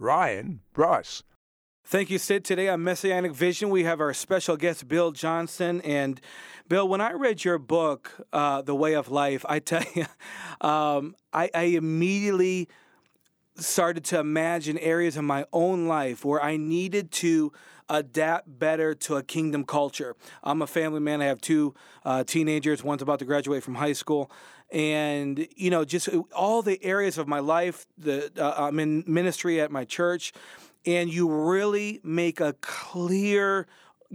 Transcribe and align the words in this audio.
Ryan 0.00 0.60
Bruss. 0.74 1.22
Thank 1.84 2.08
you, 2.08 2.18
Sid. 2.18 2.44
Today 2.44 2.68
on 2.68 2.82
Messianic 2.82 3.32
Vision, 3.32 3.68
we 3.68 3.84
have 3.84 4.00
our 4.00 4.14
special 4.14 4.56
guest, 4.56 4.88
Bill 4.88 5.12
Johnson. 5.12 5.82
And 5.82 6.20
Bill, 6.68 6.88
when 6.88 7.02
I 7.02 7.12
read 7.12 7.44
your 7.44 7.58
book, 7.58 8.26
uh, 8.32 8.62
The 8.62 8.74
Way 8.74 8.94
of 8.94 9.10
Life, 9.10 9.44
I 9.46 9.58
tell 9.58 9.82
you, 9.94 10.06
um, 10.66 11.14
I, 11.34 11.50
I 11.54 11.62
immediately 11.64 12.68
started 13.56 14.04
to 14.04 14.18
imagine 14.18 14.78
areas 14.78 15.18
in 15.18 15.26
my 15.26 15.44
own 15.52 15.86
life 15.86 16.24
where 16.24 16.42
I 16.42 16.56
needed 16.56 17.10
to 17.12 17.52
adapt 17.90 18.58
better 18.58 18.94
to 18.94 19.16
a 19.16 19.22
kingdom 19.22 19.64
culture. 19.64 20.16
I'm 20.42 20.62
a 20.62 20.66
family 20.66 21.00
man. 21.00 21.20
I 21.20 21.26
have 21.26 21.40
two 21.40 21.74
uh, 22.04 22.24
teenagers. 22.24 22.82
One's 22.82 23.02
about 23.02 23.18
to 23.18 23.24
graduate 23.24 23.62
from 23.62 23.74
high 23.74 23.92
school, 23.92 24.30
and 24.72 25.46
you 25.56 25.70
know, 25.70 25.84
just 25.84 26.08
all 26.34 26.62
the 26.62 26.82
areas 26.84 27.18
of 27.18 27.28
my 27.28 27.40
life. 27.40 27.86
The 27.98 28.30
uh, 28.36 28.66
I'm 28.66 28.78
in 28.78 29.04
ministry 29.06 29.60
at 29.60 29.70
my 29.70 29.84
church, 29.84 30.32
and 30.86 31.12
you 31.12 31.28
really 31.28 32.00
make 32.02 32.40
a 32.40 32.54
clear 32.60 33.66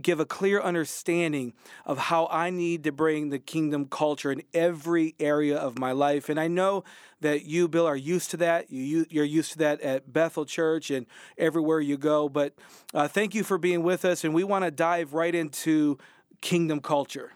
give 0.02 0.20
a 0.20 0.26
clear 0.26 0.62
understanding 0.62 1.54
of 1.86 1.98
how 1.98 2.28
I 2.30 2.50
need 2.50 2.84
to 2.84 2.92
bring 2.92 3.30
the 3.30 3.40
kingdom 3.40 3.86
culture 3.86 4.32
in 4.32 4.44
every 4.54 5.16
area 5.20 5.58
of 5.58 5.80
my 5.80 5.94
life. 5.94 6.28
And 6.28 6.40
I 6.40 6.48
know 6.48 6.84
that 7.22 7.46
you, 7.46 7.68
Bill, 7.68 7.86
are 7.86 7.96
used 7.96 8.32
to 8.32 8.38
that. 8.38 8.70
You, 8.70 9.06
you're 9.10 9.24
used 9.24 9.54
to 9.54 9.58
that 9.60 9.82
at 9.82 10.12
Bethel 10.12 10.46
Church 10.46 10.92
and 10.92 11.06
everywhere 11.38 11.80
you 11.80 11.98
go. 11.98 12.28
But 12.28 12.54
uh, 12.94 13.08
thank 13.08 13.34
you 13.34 13.44
for 13.44 13.58
being 13.58 13.84
with 13.84 14.04
us. 14.04 14.24
And 14.24 14.34
we 14.34 14.44
want 14.44 14.66
to 14.66 14.72
dive 14.72 15.14
right 15.14 15.34
into 15.34 15.98
kingdom 16.42 16.82
culture. 16.82 17.32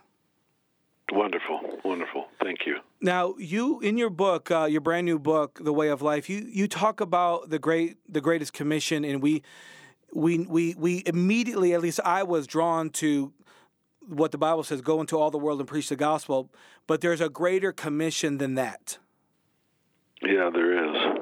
Wonderful, 1.12 1.62
wonderful. 1.84 2.26
Thank 2.42 2.66
you. 2.66 2.76
Now, 3.02 3.36
you 3.38 3.80
in 3.80 3.98
your 3.98 4.10
book, 4.10 4.52
uh, 4.52 4.66
your 4.66 4.82
brand 4.82 5.06
new 5.06 5.20
book, 5.20 5.60
The 5.64 5.72
Way 5.72 5.88
of 5.90 6.02
Life, 6.02 6.30
you 6.30 6.46
you 6.50 6.68
talk 6.68 7.00
about 7.00 7.50
the 7.50 7.60
great, 7.60 7.98
the 8.12 8.20
greatest 8.20 8.52
commission, 8.52 9.06
and 9.06 9.22
we 9.22 9.42
we 10.14 10.40
we 10.40 10.76
we 10.78 11.04
immediately, 11.06 11.74
at 11.74 11.82
least 11.82 12.02
I 12.04 12.24
was 12.24 12.46
drawn 12.46 12.90
to 12.92 13.32
what 14.06 14.32
the 14.32 14.38
Bible 14.38 14.64
says: 14.64 14.82
go 14.82 15.00
into 15.00 15.18
all 15.18 15.32
the 15.32 15.38
world 15.38 15.60
and 15.60 15.68
preach 15.68 15.88
the 15.88 15.96
gospel. 15.96 16.50
But 16.88 17.00
there's 17.00 17.22
a 17.22 17.30
greater 17.30 17.72
commission 17.72 18.38
than 18.38 18.56
that. 18.56 18.98
Yeah, 20.22 20.50
there 20.54 20.90
is. 20.90 21.20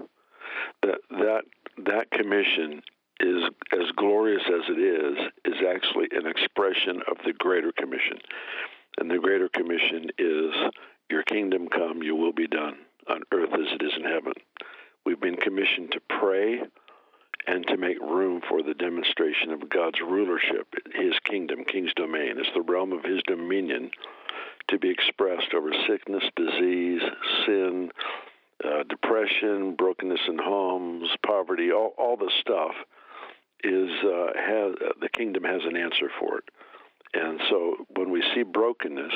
That 0.81 1.00
that 1.11 1.42
that 1.86 2.09
commission 2.09 2.81
is 3.20 3.44
as 3.72 3.92
glorious 3.95 4.44
as 4.48 4.61
it 4.70 4.80
is 4.80 5.17
is 5.45 5.61
actually 5.67 6.08
an 6.11 6.25
expression 6.25 7.02
of 7.09 7.17
the 7.23 7.33
greater 7.33 7.72
commission. 7.72 8.17
And 9.00 9.11
the 9.11 9.20
greater 9.20 9.50
commission 9.50 10.09
is 10.17 10.53
your 11.09 11.23
kingdom 11.23 11.67
come, 11.67 12.03
your 12.03 12.16
will 12.16 12.33
be 12.33 12.47
done 12.47 12.75
on 13.09 13.22
earth 13.31 13.53
as 13.53 13.73
it 13.73 13.83
is 13.83 13.94
in 13.97 14.03
heaven. 14.03 14.33
We've 15.05 15.19
been 15.19 15.38
commissioned 15.38 15.91
to 15.94 16.02
pray 16.19 16.61
and 17.47 17.66
to 17.67 17.77
make 17.77 17.99
room 18.02 18.41
for 18.49 18.61
the 18.61 18.73
demonstration 18.73 19.52
of 19.52 19.69
God's 19.69 20.02
rulership, 20.02 20.67
His 20.94 21.14
kingdom, 21.23 21.64
King's 21.64 21.94
domain. 21.95 22.36
It's 22.38 22.49
the 22.53 22.61
realm 22.61 22.91
of 22.91 23.05
His 23.05 23.22
dominion 23.25 23.91
to 24.67 24.77
be 24.77 24.89
expressed 24.89 25.53
over 25.55 25.72
sickness, 25.87 26.23
disease, 26.36 27.02
sin, 27.45 27.89
uh, 28.64 28.83
depression, 28.89 29.76
brokenness 29.76 30.20
in 30.27 30.37
homes, 30.37 31.10
poverty, 31.26 31.71
all, 31.71 31.93
all 31.98 32.17
the 32.17 32.31
stuff 32.42 32.76
is 33.64 33.89
uh, 34.04 34.27
has 34.36 34.76
the 35.02 35.10
kingdom 35.10 35.43
has 35.43 35.61
an 35.64 35.77
answer 35.77 36.10
for 36.20 36.39
it. 36.39 36.43
And 37.14 37.39
so 37.49 37.76
when 37.95 38.11
we 38.11 38.23
see 38.36 38.43
brokenness, 38.43 39.14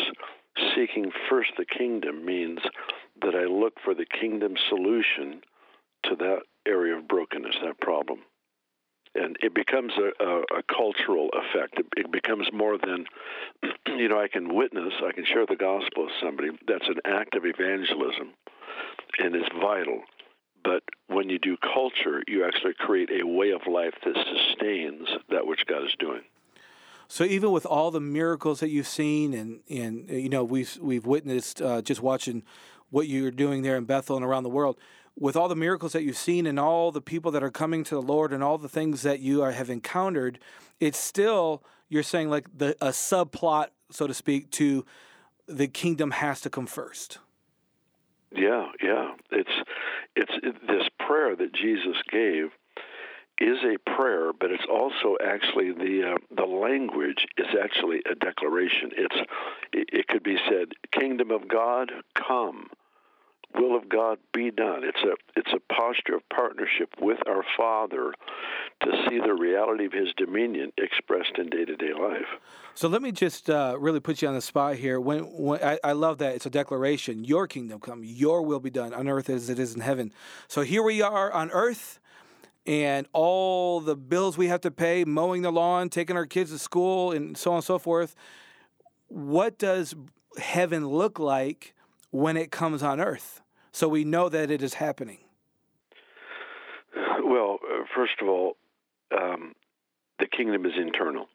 seeking 0.75 1.11
first 1.29 1.51
the 1.57 1.65
kingdom 1.65 2.25
means 2.25 2.59
that 3.21 3.35
I 3.35 3.45
look 3.45 3.73
for 3.83 3.93
the 3.93 4.05
kingdom 4.05 4.55
solution 4.69 5.41
to 6.03 6.15
that 6.17 6.41
area 6.67 6.97
of 6.97 7.07
brokenness, 7.07 7.55
that 7.63 7.79
problem. 7.79 8.19
And 9.13 9.35
it 9.41 9.53
becomes 9.53 9.91
a, 9.97 10.23
a, 10.23 10.39
a 10.59 10.63
cultural 10.73 11.29
effect. 11.33 11.79
It, 11.79 11.85
it, 11.97 12.11
becomes 12.11 12.47
more 12.53 12.77
than, 12.77 13.05
you 13.87 14.07
know, 14.07 14.19
I 14.19 14.29
can 14.29 14.55
witness, 14.55 14.93
I 15.05 15.11
can 15.11 15.25
share 15.25 15.45
the 15.45 15.57
gospel 15.57 16.05
with 16.05 16.13
somebody. 16.21 16.49
That's 16.65 16.87
an 16.87 16.99
act 17.05 17.35
of 17.35 17.43
evangelism 17.45 18.33
and 19.19 19.35
it's 19.35 19.49
vital. 19.61 20.01
But 20.63 20.83
when 21.07 21.29
you 21.29 21.39
do 21.39 21.57
culture, 21.57 22.21
you 22.27 22.45
actually 22.45 22.73
create 22.77 23.09
a 23.11 23.25
way 23.25 23.51
of 23.51 23.61
life 23.67 23.93
that 24.05 24.15
sustains 24.15 25.07
that 25.29 25.47
which 25.47 25.65
God 25.67 25.83
is 25.83 25.95
doing. 25.99 26.21
So 27.11 27.25
even 27.25 27.51
with 27.51 27.65
all 27.65 27.91
the 27.91 27.99
miracles 27.99 28.61
that 28.61 28.69
you've 28.69 28.87
seen, 28.87 29.33
and 29.33 29.59
and 29.69 30.09
you 30.09 30.29
know 30.29 30.45
we've 30.45 30.77
we've 30.81 31.05
witnessed 31.05 31.61
uh, 31.61 31.81
just 31.81 32.01
watching 32.01 32.41
what 32.89 33.09
you're 33.09 33.31
doing 33.31 33.63
there 33.63 33.75
in 33.75 33.83
Bethel 33.83 34.15
and 34.15 34.23
around 34.23 34.43
the 34.43 34.49
world, 34.49 34.77
with 35.19 35.35
all 35.35 35.49
the 35.49 35.55
miracles 35.55 35.91
that 35.91 36.03
you've 36.03 36.15
seen 36.15 36.45
and 36.47 36.57
all 36.57 36.89
the 36.89 37.01
people 37.01 37.29
that 37.31 37.43
are 37.43 37.51
coming 37.51 37.83
to 37.83 37.95
the 37.95 38.01
Lord 38.01 38.31
and 38.31 38.41
all 38.41 38.57
the 38.57 38.69
things 38.69 39.01
that 39.01 39.19
you 39.19 39.43
are, 39.43 39.51
have 39.51 39.69
encountered, 39.69 40.39
it's 40.79 40.97
still 40.97 41.65
you're 41.89 42.01
saying 42.01 42.29
like 42.29 42.47
the 42.57 42.77
a 42.79 42.91
subplot, 42.91 43.67
so 43.89 44.07
to 44.07 44.13
speak, 44.13 44.49
to 44.51 44.85
the 45.47 45.67
kingdom 45.67 46.11
has 46.11 46.39
to 46.39 46.49
come 46.49 46.65
first. 46.65 47.17
Yeah, 48.33 48.67
yeah. 48.81 49.15
It's 49.31 49.51
it's 50.15 50.31
it, 50.43 50.55
this 50.65 50.87
prayer 51.05 51.35
that 51.35 51.53
Jesus 51.53 51.97
gave 52.09 52.51
is 53.41 53.57
a 53.63 53.77
prayer, 53.95 54.31
but 54.39 54.51
it's 54.51 54.65
also 54.69 55.17
actually 55.23 55.71
the 55.71 56.13
uh, 56.13 56.35
the 56.35 56.45
language 56.45 57.25
is 57.37 57.47
actually 57.61 58.01
a 58.09 58.15
declaration. 58.15 58.91
It's 58.95 59.15
it, 59.73 60.07
could 60.07 60.23
be 60.23 60.37
said, 60.49 60.73
"Kingdom 60.91 61.31
of 61.31 61.47
God, 61.47 61.91
come." 62.13 62.69
will 63.53 63.75
of 63.75 63.89
God 63.89 64.17
be 64.33 64.51
done. 64.51 64.83
It's 64.83 65.01
a 65.03 65.15
it's 65.35 65.51
a 65.53 65.73
posture 65.73 66.15
of 66.15 66.27
partnership 66.29 66.93
with 67.01 67.17
our 67.27 67.43
Father 67.57 68.13
to 68.83 68.91
see 69.09 69.19
the 69.19 69.33
reality 69.33 69.85
of 69.85 69.91
His 69.91 70.13
dominion 70.15 70.71
expressed 70.77 71.37
in 71.37 71.49
day 71.49 71.65
to 71.65 71.75
day 71.75 71.93
life. 71.93 72.27
So 72.75 72.87
let 72.87 73.01
me 73.01 73.11
just 73.11 73.49
uh, 73.49 73.75
really 73.79 73.99
put 73.99 74.21
you 74.21 74.27
on 74.27 74.35
the 74.35 74.41
spot 74.41 74.75
here. 74.75 74.99
When, 74.99 75.23
when 75.23 75.61
I, 75.61 75.79
I, 75.83 75.91
love 75.91 76.19
that 76.19 76.35
it's 76.35 76.45
a 76.45 76.49
declaration: 76.49 77.25
Your 77.25 77.47
kingdom 77.47 77.79
come, 77.79 78.03
Your 78.03 78.41
will 78.41 78.59
be 78.59 78.69
done 78.69 78.93
on 78.93 79.07
earth 79.07 79.29
as 79.29 79.49
it 79.49 79.59
is 79.59 79.75
in 79.75 79.81
heaven. 79.81 80.13
So 80.47 80.61
here 80.61 80.83
we 80.83 81.01
are 81.01 81.31
on 81.31 81.51
earth 81.51 81.99
and 82.65 83.07
all 83.13 83.79
the 83.79 83.95
bills 83.95 84.37
we 84.37 84.47
have 84.47 84.61
to 84.61 84.71
pay, 84.71 85.03
mowing 85.03 85.41
the 85.41 85.51
lawn, 85.51 85.89
taking 85.89 86.15
our 86.15 86.25
kids 86.25 86.51
to 86.51 86.59
school, 86.59 87.11
and 87.11 87.37
so 87.37 87.51
on 87.51 87.57
and 87.57 87.63
so 87.63 87.79
forth. 87.79 88.15
What 89.07 89.57
does 89.57 89.95
heaven 90.37 90.87
look 90.87 91.19
like 91.19 91.73
when 92.11 92.37
it 92.37 92.51
comes 92.51 92.83
on 92.83 92.99
earth? 92.99 93.41
So 93.71 93.87
we 93.87 94.03
know 94.03 94.29
that 94.29 94.51
it 94.51 94.61
is 94.61 94.75
happening. 94.75 95.19
Well, 97.23 97.59
uh, 97.63 97.83
first 97.95 98.13
of 98.21 98.27
all, 98.27 98.57
um, 99.17 99.53
the 100.19 100.27
kingdom 100.27 100.65
is 100.65 100.73
internal. 100.77 101.27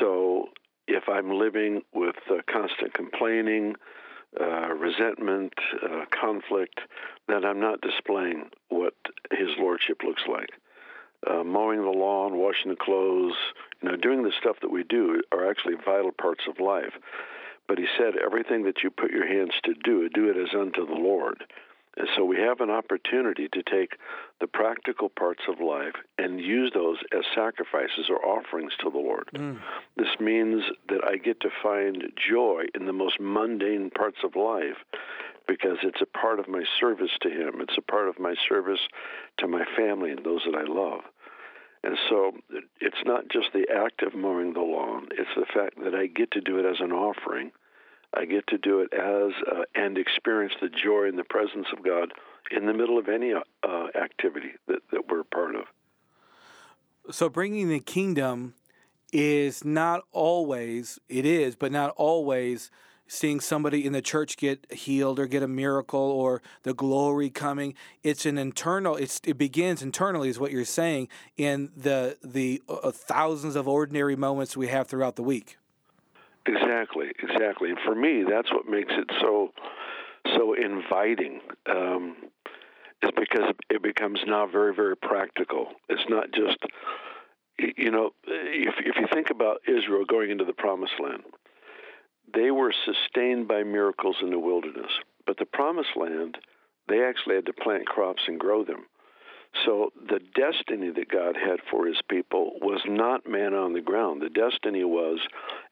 So 0.00 0.46
if 0.88 1.04
I'm 1.08 1.30
living 1.38 1.82
with 1.94 2.16
uh, 2.30 2.36
constant 2.50 2.94
complaining, 2.94 3.74
uh, 4.40 4.68
resentment, 4.74 5.52
uh, 5.82 6.04
conflict, 6.10 6.80
that 7.28 7.44
I'm 7.44 7.60
not 7.60 7.80
displaying 7.80 8.50
what 8.68 8.94
His 9.30 9.48
Lordship 9.58 10.02
looks 10.04 10.22
like. 10.28 10.50
Uh, 11.28 11.44
mowing 11.44 11.82
the 11.82 11.90
lawn, 11.90 12.36
washing 12.36 12.70
the 12.70 12.76
clothes, 12.76 13.34
you 13.80 13.88
know, 13.88 13.96
doing 13.96 14.22
the 14.22 14.32
stuff 14.40 14.56
that 14.62 14.72
we 14.72 14.82
do 14.84 15.22
are 15.30 15.48
actually 15.48 15.74
vital 15.74 16.10
parts 16.10 16.44
of 16.48 16.58
life. 16.58 16.94
But 17.68 17.78
He 17.78 17.86
said, 17.96 18.14
everything 18.16 18.64
that 18.64 18.82
you 18.82 18.90
put 18.90 19.12
your 19.12 19.26
hands 19.26 19.52
to 19.64 19.74
do, 19.74 20.08
do 20.08 20.28
it 20.28 20.36
as 20.36 20.54
unto 20.58 20.86
the 20.86 21.00
Lord. 21.00 21.44
And 21.96 22.08
so 22.16 22.24
we 22.24 22.38
have 22.38 22.60
an 22.60 22.70
opportunity 22.70 23.48
to 23.52 23.62
take 23.62 23.98
the 24.40 24.46
practical 24.46 25.10
parts 25.10 25.42
of 25.48 25.60
life 25.60 25.94
and 26.16 26.40
use 26.40 26.70
those 26.74 26.96
as 27.12 27.24
sacrifices 27.34 28.08
or 28.08 28.24
offerings 28.24 28.72
to 28.80 28.90
the 28.90 28.98
Lord. 28.98 29.28
Mm. 29.34 29.60
This 29.96 30.18
means 30.18 30.62
that 30.88 31.04
I 31.04 31.16
get 31.16 31.40
to 31.40 31.50
find 31.62 32.04
joy 32.16 32.64
in 32.74 32.86
the 32.86 32.94
most 32.94 33.20
mundane 33.20 33.90
parts 33.90 34.18
of 34.24 34.36
life 34.36 34.78
because 35.46 35.78
it's 35.82 36.00
a 36.00 36.18
part 36.18 36.40
of 36.40 36.48
my 36.48 36.62
service 36.80 37.10
to 37.20 37.28
Him. 37.28 37.60
It's 37.60 37.76
a 37.76 37.82
part 37.82 38.08
of 38.08 38.18
my 38.18 38.34
service 38.48 38.80
to 39.38 39.46
my 39.46 39.64
family 39.76 40.10
and 40.10 40.24
those 40.24 40.42
that 40.46 40.56
I 40.56 40.64
love. 40.64 41.00
And 41.84 41.98
so 42.08 42.32
it's 42.80 43.04
not 43.04 43.28
just 43.28 43.48
the 43.52 43.66
act 43.74 44.02
of 44.02 44.14
mowing 44.14 44.54
the 44.54 44.60
lawn, 44.60 45.08
it's 45.10 45.34
the 45.36 45.46
fact 45.52 45.82
that 45.82 45.94
I 45.94 46.06
get 46.06 46.30
to 46.30 46.40
do 46.40 46.58
it 46.58 46.64
as 46.64 46.76
an 46.80 46.92
offering 46.92 47.50
I 48.14 48.24
get 48.24 48.46
to 48.48 48.58
do 48.58 48.80
it 48.80 48.92
as 48.92 49.32
uh, 49.50 49.62
and 49.74 49.96
experience 49.96 50.54
the 50.60 50.68
joy 50.68 51.08
and 51.08 51.18
the 51.18 51.24
presence 51.24 51.66
of 51.76 51.84
God 51.84 52.12
in 52.50 52.66
the 52.66 52.74
middle 52.74 52.98
of 52.98 53.08
any 53.08 53.32
uh, 53.32 53.86
activity 53.94 54.52
that, 54.66 54.80
that 54.90 55.08
we're 55.08 55.24
part 55.24 55.54
of. 55.54 55.64
So 57.10 57.28
bringing 57.28 57.68
the 57.68 57.80
kingdom 57.80 58.54
is 59.12 59.64
not 59.64 60.02
always, 60.12 60.98
it 61.08 61.24
is, 61.24 61.56
but 61.56 61.72
not 61.72 61.94
always 61.96 62.70
seeing 63.06 63.40
somebody 63.40 63.84
in 63.84 63.92
the 63.92 64.00
church 64.00 64.36
get 64.36 64.70
healed 64.72 65.18
or 65.18 65.26
get 65.26 65.42
a 65.42 65.48
miracle 65.48 66.00
or 66.00 66.40
the 66.62 66.72
glory 66.72 67.28
coming. 67.28 67.74
It's 68.02 68.24
an 68.24 68.38
internal. 68.38 68.96
It's 68.96 69.20
it 69.24 69.36
begins 69.36 69.82
internally, 69.82 70.28
is 70.28 70.38
what 70.38 70.50
you're 70.50 70.64
saying, 70.64 71.08
in 71.36 71.70
the 71.76 72.16
the 72.22 72.62
uh, 72.68 72.90
thousands 72.90 73.56
of 73.56 73.68
ordinary 73.68 74.16
moments 74.16 74.56
we 74.56 74.68
have 74.68 74.86
throughout 74.86 75.16
the 75.16 75.22
week. 75.22 75.58
Exactly, 76.46 77.12
exactly. 77.22 77.70
And 77.70 77.78
for 77.84 77.94
me, 77.94 78.24
that's 78.28 78.50
what 78.52 78.68
makes 78.68 78.92
it 78.96 79.10
so 79.20 79.52
so 80.36 80.54
inviting. 80.54 81.40
Um, 81.68 82.16
is 83.02 83.10
because 83.16 83.52
it 83.68 83.82
becomes 83.82 84.20
now 84.26 84.46
very, 84.46 84.74
very 84.74 84.96
practical. 84.96 85.68
It's 85.88 86.08
not 86.08 86.30
just, 86.32 86.58
you 87.58 87.90
know, 87.90 88.10
if 88.26 88.74
if 88.78 88.96
you 88.96 89.06
think 89.12 89.30
about 89.30 89.60
Israel 89.66 90.04
going 90.04 90.30
into 90.30 90.44
the 90.44 90.52
Promised 90.52 90.94
Land, 91.02 91.22
they 92.34 92.50
were 92.50 92.72
sustained 92.84 93.48
by 93.48 93.62
miracles 93.62 94.16
in 94.22 94.30
the 94.30 94.38
wilderness. 94.38 94.90
But 95.26 95.38
the 95.38 95.46
promised 95.46 95.96
land, 95.96 96.38
they 96.88 97.04
actually 97.04 97.36
had 97.36 97.46
to 97.46 97.52
plant 97.52 97.86
crops 97.86 98.22
and 98.26 98.38
grow 98.40 98.64
them. 98.64 98.86
So 99.66 99.92
the 100.08 100.20
destiny 100.34 100.90
that 100.90 101.10
God 101.10 101.36
had 101.36 101.60
for 101.70 101.86
his 101.86 102.00
people 102.08 102.52
was 102.60 102.80
not 102.86 103.28
man 103.28 103.52
on 103.54 103.74
the 103.74 103.82
ground. 103.82 104.22
The 104.22 104.30
destiny 104.30 104.82
was 104.82 105.20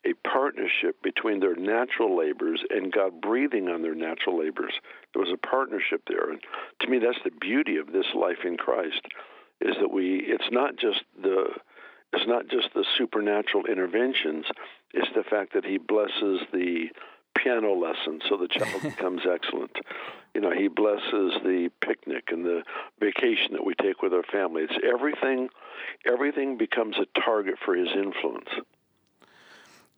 a 0.05 0.13
partnership 0.29 1.03
between 1.03 1.41
their 1.41 1.57
natural 1.57 2.17
labors 2.17 2.63
and 2.69 2.93
God 2.93 3.21
breathing 3.21 3.69
on 3.69 3.83
their 3.83 3.95
natural 3.95 4.39
labors. 4.39 4.75
There 5.13 5.23
was 5.23 5.33
a 5.33 5.47
partnership 5.47 6.03
there. 6.07 6.31
And 6.31 6.41
to 6.81 6.89
me 6.89 6.99
that's 6.99 7.23
the 7.25 7.31
beauty 7.41 7.79
of 7.79 7.93
this 7.93 8.07
life 8.15 8.45
in 8.45 8.57
Christ 8.57 9.01
is 9.61 9.77
that 9.81 9.91
we 9.91 10.25
it's 10.27 10.51
not 10.51 10.77
just 10.77 11.03
the 11.21 11.47
it's 12.13 12.27
not 12.27 12.49
just 12.49 12.69
the 12.75 12.85
supernatural 12.99 13.67
interventions, 13.67 14.45
it's 14.93 15.11
the 15.15 15.23
fact 15.23 15.55
that 15.55 15.65
he 15.65 15.79
blesses 15.79 16.41
the 16.53 16.89
piano 17.37 17.75
lesson 17.75 18.21
so 18.29 18.37
the 18.37 18.49
child 18.49 18.83
becomes 18.83 19.23
excellent. 19.31 19.77
You 20.35 20.41
know, 20.41 20.53
he 20.53 20.69
blesses 20.69 21.33
the 21.43 21.71
picnic 21.81 22.29
and 22.31 22.45
the 22.45 22.63
vacation 23.01 23.53
that 23.53 23.65
we 23.65 23.75
take 23.75 24.03
with 24.03 24.13
our 24.13 24.23
family. 24.23 24.63
It's 24.63 24.79
everything 24.85 25.49
everything 26.07 26.57
becomes 26.57 26.97
a 26.99 27.21
target 27.21 27.57
for 27.65 27.75
his 27.75 27.89
influence. 27.95 28.49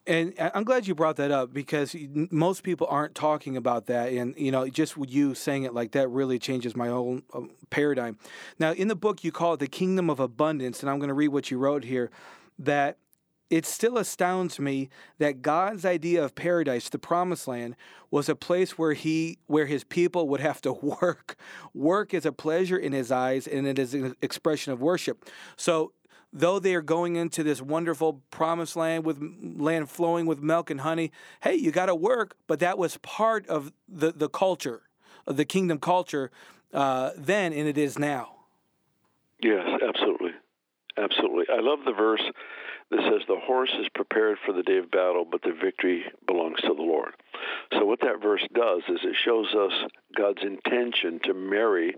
And 0.05 0.34
I'm 0.38 0.64
glad 0.64 0.88
you 0.88 0.96
brought 0.96 1.17
that 1.17 1.31
up 1.31 1.52
because 1.52 1.94
most 2.12 2.64
people 2.64 2.88
aren't 2.90 3.14
talking 3.14 3.56
about 3.56 3.87
that. 3.87 4.12
And, 4.12 4.34
you 4.37 4.50
know, 4.50 4.69
just 4.69 4.96
you 4.96 5.34
saying 5.34 5.62
it 5.62 5.75
like 5.75 5.93
that 5.93 6.08
really 6.08 6.40
changes 6.40 6.75
my 6.75 6.88
whole 6.88 7.20
um, 7.32 7.50
paradigm. 7.70 8.19
Now, 8.58 8.73
in 8.73 8.88
the 8.88 8.96
book, 8.96 9.23
you 9.23 9.31
call 9.31 9.55
it 9.55 9.61
the 9.61 9.69
kingdom 9.69 10.11
of 10.11 10.19
abundance. 10.19 10.81
And 10.81 10.90
I'm 10.90 10.99
going 10.99 11.08
to 11.08 11.14
read 11.14 11.29
what 11.29 11.52
you 11.52 11.58
wrote 11.58 11.84
here 11.84 12.11
that 12.58 12.99
it 13.52 13.66
still 13.66 13.99
astounds 13.99 14.58
me 14.58 14.88
that 15.19 15.43
God's 15.43 15.84
idea 15.84 16.25
of 16.25 16.34
paradise, 16.34 16.88
the 16.88 16.99
promised 16.99 17.46
land, 17.46 17.76
was 18.10 18.31
a 18.31 18.34
place 18.34 18.78
where 18.78 18.94
he 18.94 19.37
where 19.46 19.66
his 19.66 19.84
people 19.84 20.26
would 20.28 20.40
have 20.40 20.62
to 20.62 20.72
work. 21.02 21.37
Work 21.75 22.14
is 22.14 22.25
a 22.25 22.32
pleasure 22.32 22.78
in 22.78 22.94
his 22.94 23.12
eyes 23.12 23.46
and 23.46 23.66
it 23.66 23.78
is 23.78 23.93
an 23.93 24.16
expression 24.22 24.72
of 24.72 24.81
worship. 24.81 25.28
So 25.56 25.93
though 26.32 26.58
they 26.58 26.75
are 26.75 26.81
going 26.81 27.16
into 27.16 27.43
this 27.43 27.60
wonderful 27.60 28.22
promised 28.31 28.75
land 28.75 29.04
with 29.04 29.19
land 29.20 29.90
flowing 29.90 30.25
with 30.25 30.40
milk 30.40 30.70
and 30.70 30.81
honey, 30.81 31.12
hey, 31.43 31.55
you 31.55 31.70
got 31.72 31.87
to 31.87 31.94
work. 31.94 32.37
But 32.46 32.58
that 32.60 32.78
was 32.78 32.96
part 33.02 33.46
of 33.48 33.70
the, 33.87 34.12
the 34.12 34.31
culture, 34.31 34.84
of 35.26 35.37
the 35.37 35.44
kingdom 35.44 35.78
culture 35.78 36.31
uh, 36.72 37.10
then, 37.19 37.52
and 37.52 37.69
it 37.69 37.76
is 37.76 37.98
now. 37.98 38.37
Yes, 39.43 39.69
absolutely. 39.87 40.31
Absolutely. 40.96 41.44
I 41.52 41.60
love 41.60 41.81
the 41.84 41.93
verse 41.93 42.22
that 42.93 43.03
says, 43.11 43.27
The 43.27 43.41
horse 43.43 43.73
is 43.81 43.89
prepared 43.94 44.39
for 44.47 44.53
the 44.53 44.62
day 44.62 44.79
of 44.79 44.91
battle, 44.91 45.27
but 45.29 45.43
the 45.43 45.53
victory 45.53 46.05
belongs 46.27 46.61
to 46.61 46.75
the 46.75 46.83
Lord. 46.83 47.12
So, 47.73 47.85
what 47.85 48.00
that 48.00 48.23
verse 48.23 48.47
does 48.55 48.83
is 48.89 49.00
it 49.03 49.17
shows 49.25 49.53
us 49.55 49.73
God's 50.17 50.43
intention 50.43 51.19
to 51.25 51.35
marry 51.35 51.97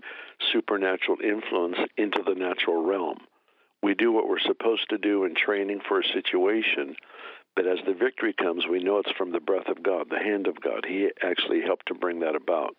supernatural 0.51 1.17
influence 1.23 1.77
into 1.97 2.23
the 2.25 2.35
natural 2.35 2.83
realm 2.83 3.19
we 3.85 3.93
do 3.93 4.11
what 4.11 4.27
we're 4.27 4.39
supposed 4.39 4.89
to 4.89 4.97
do 4.97 5.25
in 5.25 5.35
training 5.35 5.79
for 5.87 5.99
a 5.99 6.07
situation, 6.11 6.95
but 7.55 7.67
as 7.67 7.77
the 7.85 7.93
victory 7.93 8.33
comes, 8.33 8.65
we 8.67 8.83
know 8.83 8.97
it's 8.97 9.11
from 9.11 9.31
the 9.31 9.39
breath 9.39 9.67
of 9.67 9.83
God, 9.83 10.07
the 10.09 10.17
hand 10.17 10.47
of 10.47 10.59
God. 10.59 10.85
He 10.87 11.07
actually 11.21 11.61
helped 11.61 11.87
to 11.89 11.93
bring 11.93 12.19
that 12.21 12.35
about. 12.35 12.75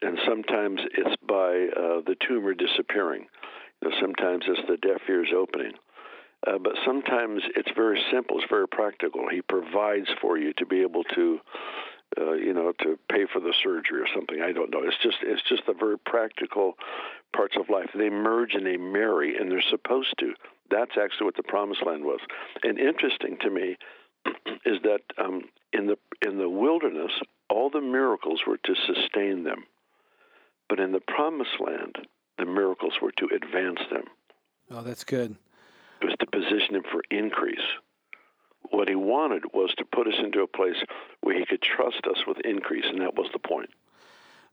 And 0.00 0.18
sometimes 0.26 0.80
it's 0.96 1.16
by 1.28 1.68
uh, 1.78 2.00
the 2.06 2.16
tumor 2.26 2.54
disappearing. 2.54 3.26
You 3.82 3.90
know, 3.90 3.96
sometimes 4.00 4.44
it's 4.48 4.66
the 4.66 4.78
deaf 4.78 5.02
ears 5.06 5.28
opening. 5.36 5.72
Uh, 6.46 6.58
but 6.58 6.72
sometimes 6.84 7.42
it's 7.54 7.70
very 7.76 8.00
simple. 8.10 8.38
It's 8.38 8.50
very 8.50 8.66
practical. 8.66 9.28
He 9.28 9.42
provides 9.42 10.08
for 10.20 10.36
you 10.36 10.52
to 10.54 10.66
be 10.66 10.82
able 10.82 11.04
to 11.14 11.40
uh, 12.18 12.32
you 12.32 12.52
know, 12.52 12.72
to 12.80 12.98
pay 13.10 13.26
for 13.32 13.40
the 13.40 13.54
surgery 13.62 14.00
or 14.00 14.06
something. 14.14 14.42
I 14.42 14.52
don't 14.52 14.70
know. 14.70 14.82
It's 14.82 14.96
just 15.02 15.16
it's 15.22 15.42
just 15.48 15.62
the 15.66 15.72
very 15.72 15.98
practical 15.98 16.74
parts 17.34 17.56
of 17.58 17.70
life. 17.70 17.90
They 17.94 18.10
merge 18.10 18.54
and 18.54 18.66
they 18.66 18.76
marry, 18.76 19.36
and 19.36 19.50
they're 19.50 19.62
supposed 19.70 20.14
to. 20.18 20.34
That's 20.70 20.92
actually 21.02 21.26
what 21.26 21.36
the 21.36 21.42
promised 21.42 21.84
land 21.86 22.04
was. 22.04 22.20
And 22.62 22.78
interesting 22.78 23.38
to 23.40 23.50
me 23.50 23.76
is 24.66 24.78
that 24.82 25.00
um, 25.18 25.42
in 25.72 25.86
the 25.86 25.96
in 26.26 26.38
the 26.38 26.48
wilderness, 26.48 27.12
all 27.48 27.70
the 27.70 27.80
miracles 27.80 28.42
were 28.46 28.58
to 28.58 28.74
sustain 28.86 29.44
them, 29.44 29.64
but 30.68 30.80
in 30.80 30.92
the 30.92 31.00
promised 31.00 31.60
land, 31.60 31.96
the 32.38 32.46
miracles 32.46 32.94
were 33.00 33.12
to 33.12 33.28
advance 33.34 33.80
them. 33.90 34.04
Oh, 34.70 34.82
that's 34.82 35.04
good. 35.04 35.36
Position 36.32 36.76
him 36.76 36.82
for 36.90 37.02
increase 37.10 37.60
what 38.70 38.88
he 38.88 38.94
wanted 38.94 39.44
was 39.52 39.72
to 39.76 39.84
put 39.84 40.06
us 40.06 40.14
into 40.18 40.40
a 40.40 40.46
place 40.46 40.76
where 41.20 41.38
he 41.38 41.44
could 41.44 41.62
trust 41.62 42.06
us 42.08 42.26
with 42.26 42.38
increase, 42.44 42.84
and 42.88 43.00
that 43.00 43.14
was 43.14 43.28
the 43.32 43.38
point. 43.38 43.70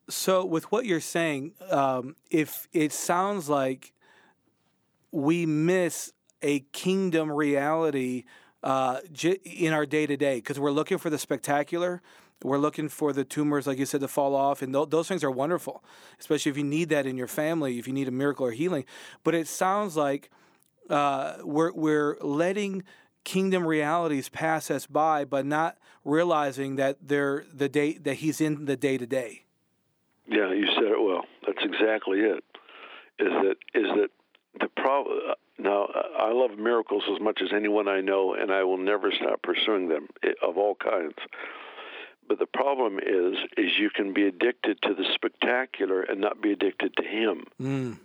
So, 0.09 0.43
with 0.43 0.71
what 0.71 0.85
you're 0.85 0.99
saying, 0.99 1.53
um, 1.69 2.15
if 2.29 2.67
it 2.73 2.91
sounds 2.91 3.47
like 3.47 3.93
we 5.11 5.45
miss 5.45 6.11
a 6.41 6.61
kingdom 6.71 7.31
reality 7.31 8.25
uh, 8.63 8.99
in 9.43 9.73
our 9.73 9.85
day 9.85 10.05
to 10.05 10.17
day 10.17 10.35
because 10.35 10.59
we're 10.59 10.71
looking 10.71 10.97
for 10.97 11.09
the 11.09 11.17
spectacular. 11.17 12.01
We're 12.41 12.57
looking 12.57 12.87
for 12.87 13.11
the 13.11 13.25
tumors, 13.25 13.67
like 13.67 13.79
you 13.79 13.85
said, 13.85 13.99
to 13.99 14.07
fall 14.07 14.33
off, 14.33 14.61
and 14.61 14.73
th- 14.73 14.89
those 14.89 15.09
things 15.09 15.25
are 15.25 15.31
wonderful, 15.31 15.83
especially 16.21 16.51
if 16.51 16.57
you 16.57 16.63
need 16.63 16.87
that 16.87 17.05
in 17.05 17.17
your 17.17 17.27
family, 17.27 17.79
if 17.79 17.87
you 17.87 17.91
need 17.91 18.07
a 18.07 18.11
miracle 18.11 18.45
or 18.45 18.51
healing. 18.51 18.85
But 19.25 19.35
it 19.35 19.45
sounds 19.47 19.97
like 19.97 20.29
uh, 20.89 21.37
we're 21.43 21.71
we're 21.73 22.17
letting 22.21 22.83
kingdom 23.23 23.65
realities 23.65 24.29
pass 24.29 24.71
us 24.71 24.85
by, 24.85 25.25
but 25.25 25.45
not 25.45 25.77
realizing 26.03 26.77
that 26.77 26.97
they're 27.01 27.45
the 27.53 27.69
day 27.69 27.93
that 27.93 28.15
he's 28.15 28.41
in 28.41 28.65
the 28.65 28.75
day 28.75 28.97
to 28.97 29.05
day. 29.05 29.43
Yeah, 30.27 30.53
you 30.53 30.67
said 30.75 30.85
it 30.85 31.01
well. 31.01 31.25
That's 31.45 31.63
exactly 31.63 32.19
it. 32.19 32.43
Is 33.19 33.29
that 33.29 33.55
is 33.73 33.87
that 33.95 34.09
the 34.59 34.67
problem? 34.81 35.35
Now, 35.57 35.89
I 36.17 36.31
love 36.31 36.57
miracles 36.57 37.03
as 37.13 37.19
much 37.19 37.41
as 37.41 37.49
anyone 37.53 37.89
I 37.89 37.99
know, 37.99 38.33
and 38.33 38.49
I 38.49 38.63
will 38.63 38.77
never 38.77 39.11
stop 39.11 39.41
pursuing 39.41 39.89
them 39.89 40.07
eh, 40.23 40.29
of 40.41 40.57
all 40.57 40.75
kinds. 40.75 41.15
But 42.29 42.39
the 42.39 42.45
problem 42.45 42.99
is, 42.99 43.35
is 43.57 43.77
you 43.77 43.89
can 43.89 44.13
be 44.13 44.25
addicted 44.25 44.81
to 44.83 44.93
the 44.93 45.03
spectacular 45.15 46.01
and 46.03 46.21
not 46.21 46.41
be 46.41 46.53
addicted 46.53 46.95
to 46.95 47.03
Him. 47.03 47.43
Mm. 47.61 47.97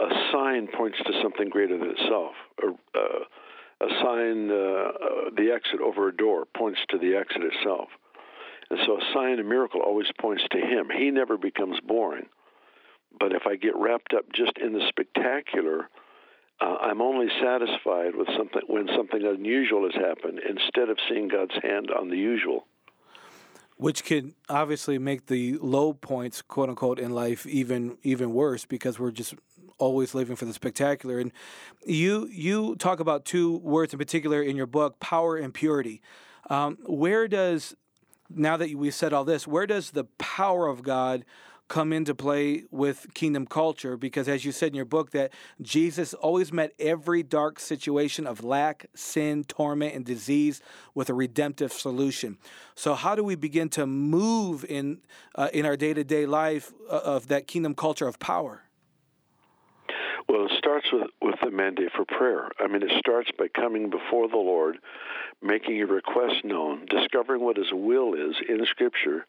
A 0.00 0.08
sign 0.32 0.68
points 0.68 0.98
to 1.04 1.12
something 1.22 1.48
greater 1.48 1.78
than 1.78 1.90
itself. 1.90 2.34
uh, 2.62 3.24
a 3.80 3.88
sign, 4.02 4.50
uh, 4.50 4.54
uh, 4.54 5.30
the 5.36 5.52
exit 5.54 5.80
over 5.80 6.08
a 6.08 6.16
door, 6.16 6.46
points 6.56 6.80
to 6.88 6.98
the 6.98 7.14
exit 7.14 7.42
itself. 7.42 7.88
And 8.70 8.78
so 8.84 8.98
a 8.98 9.02
sign, 9.14 9.38
a 9.38 9.44
miracle, 9.44 9.80
always 9.80 10.08
points 10.20 10.42
to 10.50 10.58
Him. 10.58 10.88
He 10.90 11.10
never 11.10 11.36
becomes 11.36 11.78
boring. 11.80 12.26
But 13.18 13.32
if 13.32 13.42
I 13.46 13.56
get 13.56 13.76
wrapped 13.76 14.14
up 14.14 14.24
just 14.32 14.52
in 14.58 14.72
the 14.72 14.84
spectacular, 14.88 15.88
uh, 16.60 16.76
I'm 16.80 17.00
only 17.00 17.28
satisfied 17.40 18.16
with 18.16 18.28
something 18.36 18.62
when 18.66 18.88
something 18.96 19.24
unusual 19.24 19.88
has 19.90 19.94
happened 19.94 20.40
instead 20.40 20.90
of 20.90 20.98
seeing 21.08 21.28
God's 21.28 21.54
hand 21.62 21.90
on 21.90 22.10
the 22.10 22.18
usual 22.18 22.66
which 23.78 24.02
can 24.04 24.34
obviously 24.48 24.98
make 24.98 25.26
the 25.26 25.56
low 25.58 25.92
points, 25.92 26.42
quote 26.42 26.68
unquote, 26.68 26.98
in 26.98 27.14
life 27.14 27.46
even 27.46 27.96
even 28.02 28.32
worse 28.32 28.64
because 28.64 28.98
we're 28.98 29.12
just 29.12 29.34
always 29.78 30.14
living 30.14 30.36
for 30.36 30.44
the 30.44 30.52
spectacular. 30.52 31.18
And 31.18 31.32
you 31.84 32.28
you 32.30 32.76
talk 32.76 33.00
about 33.00 33.24
two 33.24 33.58
words 33.58 33.92
in 33.92 33.98
particular 33.98 34.42
in 34.42 34.56
your 34.56 34.66
book, 34.66 35.00
power 35.00 35.36
and 35.36 35.52
purity. 35.54 36.02
Um, 36.50 36.78
where 36.84 37.28
does 37.28 37.76
now 38.30 38.56
that 38.56 38.74
we 38.74 38.90
said 38.90 39.12
all 39.12 39.24
this, 39.24 39.46
where 39.46 39.66
does 39.66 39.92
the 39.92 40.04
power 40.04 40.66
of 40.66 40.82
God 40.82 41.24
come 41.68 41.92
into 41.92 42.14
play 42.14 42.64
with 42.70 43.06
kingdom 43.12 43.46
culture 43.46 43.96
because 43.96 44.26
as 44.26 44.44
you 44.44 44.50
said 44.50 44.68
in 44.68 44.74
your 44.74 44.86
book 44.86 45.10
that 45.10 45.30
Jesus 45.60 46.14
always 46.14 46.50
met 46.50 46.72
every 46.78 47.22
dark 47.22 47.60
situation 47.60 48.26
of 48.26 48.42
lack, 48.42 48.86
sin, 48.94 49.44
torment 49.44 49.94
and 49.94 50.04
disease 50.04 50.62
with 50.94 51.10
a 51.10 51.14
redemptive 51.14 51.72
solution. 51.72 52.38
So 52.74 52.94
how 52.94 53.14
do 53.14 53.22
we 53.22 53.34
begin 53.34 53.68
to 53.70 53.86
move 53.86 54.64
in 54.64 55.02
uh, 55.34 55.50
in 55.52 55.66
our 55.66 55.76
day-to-day 55.76 56.24
life 56.24 56.72
uh, 56.90 57.00
of 57.04 57.28
that 57.28 57.46
kingdom 57.46 57.74
culture 57.74 58.08
of 58.08 58.18
power? 58.18 58.62
Well, 60.28 60.44
it 60.44 60.52
starts 60.58 60.86
with, 60.92 61.08
with 61.22 61.36
the 61.42 61.50
mandate 61.50 61.90
for 61.96 62.04
prayer. 62.04 62.50
I 62.60 62.66
mean, 62.66 62.82
it 62.82 62.92
starts 62.98 63.30
by 63.38 63.48
coming 63.48 63.88
before 63.88 64.28
the 64.28 64.36
Lord, 64.36 64.76
making 65.42 65.76
your 65.76 65.86
request 65.86 66.44
known, 66.44 66.84
discovering 66.86 67.42
what 67.42 67.56
His 67.56 67.72
will 67.72 68.12
is 68.12 68.36
in 68.46 68.64
Scripture, 68.66 69.26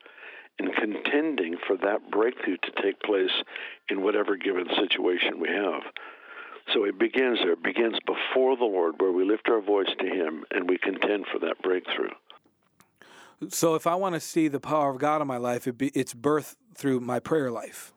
and 0.59 0.75
contending 0.75 1.55
for 1.65 1.77
that 1.77 2.11
breakthrough 2.11 2.57
to 2.57 2.81
take 2.81 2.99
place 3.01 3.31
in 3.89 4.01
whatever 4.01 4.35
given 4.35 4.67
situation 4.75 5.39
we 5.39 5.47
have. 5.47 5.83
So 6.73 6.83
it 6.83 6.99
begins 6.99 7.39
there. 7.39 7.53
It 7.53 7.63
begins 7.63 7.97
before 8.05 8.57
the 8.57 8.65
Lord, 8.65 8.95
where 8.99 9.13
we 9.13 9.23
lift 9.23 9.47
our 9.47 9.61
voice 9.61 9.89
to 9.99 10.05
Him 10.05 10.43
and 10.51 10.69
we 10.69 10.77
contend 10.77 11.25
for 11.31 11.39
that 11.39 11.61
breakthrough. 11.63 12.11
So 13.47 13.75
if 13.75 13.87
I 13.87 13.95
want 13.95 14.15
to 14.15 14.19
see 14.19 14.49
the 14.49 14.59
power 14.59 14.89
of 14.89 14.99
God 14.99 15.21
in 15.21 15.27
my 15.27 15.37
life, 15.37 15.65
it 15.65 15.77
be, 15.77 15.87
it's 15.95 16.13
birth 16.13 16.57
through 16.75 16.99
my 16.99 17.19
prayer 17.19 17.49
life. 17.49 17.93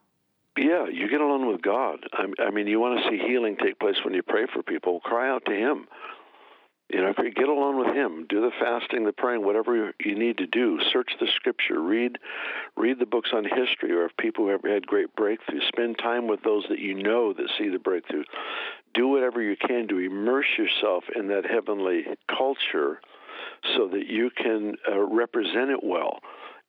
Yeah, 0.57 0.87
you 0.93 1.09
get 1.09 1.21
along 1.21 1.51
with 1.51 1.63
God. 1.63 2.01
I, 2.13 2.27
I 2.43 2.51
mean, 2.51 2.67
you 2.67 2.79
want 2.79 3.01
to 3.01 3.09
see 3.09 3.19
healing 3.27 3.57
take 3.57 3.79
place 3.79 3.97
when 4.05 4.13
you 4.13 4.23
pray 4.23 4.47
for 4.53 4.63
people. 4.63 5.01
Cry 5.01 5.31
out 5.31 5.45
to 5.47 5.53
Him. 5.53 5.87
You 6.91 7.01
know, 7.01 7.15
get 7.15 7.49
along 7.49 7.79
with 7.79 7.97
Him. 7.97 8.27
Do 8.29 8.43
the 8.43 8.51
fasting, 8.61 9.07
the 9.07 9.15
praying, 9.15 9.47
whatever 9.47 9.95
you 9.99 10.15
need 10.15 10.37
to 10.39 10.47
do. 10.47 10.79
Search 10.93 11.13
the 11.19 11.27
Scripture. 11.37 11.81
Read, 11.81 12.19
read 12.77 12.99
the 12.99 13.07
books 13.07 13.31
on 13.33 13.45
history 13.45 13.93
or 13.93 14.05
of 14.05 14.17
people 14.19 14.45
who 14.45 14.51
have 14.51 14.63
had 14.63 14.87
great 14.87 15.17
breakthroughs. 15.17 15.67
Spend 15.69 15.97
time 15.97 16.29
with 16.29 16.43
those 16.43 16.67
that 16.69 16.81
you 16.81 17.03
know 17.03 17.33
that 17.33 17.49
see 17.57 17.71
the 17.71 17.79
breakthrough. 17.79 18.25
Do 18.93 19.09
whatever 19.09 19.41
you 19.41 19.57
can 19.57 19.89
to 19.89 19.99
immerse 20.01 20.59
yourself 20.59 21.05
in 21.17 21.29
that 21.29 21.47
heavenly 21.47 22.05
culture, 22.29 23.01
so 23.75 23.89
that 23.89 24.07
you 24.07 24.31
can 24.37 24.75
uh, 24.87 24.99
represent 24.99 25.71
it 25.71 25.83
well 25.83 26.19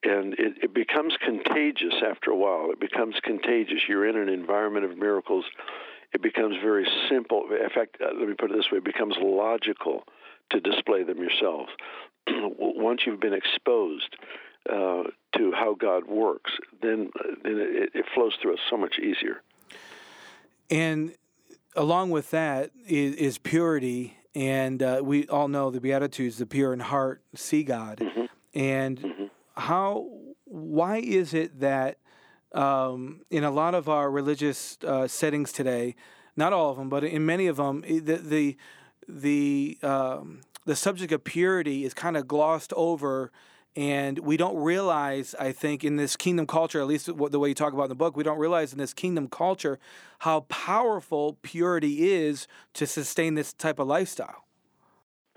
and 0.04 0.34
it, 0.34 0.54
it, 0.64 0.74
becomes 0.74 1.16
contagious 1.24 1.94
after 2.06 2.32
a 2.32 2.36
while. 2.36 2.70
It 2.72 2.80
becomes 2.80 3.16
contagious. 3.24 3.80
You're 3.88 4.08
in 4.08 4.18
an 4.18 4.30
environment 4.30 4.86
of 4.86 4.98
miracles. 4.98 5.46
It 6.14 6.22
becomes 6.22 6.56
very 6.62 6.88
simple. 7.10 7.46
In 7.50 7.70
fact, 7.70 7.98
uh, 8.02 8.10
let 8.18 8.28
me 8.28 8.36
put 8.38 8.52
it 8.52 8.58
this 8.58 8.66
way: 8.72 8.80
it 8.80 8.84
becomes 8.84 9.16
logical 9.20 10.04
to 10.52 10.60
display 10.60 11.04
them 11.04 11.18
yourself. 11.18 11.70
Once 12.28 13.02
you've 13.06 13.20
been 13.20 13.34
exposed 13.34 14.16
uh, 14.70 15.04
to 15.38 15.52
how 15.54 15.76
God 15.80 16.08
works, 16.08 16.52
then 16.82 17.10
then 17.44 17.58
it, 17.60 17.92
it 17.94 18.06
flows 18.14 18.34
through 18.42 18.54
us 18.54 18.60
so 18.70 18.78
much 18.78 19.00
easier. 19.00 19.42
And 20.70 21.16
along 21.76 22.12
with 22.12 22.32
that 22.32 22.72
is, 22.88 23.16
is 23.16 23.38
purity, 23.38 24.18
and 24.36 24.82
uh, 24.82 25.02
we 25.04 25.28
all 25.28 25.48
know 25.48 25.72
the 25.72 25.82
Beatitudes: 25.82 26.38
the 26.38 26.46
pure 26.46 26.74
in 26.74 26.80
heart 26.80 27.22
see 27.36 27.64
God. 27.64 28.00
Mm-hmm. 28.00 28.26
And 28.56 29.00
mm-hmm 29.00 29.24
how 29.56 30.08
why 30.46 30.98
is 30.98 31.34
it 31.34 31.60
that 31.60 31.98
um, 32.54 33.22
in 33.32 33.44
a 33.44 33.52
lot 33.52 33.74
of 33.74 33.90
our 33.90 34.12
religious 34.12 34.78
uh, 34.86 35.08
settings 35.08 35.52
today, 35.52 35.96
not 36.36 36.54
all 36.54 36.72
of 36.72 36.78
them, 36.78 36.90
but 36.90 37.04
in 37.04 37.26
many 37.26 37.48
of 37.48 37.58
them, 37.58 37.82
the 37.82 38.18
the 38.18 38.58
the, 39.08 39.78
um, 39.84 40.42
the 40.66 40.76
subject 40.76 41.12
of 41.12 41.24
purity 41.24 41.84
is 41.84 41.94
kind 41.94 42.16
of 42.16 42.28
glossed 42.28 42.72
over, 42.74 43.32
and 43.76 44.20
we 44.20 44.38
don't 44.38 44.56
realize. 44.56 45.36
I 45.40 45.52
think 45.52 45.84
in 45.84 45.98
this 45.98 46.16
kingdom 46.16 46.48
culture, 46.48 46.80
at 46.80 46.88
least 46.88 47.06
the 47.06 47.40
way 47.40 47.50
you 47.50 47.56
talk 47.56 47.74
about 47.74 47.84
in 47.84 47.90
the 47.90 47.96
book, 47.96 48.16
we 48.16 48.24
don't 48.24 48.38
realize 48.38 48.72
in 48.72 48.80
this 48.80 48.94
kingdom 48.94 49.28
culture 49.28 49.80
how 50.20 50.42
powerful 50.42 51.38
purity 51.42 52.12
is 52.12 52.48
to 52.76 52.88
sustain 52.88 53.36
this 53.36 53.52
type 53.54 53.80
of 53.80 53.88
lifestyle. 53.88 54.43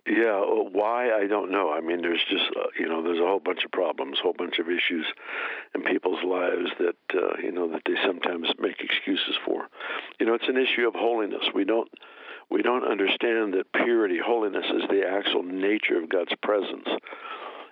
Yeah, 0.07 0.39
why 0.71 1.11
I 1.11 1.27
don't 1.27 1.51
know. 1.51 1.73
I 1.73 1.81
mean, 1.81 2.01
there's 2.01 2.23
just 2.31 2.45
uh, 2.57 2.69
you 2.79 2.89
know, 2.89 3.03
there's 3.03 3.19
a 3.19 3.27
whole 3.27 3.41
bunch 3.41 3.65
of 3.65 3.73
problems, 3.73 4.19
a 4.21 4.23
whole 4.23 4.37
bunch 4.39 4.59
of 4.61 4.69
issues 4.69 5.05
in 5.75 5.83
people's 5.83 6.23
lives 6.25 6.71
that 6.79 6.97
uh, 7.13 7.35
you 7.43 7.51
know 7.51 7.69
that 7.73 7.83
they 7.87 7.97
sometimes 8.07 8.47
make 8.61 8.81
excuses 8.81 9.35
for. 9.45 9.67
You 10.21 10.27
know, 10.27 10.35
it's 10.35 10.49
an 10.49 10.57
issue 10.57 10.87
of 10.87 10.95
holiness. 10.95 11.43
We 11.53 11.65
don't 11.65 11.91
we 12.51 12.63
don't 12.63 12.87
understand 12.87 13.55
that 13.55 13.73
purity, 13.73 14.19
holiness, 14.25 14.67
is 14.71 14.89
the 14.89 15.03
actual 15.05 15.43
nature 15.43 16.01
of 16.01 16.09
God's 16.09 16.35
presence. 16.41 16.87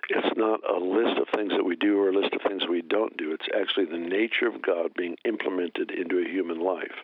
It's 0.09 0.37
not 0.37 0.59
a 0.69 0.77
list 0.77 1.17
of 1.17 1.27
things 1.33 1.53
that 1.55 1.63
we 1.63 1.77
do 1.77 1.97
or 1.99 2.09
a 2.09 2.19
list 2.19 2.33
of 2.33 2.41
things 2.45 2.63
we 2.69 2.81
don't 2.81 3.15
do. 3.15 3.31
It's 3.31 3.47
actually 3.57 3.85
the 3.85 3.97
nature 3.97 4.47
of 4.47 4.61
God 4.61 4.91
being 4.95 5.15
implemented 5.23 5.89
into 5.89 6.19
a 6.19 6.29
human 6.29 6.59
life. 6.59 6.99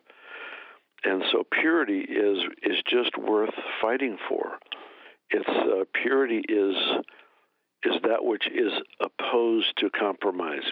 And 1.04 1.22
so 1.32 1.42
purity 1.50 2.00
is 2.00 2.38
is 2.62 2.82
just 2.86 3.16
worth 3.16 3.54
fighting 3.80 4.18
for 4.28 4.58
its 5.32 5.48
uh, 5.48 5.84
purity 6.02 6.42
is 6.48 6.76
is 7.84 8.00
that 8.04 8.24
which 8.24 8.46
is 8.46 8.72
opposed 9.00 9.76
to 9.76 9.90
compromise, 9.90 10.62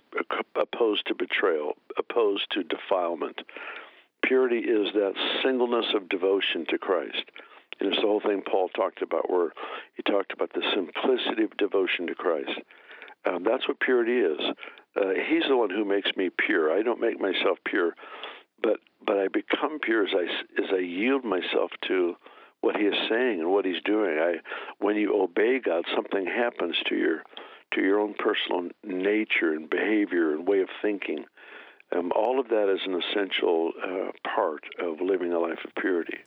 opposed 0.54 1.04
to 1.06 1.14
betrayal, 1.14 1.72
opposed 1.98 2.46
to 2.52 2.62
defilement. 2.62 3.40
Purity 4.22 4.58
is 4.58 4.92
that 4.94 5.14
singleness 5.42 5.86
of 5.94 6.08
devotion 6.08 6.66
to 6.68 6.78
Christ. 6.78 7.24
And 7.80 7.88
it's 7.88 8.00
the 8.00 8.06
whole 8.06 8.20
thing 8.20 8.42
Paul 8.48 8.68
talked 8.68 9.02
about, 9.02 9.28
where 9.28 9.52
he 9.96 10.02
talked 10.04 10.32
about 10.32 10.52
the 10.52 10.62
simplicity 10.72 11.42
of 11.42 11.56
devotion 11.56 12.06
to 12.06 12.14
Christ. 12.14 12.60
Um, 13.26 13.42
that's 13.42 13.66
what 13.66 13.80
purity 13.80 14.18
is. 14.18 14.40
Uh, 14.94 15.14
he's 15.28 15.48
the 15.48 15.56
one 15.56 15.70
who 15.70 15.84
makes 15.84 16.10
me 16.16 16.30
pure. 16.46 16.72
I 16.72 16.82
don't 16.82 17.00
make 17.00 17.20
myself 17.20 17.58
pure, 17.64 17.94
but 18.62 18.78
but 19.04 19.16
I 19.16 19.28
become 19.28 19.78
pure 19.80 20.04
as 20.04 20.14
I 20.14 20.62
as 20.62 20.68
I 20.72 20.78
yield 20.78 21.24
myself 21.24 21.70
to 21.88 22.14
what 22.60 22.76
he 22.76 22.82
is 22.82 22.94
saying 23.08 23.40
and 23.40 23.50
what 23.50 23.64
he's 23.64 23.82
doing. 23.84 24.18
I, 24.18 24.34
when 24.78 24.96
you 24.96 25.20
obey 25.22 25.60
God, 25.60 25.84
something 25.94 26.26
happens 26.26 26.76
to 26.88 26.94
your 26.94 27.22
to 27.74 27.80
your 27.80 28.00
own 28.00 28.14
personal 28.14 28.68
nature 28.82 29.52
and 29.52 29.70
behavior 29.70 30.32
and 30.34 30.48
way 30.48 30.60
of 30.60 30.68
thinking. 30.82 31.24
Um, 31.96 32.10
all 32.16 32.40
of 32.40 32.48
that 32.48 32.68
is 32.68 32.80
an 32.84 33.00
essential 33.00 33.70
uh, 33.82 34.10
part 34.34 34.64
of 34.80 35.00
living 35.00 35.32
a 35.32 35.38
life 35.38 35.58
of 35.64 35.74
purity. 35.76 36.18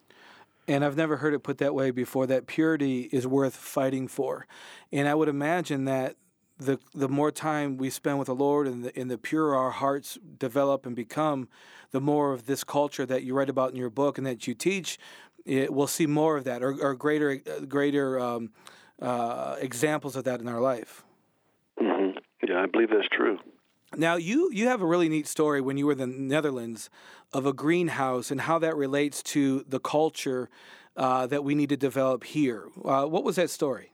And 0.70 0.86
I've 0.86 0.96
never 0.96 1.18
heard 1.18 1.34
it 1.34 1.44
put 1.44 1.58
that 1.58 1.75
way 1.75 1.92
before. 1.92 2.28
That 2.28 2.48
purity 2.48 3.10
is 3.12 3.28
worth 3.28 3.56
fighting 3.56 4.08
for, 4.08 4.48
and 4.92 5.08
I 5.08 5.16
would 5.16 5.28
imagine 5.28 5.86
that 5.86 6.16
the 6.57 6.79
the 6.93 7.10
more 7.10 7.31
time 7.31 7.77
we 7.77 7.89
spend 7.89 8.19
with 8.19 8.27
the 8.27 8.36
Lord 8.36 8.67
and 8.67 8.86
the, 8.86 9.00
and 9.00 9.10
the 9.10 9.17
purer 9.17 9.55
our 9.55 9.72
hearts 9.72 10.17
develop 10.38 10.86
and 10.86 10.95
become, 10.95 11.48
the 11.91 12.01
more 12.01 12.33
of 12.33 12.45
this 12.45 12.63
culture 12.63 13.05
that 13.05 13.24
you 13.24 13.33
write 13.33 13.50
about 13.50 13.72
in 13.72 13.75
your 13.75 13.89
book 13.89 14.17
and 14.17 14.27
that 14.27 14.48
you 14.48 14.53
teach 14.53 15.00
it, 15.45 15.74
we'll 15.74 15.88
see 15.88 16.07
more 16.07 16.38
of 16.38 16.43
that 16.45 16.63
or, 16.63 16.75
or 16.81 16.95
greater 16.95 17.36
greater 17.67 18.19
um, 18.19 18.51
uh, 19.01 19.55
examples 19.60 20.15
of 20.15 20.24
that 20.24 20.39
in 20.39 20.48
our 20.48 20.62
life. 20.62 21.03
Mm-hmm. 21.79 22.17
Yeah, 22.48 22.62
I 22.62 22.65
believe 22.65 22.89
that's 22.89 23.07
true. 23.10 23.39
Now, 23.95 24.15
you 24.15 24.50
you 24.51 24.67
have 24.67 24.81
a 24.81 24.86
really 24.86 25.10
neat 25.10 25.27
story 25.27 25.62
when 25.62 25.77
you 25.77 25.86
were 25.86 25.91
in 25.91 25.98
the 25.98 26.07
Netherlands 26.07 26.89
of 27.31 27.45
a 27.45 27.53
greenhouse 27.53 28.31
and 28.31 28.41
how 28.41 28.60
that 28.60 28.75
relates 28.75 29.22
to 29.24 29.63
the 29.67 29.79
culture 29.79 30.50
uh, 30.95 31.27
that 31.27 31.43
we 31.43 31.55
need 31.55 31.69
to 31.69 31.77
develop 31.77 32.24
here. 32.24 32.67
Uh, 32.83 33.05
what 33.05 33.24
was 33.24 33.36
that 33.36 33.50
story? 33.50 33.93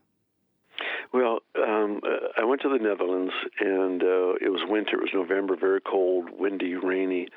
Well, 1.11 1.39
um, 1.57 2.01
I 2.37 2.43
went 2.43 2.61
to 2.61 2.69
the 2.69 2.77
Netherlands, 2.77 3.33
and 3.59 4.03
uh, 4.03 4.33
it 4.41 4.51
was 4.51 4.61
winter. 4.67 4.97
It 4.97 5.01
was 5.01 5.11
November, 5.13 5.55
very 5.55 5.81
cold, 5.81 6.29
windy, 6.37 6.75
rainy 6.75 7.27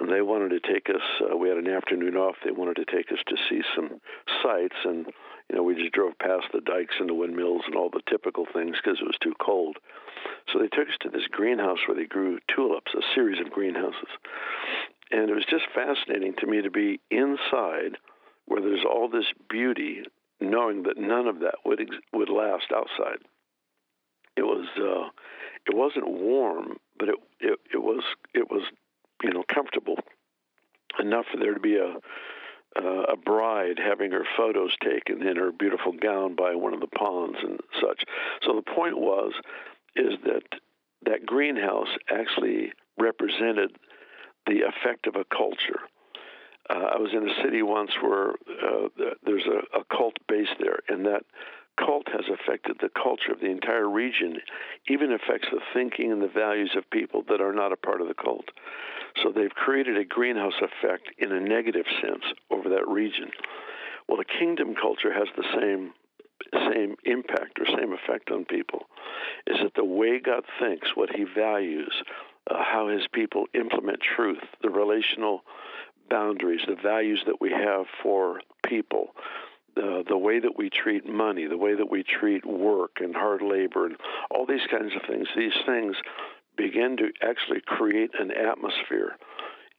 and 0.00 0.10
they 0.10 0.22
wanted 0.22 0.50
to 0.50 0.72
take 0.72 0.88
us. 0.88 1.02
Uh, 1.20 1.36
we 1.36 1.48
had 1.48 1.58
an 1.58 1.68
afternoon 1.68 2.16
off. 2.16 2.36
They 2.44 2.50
wanted 2.50 2.76
to 2.76 2.84
take 2.84 3.12
us 3.12 3.18
to 3.28 3.36
see 3.48 3.62
some 3.76 4.00
sights, 4.42 4.76
and 4.84 5.06
you 5.50 5.56
know 5.56 5.62
we 5.62 5.74
just 5.74 5.92
drove 5.92 6.18
past 6.18 6.46
the 6.52 6.60
dikes 6.60 6.94
and 6.98 7.08
the 7.08 7.14
windmills 7.14 7.62
and 7.66 7.76
all 7.76 7.90
the 7.90 8.02
typical 8.08 8.46
things 8.52 8.76
because 8.82 9.00
it 9.00 9.06
was 9.06 9.18
too 9.22 9.34
cold. 9.40 9.76
So 10.52 10.58
they 10.58 10.68
took 10.68 10.88
us 10.88 10.96
to 11.02 11.10
this 11.10 11.26
greenhouse 11.30 11.78
where 11.86 11.96
they 11.96 12.06
grew 12.06 12.38
tulips, 12.54 12.94
a 12.94 13.02
series 13.14 13.40
of 13.40 13.52
greenhouses, 13.52 14.08
and 15.10 15.28
it 15.28 15.34
was 15.34 15.44
just 15.48 15.64
fascinating 15.74 16.34
to 16.38 16.46
me 16.46 16.62
to 16.62 16.70
be 16.70 17.00
inside 17.10 17.98
where 18.46 18.62
there's 18.62 18.84
all 18.84 19.08
this 19.08 19.30
beauty, 19.48 20.02
knowing 20.42 20.82
that 20.84 20.98
none 20.98 21.26
of 21.26 21.40
that 21.40 21.56
would 21.64 21.80
ex- 21.80 21.96
would 22.12 22.28
last 22.28 22.66
outside. 22.74 23.18
It 24.36 24.42
was 24.42 24.66
uh, 24.76 25.10
it 25.66 25.76
wasn't 25.76 26.08
warm, 26.08 26.78
but 26.98 27.08
it, 27.08 27.16
it 27.40 27.58
it 27.74 27.82
was 27.82 28.02
it 28.34 28.50
was 28.50 28.62
you 29.22 29.30
know 29.30 29.44
comfortable 29.48 29.98
enough 30.98 31.26
for 31.30 31.38
there 31.38 31.54
to 31.54 31.60
be 31.60 31.76
a 31.76 31.96
uh, 32.76 33.02
a 33.12 33.16
bride 33.16 33.78
having 33.78 34.12
her 34.12 34.24
photos 34.36 34.74
taken 34.82 35.26
in 35.26 35.36
her 35.36 35.52
beautiful 35.52 35.92
gown 35.92 36.34
by 36.34 36.54
one 36.54 36.72
of 36.72 36.80
the 36.80 36.86
ponds 36.86 37.38
and 37.42 37.60
such. 37.80 38.04
So 38.42 38.54
the 38.54 38.62
point 38.62 38.98
was 38.98 39.32
is 39.94 40.14
that 40.24 40.42
that 41.04 41.26
greenhouse 41.26 41.88
actually 42.10 42.72
represented 42.98 43.76
the 44.46 44.62
effect 44.62 45.06
of 45.06 45.16
a 45.16 45.24
culture. 45.24 45.80
Uh, 46.70 46.94
I 46.94 46.98
was 46.98 47.10
in 47.12 47.28
a 47.28 47.42
city 47.42 47.62
once 47.62 47.90
where 48.00 48.30
uh, 48.30 48.88
there's 49.24 49.46
a, 49.46 49.78
a 49.80 49.84
cult 49.96 50.14
base 50.28 50.48
there, 50.60 50.78
and 50.88 51.04
that 51.06 51.24
cult 51.78 52.06
has 52.08 52.24
affected 52.28 52.76
the 52.80 52.90
culture 52.90 53.32
of 53.32 53.40
the 53.40 53.50
entire 53.50 53.88
region, 53.88 54.36
even 54.88 55.12
affects 55.12 55.48
the 55.50 55.60
thinking 55.74 56.12
and 56.12 56.22
the 56.22 56.28
values 56.28 56.72
of 56.76 56.88
people 56.90 57.24
that 57.28 57.40
are 57.40 57.52
not 57.52 57.72
a 57.72 57.76
part 57.76 58.00
of 58.00 58.08
the 58.08 58.14
cult. 58.14 58.44
So 59.22 59.32
they've 59.32 59.50
created 59.50 59.96
a 59.96 60.04
greenhouse 60.04 60.60
effect 60.60 61.08
in 61.18 61.32
a 61.32 61.40
negative 61.40 61.86
sense 62.00 62.24
over 62.50 62.68
that 62.70 62.88
region. 62.88 63.30
Well, 64.08 64.18
the 64.18 64.38
kingdom 64.38 64.74
culture 64.74 65.12
has 65.12 65.28
the 65.36 65.44
same 65.58 65.92
same 66.52 66.96
impact 67.04 67.60
or 67.60 67.66
same 67.66 67.92
effect 67.92 68.30
on 68.32 68.44
people. 68.44 68.86
Is 69.46 69.58
that 69.62 69.74
the 69.76 69.84
way 69.84 70.18
God 70.18 70.42
thinks, 70.60 70.88
what 70.96 71.10
He 71.14 71.24
values, 71.24 71.92
uh, 72.50 72.62
how 72.64 72.88
His 72.88 73.06
people 73.12 73.44
implement 73.54 74.00
truth, 74.16 74.42
the 74.60 74.68
relational 74.68 75.42
boundaries, 76.08 76.60
the 76.66 76.76
values 76.80 77.22
that 77.26 77.40
we 77.40 77.50
have 77.50 77.86
for 78.02 78.40
people, 78.66 79.14
the 79.74 80.04
the 80.08 80.18
way 80.18 80.40
that 80.40 80.56
we 80.56 80.70
treat 80.70 81.06
money, 81.06 81.46
the 81.46 81.56
way 81.56 81.74
that 81.74 81.90
we 81.90 82.02
treat 82.02 82.44
work 82.44 82.98
and 83.00 83.14
hard 83.14 83.42
labor, 83.42 83.86
and 83.86 83.96
all 84.30 84.46
these 84.46 84.66
kinds 84.70 84.92
of 84.94 85.02
things. 85.08 85.28
These 85.36 85.58
things 85.66 85.96
begin 86.56 86.96
to 86.98 87.10
actually 87.22 87.60
create 87.66 88.10
an 88.18 88.30
atmosphere. 88.30 89.16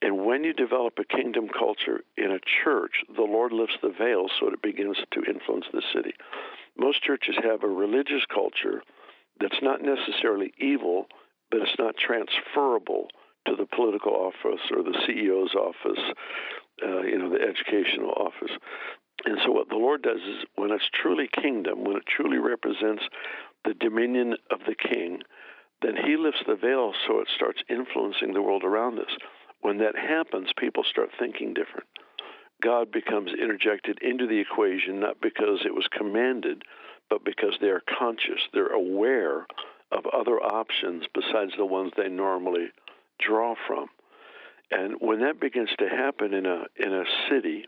And 0.02 0.26
when 0.26 0.44
you 0.44 0.54
develop 0.54 0.96
a 1.00 1.06
kingdom 1.06 1.48
culture 1.48 2.02
in 2.18 2.32
a 2.32 2.40
church, 2.64 2.92
the 3.16 3.22
Lord 3.22 3.54
lifts 3.54 3.78
the 3.82 3.94
veil 3.98 4.26
so 4.40 4.50
it 4.50 4.62
begins 4.62 4.98
to 5.12 5.24
influence 5.24 5.66
the 5.72 5.84
city. 5.96 6.14
Most 6.78 7.04
churches 7.04 7.36
have 7.42 7.64
a 7.64 7.68
religious 7.68 8.26
culture 8.34 8.84
that's 9.40 9.62
not 9.62 9.82
necessarily 9.82 10.54
evil, 10.58 11.08
but 11.50 11.62
it's 11.62 11.80
not 11.80 11.96
transferable 11.96 13.08
to 13.48 13.56
the 13.56 13.66
political 13.66 14.14
office 14.14 14.62
or 14.72 14.84
the 14.84 14.98
CEO's 15.08 15.56
office, 15.56 16.04
uh, 16.84 17.02
you 17.02 17.18
know, 17.18 17.30
the 17.30 17.42
educational 17.42 18.12
office. 18.12 18.52
And 19.26 19.38
so, 19.46 19.52
what 19.52 19.70
the 19.70 19.76
Lord 19.76 20.02
does 20.02 20.22
is 20.22 20.46
when 20.56 20.72
it's 20.72 20.90
truly 20.94 21.30
kingdom, 21.42 21.84
when 21.84 21.98
it 21.98 22.04
truly 22.06 22.38
represents 22.38 23.04
the 23.64 23.74
dominion 23.74 24.36
of 24.52 24.60
the 24.68 24.76
king, 24.76 25.22
then 25.82 25.96
he 25.96 26.18
lifts 26.18 26.44
the 26.48 26.56
veil 26.56 26.94
so 27.08 27.20
it 27.20 27.28
starts 27.36 27.62
influencing 27.70 28.34
the 28.34 28.42
world 28.42 28.64
around 28.64 29.00
us. 29.00 29.12
When 29.62 29.78
that 29.80 29.98
happens, 29.98 30.50
people 30.58 30.84
start 30.84 31.10
thinking 31.18 31.54
different. 31.54 31.88
God 32.62 32.92
becomes 32.92 33.32
interjected 33.34 34.00
into 34.02 34.28
the 34.28 34.40
equation 34.40 35.00
not 35.00 35.22
because 35.22 35.62
it 35.66 35.76
was 35.76 35.88
commanded, 35.96 36.64
but 37.10 37.26
because 37.26 37.56
they 37.60 37.68
are 37.68 37.84
conscious, 38.00 38.40
they're 38.54 38.68
aware 38.68 39.46
of 39.92 40.06
other 40.08 40.42
options 40.42 41.04
besides 41.14 41.52
the 41.58 41.66
ones 41.66 41.92
they 41.96 42.10
normally 42.10 42.72
draw 43.20 43.56
from. 43.68 43.88
And 44.72 44.96
when 45.00 45.20
that 45.22 45.40
begins 45.40 45.70
to 45.80 45.88
happen 45.88 46.34
in 46.34 46.46
a 46.46 46.64
in 46.76 46.94
a 46.94 47.04
city 47.30 47.66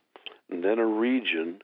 and 0.49 0.63
then 0.63 0.79
a 0.79 0.85
region, 0.85 1.59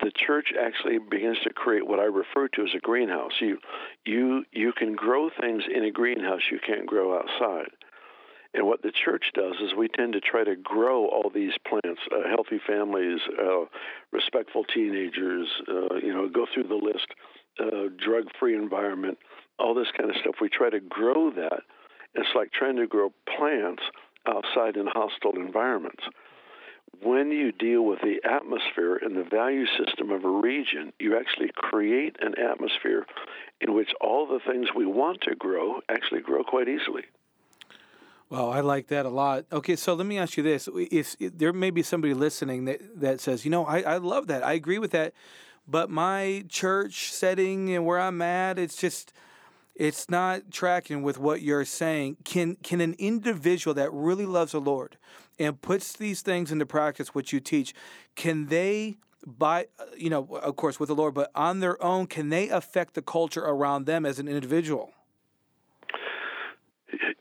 the 0.00 0.12
church 0.14 0.52
actually 0.58 0.98
begins 0.98 1.38
to 1.44 1.52
create 1.52 1.86
what 1.86 1.98
I 1.98 2.04
refer 2.04 2.48
to 2.48 2.62
as 2.62 2.74
a 2.74 2.80
greenhouse. 2.80 3.32
You 3.40 3.58
you 4.04 4.44
you 4.52 4.72
can 4.72 4.94
grow 4.94 5.30
things 5.40 5.64
in 5.72 5.84
a 5.84 5.90
greenhouse 5.90 6.42
you 6.50 6.58
can't 6.64 6.86
grow 6.86 7.18
outside. 7.18 7.70
And 8.54 8.66
what 8.66 8.82
the 8.82 8.92
church 8.92 9.24
does 9.34 9.56
is 9.60 9.74
we 9.76 9.88
tend 9.88 10.12
to 10.12 10.20
try 10.20 10.44
to 10.44 10.54
grow 10.54 11.06
all 11.08 11.28
these 11.28 11.54
plants, 11.66 12.00
uh, 12.12 12.28
healthy 12.28 12.60
families, 12.64 13.18
uh, 13.36 13.64
respectful 14.12 14.62
teenagers, 14.72 15.48
uh, 15.68 15.96
you 15.96 16.14
know, 16.14 16.28
go 16.28 16.46
through 16.54 16.68
the 16.68 16.76
list, 16.76 17.08
uh, 17.58 17.88
drug-free 17.98 18.54
environment, 18.54 19.18
all 19.58 19.74
this 19.74 19.88
kind 19.98 20.08
of 20.08 20.16
stuff. 20.20 20.36
We 20.40 20.48
try 20.48 20.70
to 20.70 20.78
grow 20.78 21.30
that. 21.32 21.62
It's 22.14 22.28
like 22.34 22.52
trying 22.52 22.76
to 22.76 22.86
grow 22.86 23.12
plants 23.36 23.82
outside 24.26 24.76
in 24.76 24.86
hostile 24.86 25.36
environments 25.36 26.04
when 27.02 27.30
you 27.30 27.52
deal 27.52 27.84
with 27.84 28.00
the 28.00 28.20
atmosphere 28.24 28.96
and 28.96 29.16
the 29.16 29.24
value 29.24 29.66
system 29.78 30.10
of 30.10 30.24
a 30.24 30.28
region, 30.28 30.92
you 30.98 31.16
actually 31.18 31.50
create 31.54 32.16
an 32.20 32.34
atmosphere 32.38 33.06
in 33.60 33.74
which 33.74 33.90
all 34.00 34.26
the 34.26 34.40
things 34.50 34.68
we 34.74 34.86
want 34.86 35.20
to 35.22 35.34
grow 35.34 35.80
actually 35.88 36.20
grow 36.20 36.42
quite 36.44 36.68
easily. 36.68 37.02
Well, 38.30 38.50
I 38.50 38.60
like 38.60 38.88
that 38.88 39.06
a 39.06 39.10
lot. 39.10 39.44
Okay, 39.52 39.76
so 39.76 39.94
let 39.94 40.06
me 40.06 40.18
ask 40.18 40.36
you 40.36 40.42
this: 40.42 40.68
if, 40.74 41.14
if 41.20 41.38
there 41.38 41.52
may 41.52 41.70
be 41.70 41.82
somebody 41.82 42.14
listening 42.14 42.64
that 42.64 42.80
that 43.00 43.20
says, 43.20 43.44
you 43.44 43.50
know, 43.50 43.64
I, 43.64 43.80
I 43.82 43.96
love 43.98 44.26
that, 44.28 44.42
I 44.44 44.54
agree 44.54 44.78
with 44.78 44.92
that, 44.92 45.12
but 45.68 45.90
my 45.90 46.44
church 46.48 47.12
setting 47.12 47.74
and 47.74 47.84
where 47.84 48.00
I'm 48.00 48.22
at, 48.22 48.58
it's 48.58 48.76
just 48.76 49.12
it's 49.74 50.08
not 50.08 50.50
tracking 50.50 51.02
with 51.02 51.18
what 51.18 51.42
you're 51.42 51.64
saying. 51.64 52.18
Can 52.24 52.56
can 52.56 52.80
an 52.80 52.94
individual 52.98 53.74
that 53.74 53.92
really 53.92 54.26
loves 54.26 54.52
the 54.52 54.60
Lord 54.60 54.96
and 55.38 55.60
puts 55.60 55.92
these 55.92 56.22
things 56.22 56.52
into 56.52 56.66
practice, 56.66 57.14
which 57.14 57.32
you 57.32 57.40
teach, 57.40 57.74
can 58.14 58.46
they 58.46 58.96
by 59.26 59.66
you 59.96 60.10
know, 60.10 60.28
of 60.42 60.56
course 60.56 60.78
with 60.78 60.88
the 60.88 60.94
Lord, 60.94 61.14
but 61.14 61.30
on 61.34 61.60
their 61.60 61.82
own, 61.82 62.06
can 62.06 62.28
they 62.28 62.48
affect 62.48 62.94
the 62.94 63.02
culture 63.02 63.44
around 63.44 63.86
them 63.86 64.04
as 64.06 64.18
an 64.18 64.28
individual? 64.28 64.92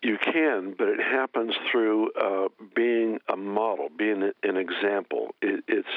You 0.04 0.18
can, 0.18 0.76
but 0.78 0.90
it 0.90 1.00
happens 1.00 1.54
through 1.72 2.12
uh, 2.12 2.50
being 2.76 3.20
a 3.30 3.38
model, 3.38 3.88
being 3.98 4.32
an 4.44 4.58
example. 4.58 5.34
It, 5.42 5.64
it's 5.68 5.88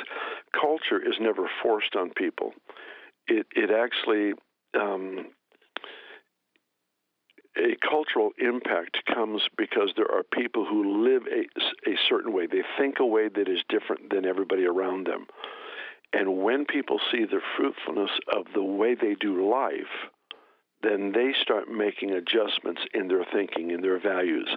culture 0.53 0.99
is 0.99 1.17
never 1.21 1.51
forced 1.63 1.97
on 1.97 2.11
people. 2.11 2.55
It 3.27 3.47
it 3.55 3.71
actually 3.71 4.35
um, 4.81 5.27
a 7.57 7.77
cultural 7.89 8.31
impact 8.39 8.99
comes 9.07 9.43
because 9.57 9.93
there 9.97 10.11
are 10.11 10.23
people 10.23 10.65
who 10.67 11.05
live 11.05 11.23
a, 11.27 11.91
a 11.91 11.97
certain 12.09 12.33
way. 12.33 12.47
They 12.47 12.63
think 12.79 12.97
a 13.01 13.07
way 13.07 13.29
that 13.29 13.49
is 13.49 13.61
different 13.69 14.11
than 14.11 14.27
everybody 14.27 14.67
around 14.67 15.07
them. 15.07 15.27
And 16.13 16.43
when 16.43 16.67
people 16.67 17.01
see 17.11 17.25
the 17.25 17.41
fruitfulness 17.57 18.11
of 18.35 18.47
the 18.55 18.63
way 18.63 18.95
they 18.95 19.15
do 19.15 19.51
life, 19.51 20.11
then 20.83 21.13
they 21.13 21.33
start 21.41 21.69
making 21.69 22.13
adjustments 22.13 22.83
in 22.95 23.09
their 23.09 23.25
thinking, 23.33 23.71
in 23.71 23.81
their 23.81 23.99
values, 23.99 24.49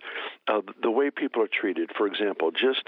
uh, 0.47 0.61
the 0.81 0.91
way 0.91 1.09
people 1.09 1.41
are 1.41 1.49
treated. 1.51 1.89
For 1.97 2.05
example, 2.07 2.51
just 2.51 2.83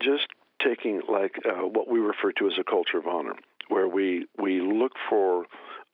just 0.00 0.28
taking 0.62 1.02
like 1.08 1.36
uh, 1.44 1.66
what 1.66 1.88
we 1.88 1.98
refer 1.98 2.32
to 2.32 2.46
as 2.46 2.58
a 2.58 2.64
culture 2.64 2.98
of 2.98 3.06
honor, 3.06 3.34
where 3.68 3.88
we 3.88 4.26
we 4.38 4.60
look 4.60 4.92
for 5.08 5.46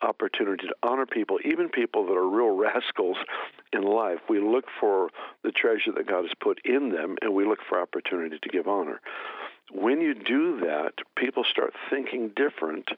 opportunity 0.04 0.66
to 0.66 0.74
honor 0.82 1.06
people, 1.06 1.38
even 1.44 1.68
people 1.68 2.06
that 2.06 2.12
are 2.12 2.28
real 2.28 2.56
rascals 2.56 3.16
in 3.72 3.82
life. 3.82 4.18
We 4.28 4.40
look 4.40 4.66
for 4.80 5.08
the 5.42 5.50
treasure 5.50 5.92
that 5.96 6.06
God 6.06 6.22
has 6.24 6.32
put 6.40 6.60
in 6.64 6.90
them, 6.90 7.16
and 7.22 7.34
we 7.34 7.46
look 7.46 7.60
for 7.68 7.80
opportunity 7.80 8.38
to 8.40 8.48
give 8.48 8.68
honor. 8.68 9.00
When 9.72 10.00
you 10.00 10.14
do 10.14 10.60
that, 10.60 10.92
people 11.16 11.44
start 11.50 11.72
thinking 11.90 12.32
different 12.36 12.88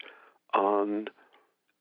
on 0.53 1.09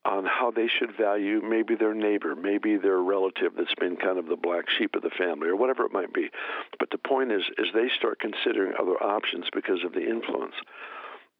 on 0.06 0.24
how 0.24 0.52
they 0.52 0.68
should 0.68 0.96
value 0.96 1.40
maybe 1.42 1.74
their 1.74 1.92
neighbor, 1.92 2.36
maybe 2.36 2.76
their 2.76 2.98
relative 2.98 3.52
that's 3.56 3.74
been 3.74 3.96
kind 3.96 4.18
of 4.18 4.26
the 4.26 4.36
black 4.36 4.70
sheep 4.70 4.94
of 4.94 5.02
the 5.02 5.10
family, 5.10 5.48
or 5.48 5.56
whatever 5.56 5.84
it 5.84 5.92
might 5.92 6.14
be. 6.14 6.30
But 6.78 6.90
the 6.90 6.98
point 6.98 7.32
is, 7.32 7.42
is 7.58 7.66
they 7.74 7.88
start 7.96 8.20
considering 8.20 8.74
other 8.80 9.02
options 9.02 9.46
because 9.52 9.82
of 9.84 9.92
the 9.92 10.08
influence. 10.08 10.54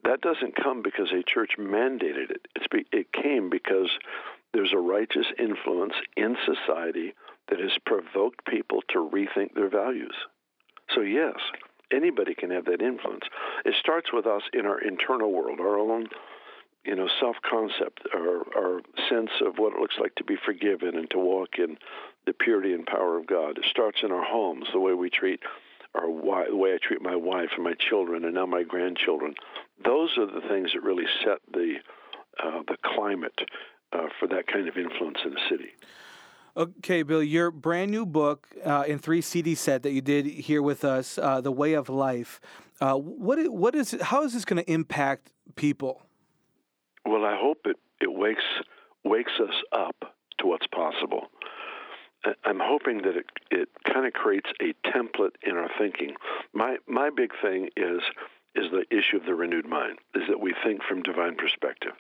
That 0.05 0.21
doesn't 0.21 0.57
come 0.57 0.83
because 0.83 1.11
a 1.13 1.23
church 1.23 1.53
mandated 1.59 2.31
it. 2.31 2.47
It's 2.55 2.67
be, 2.69 2.87
it 2.93 3.13
came 3.13 3.51
because 3.51 3.91
there's 4.53 4.73
a 4.73 4.79
righteous 4.79 5.27
influence 5.39 5.95
in 6.17 6.37
society 6.45 7.15
that 7.49 7.61
has 7.61 7.73
provoked 7.85 8.47
people 8.47 8.83
to 8.91 8.99
rethink 8.99 9.55
their 9.55 9.69
values. 9.69 10.15
So, 10.95 11.01
yes, 11.01 11.35
anybody 11.93 12.35
can 12.35 12.51
have 12.51 12.65
that 12.67 12.83
influence. 12.83 13.25
It 13.65 13.75
starts 13.81 14.13
with 14.13 14.27
us 14.27 14.43
in 14.53 14.67
our 14.67 14.81
internal 14.81 15.33
world, 15.33 15.61
our 15.61 15.79
own 15.79 16.07
you 16.85 16.95
know, 16.95 17.09
self-concept, 17.21 18.03
our, 18.15 18.47
our 18.57 18.81
sense 19.09 19.31
of 19.45 19.59
what 19.59 19.75
it 19.75 19.81
looks 19.81 19.97
like 20.01 20.15
to 20.15 20.25
be 20.25 20.37
forgiven 20.37 20.97
and 20.97 21.11
to 21.11 21.19
walk 21.19 21.59
in 21.59 21.77
the 22.27 22.33
purity 22.33 22.73
and 22.73 22.87
power 22.87 23.19
of 23.19 23.27
God. 23.27 23.59
It 23.59 23.65
starts 23.69 23.99
in 24.05 24.13
our 24.13 24.25
homes, 24.25 24.67
the 24.73 24.79
way 24.79 24.95
we 24.95 25.11
treat 25.11 25.41
our 25.97 26.11
wife, 26.11 26.49
the 26.51 26.57
way 26.57 26.75
I 26.75 26.79
treat 26.83 27.03
my 27.03 27.17
wife 27.17 27.51
and 27.55 27.65
my 27.65 27.75
children, 27.75 28.25
and 28.25 28.35
now 28.35 28.47
my 28.47 28.63
grandchildren. 28.63 29.35
Those 29.85 30.17
are 30.19 30.27
the 30.27 30.47
things 30.49 30.71
that 30.75 30.83
really 30.83 31.07
set 31.25 31.39
the 31.53 31.77
uh, 32.43 32.63
the 32.69 32.77
climate 32.83 33.39
uh, 33.93 34.09
for 34.19 34.29
that 34.29 34.47
kind 34.47 34.69
of 34.69 34.77
influence 34.77 35.19
in 35.25 35.33
the 35.33 35.41
city. 35.49 35.71
Okay, 36.57 37.03
Bill, 37.03 37.23
your 37.23 37.51
brand 37.51 37.91
new 37.91 38.07
book 38.07 38.47
uh, 38.65 38.85
in 38.87 38.99
three 38.99 39.21
CD 39.21 39.55
set 39.55 39.83
that 39.83 39.93
you 39.93 40.01
did 40.01 40.25
here 40.25 40.63
with 40.63 40.85
us, 40.85 41.19
uh, 41.19 41.41
"The 41.41 41.53
Way 41.53 41.75
of 41.75 41.89
Life." 41.89 42.41
Uh, 42.81 42.95
what 42.95 43.39
what 43.51 43.75
is 43.75 43.97
how 44.03 44.25
is 44.25 44.33
this 44.33 44.45
going 44.45 44.63
to 44.63 44.71
impact 44.71 45.33
people? 45.55 46.03
Well, 47.05 47.25
I 47.25 47.37
hope 47.39 47.59
it 47.67 47.77
it 48.01 48.13
wakes 48.13 48.43
wakes 49.05 49.33
us 49.41 49.55
up 49.73 49.97
to 50.39 50.47
what's 50.47 50.67
possible. 50.69 51.29
I'm 52.45 52.61
hoping 52.61 53.03
that 53.03 53.17
it 53.17 53.27
it 53.51 53.69
kind 53.85 54.07
of 54.07 54.13
creates 54.13 54.51
a 54.61 54.75
template 54.89 55.35
in 55.43 55.57
our 55.57 55.71
thinking. 55.79 56.15
My 56.53 56.79
my 56.87 57.11
big 57.11 57.33
thing 57.41 57.71
is 57.77 58.03
is 58.55 58.71
the 58.71 58.85
issue 58.91 59.19
of 59.19 59.27
the 59.27 59.35
renewed 59.35 59.67
mind. 59.67 59.99
Is 60.15 60.23
that 60.29 60.41
we 60.41 60.55
think 60.65 60.83
from 60.83 61.03
divine 61.03 61.37
perspective. 61.37 61.93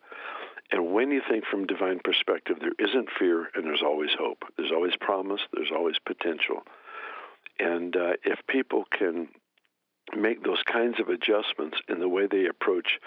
And 0.73 0.93
when 0.93 1.13
you 1.13 1.23
think 1.29 1.45
from 1.45 1.67
divine 1.67 2.01
perspective, 2.03 2.57
there 2.61 2.73
isn't 2.79 3.09
fear 3.19 3.51
and 3.55 3.65
there's 3.65 3.83
always 3.83 4.11
hope. 4.19 4.45
There's 4.57 4.73
always 4.73 4.97
promise. 4.97 5.41
There's 5.53 5.71
always 5.73 5.97
potential. 6.05 6.63
And 7.61 7.97
uh, 7.97 8.15
if 8.25 8.41
people 8.49 8.85
can 8.91 9.29
make 10.17 10.43
those 10.45 10.63
kinds 10.65 11.01
of 11.01 11.09
adjustments 11.09 11.79
in 11.89 12.01
the 12.01 12.09
way 12.09 12.27
they 12.27 12.47
approach 12.47 12.99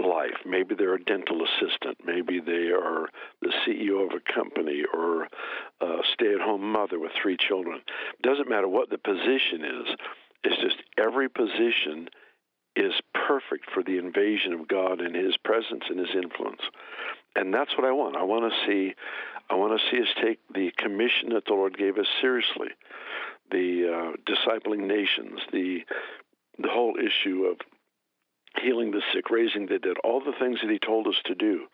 life. 0.00 0.36
Maybe 0.44 0.74
they're 0.74 0.94
a 0.94 1.04
dental 1.04 1.44
assistant. 1.44 1.98
Maybe 2.04 2.40
they 2.40 2.70
are 2.70 3.08
the 3.42 3.52
CEO 3.66 4.04
of 4.04 4.12
a 4.12 4.32
company 4.32 4.82
or 4.92 5.28
a 5.80 5.98
stay 6.12 6.34
at 6.34 6.40
home 6.40 6.72
mother 6.72 6.98
with 6.98 7.12
three 7.20 7.36
children. 7.36 7.80
Doesn't 8.22 8.48
matter 8.48 8.68
what 8.68 8.90
the 8.90 8.98
position 8.98 9.64
is, 9.64 9.96
it's 10.42 10.60
just 10.60 10.76
every 10.98 11.28
position 11.28 12.08
is 12.76 12.92
perfect 13.14 13.70
for 13.72 13.82
the 13.82 13.98
invasion 13.98 14.52
of 14.52 14.68
God 14.68 15.00
and 15.00 15.14
his 15.14 15.36
presence 15.36 15.84
and 15.88 15.98
his 15.98 16.14
influence. 16.14 16.62
And 17.36 17.54
that's 17.54 17.76
what 17.76 17.86
I 17.86 17.92
want. 17.92 18.16
I 18.16 18.24
want 18.24 18.52
to 18.52 18.66
see 18.66 18.94
I 19.50 19.56
want 19.56 19.78
to 19.78 19.90
see 19.90 20.00
us 20.00 20.08
take 20.22 20.40
the 20.54 20.72
commission 20.78 21.30
that 21.34 21.44
the 21.46 21.52
Lord 21.52 21.76
gave 21.76 21.98
us 21.98 22.06
seriously. 22.20 22.68
The 23.50 24.14
uh, 24.16 24.32
discipling 24.32 24.86
nations, 24.86 25.40
the 25.52 25.80
the 26.58 26.68
whole 26.68 26.94
issue 26.96 27.44
of 27.44 27.58
healing 28.60 28.90
the 28.90 29.02
sick, 29.12 29.30
raising 29.30 29.66
the 29.66 29.78
dead, 29.78 29.96
all 30.04 30.20
the 30.20 30.34
things 30.38 30.60
that 30.62 30.70
he 30.70 30.78
told 30.78 31.06
us 31.06 31.20
to 31.26 31.34
do. 31.34 31.66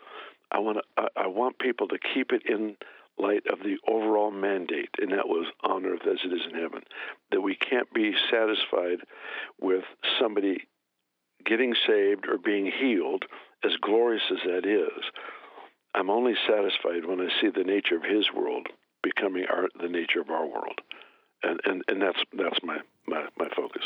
I 0.51 0.59
want 0.59 0.79
to, 0.79 1.09
I, 1.16 1.27
want 1.27 1.59
people 1.59 1.88
to 1.88 1.99
keep 1.99 2.33
it 2.33 2.43
in 2.47 2.77
light 3.19 3.45
of 3.53 3.61
the 3.61 3.77
overall 3.87 4.31
mandate, 4.31 4.90
and 4.99 5.12
that 5.12 5.29
was 5.29 5.47
on 5.62 5.87
earth 5.87 6.03
as 6.07 6.19
it 6.25 6.33
is 6.33 6.43
in 6.51 6.59
heaven. 6.59 6.83
That 7.31 7.43
we 7.43 7.55
can't 7.55 7.93
be 7.93 8.14
satisfied 8.31 9.07
with 9.61 9.85
somebody 10.21 10.66
getting 11.45 11.75
saved 11.87 12.27
or 12.27 12.38
being 12.38 12.66
healed, 12.66 13.25
as 13.64 13.73
glorious 13.81 14.23
as 14.31 14.38
that 14.45 14.66
is. 14.66 15.05
I'm 15.95 16.11
only 16.11 16.35
satisfied 16.49 17.05
when 17.05 17.21
I 17.21 17.29
see 17.40 17.51
the 17.51 17.64
nature 17.64 17.97
of 17.97 18.03
His 18.03 18.27
world 18.35 18.69
becoming 19.03 19.45
our, 19.51 19.69
the 19.81 19.88
nature 19.88 20.21
of 20.21 20.31
our 20.31 20.47
world, 20.47 20.81
and 21.43 21.61
and, 21.64 21.83
and 21.88 22.03
that's 22.03 22.19
that's 22.37 22.59
my, 22.62 22.79
my 23.07 23.27
my 23.38 23.49
focus. 23.55 23.83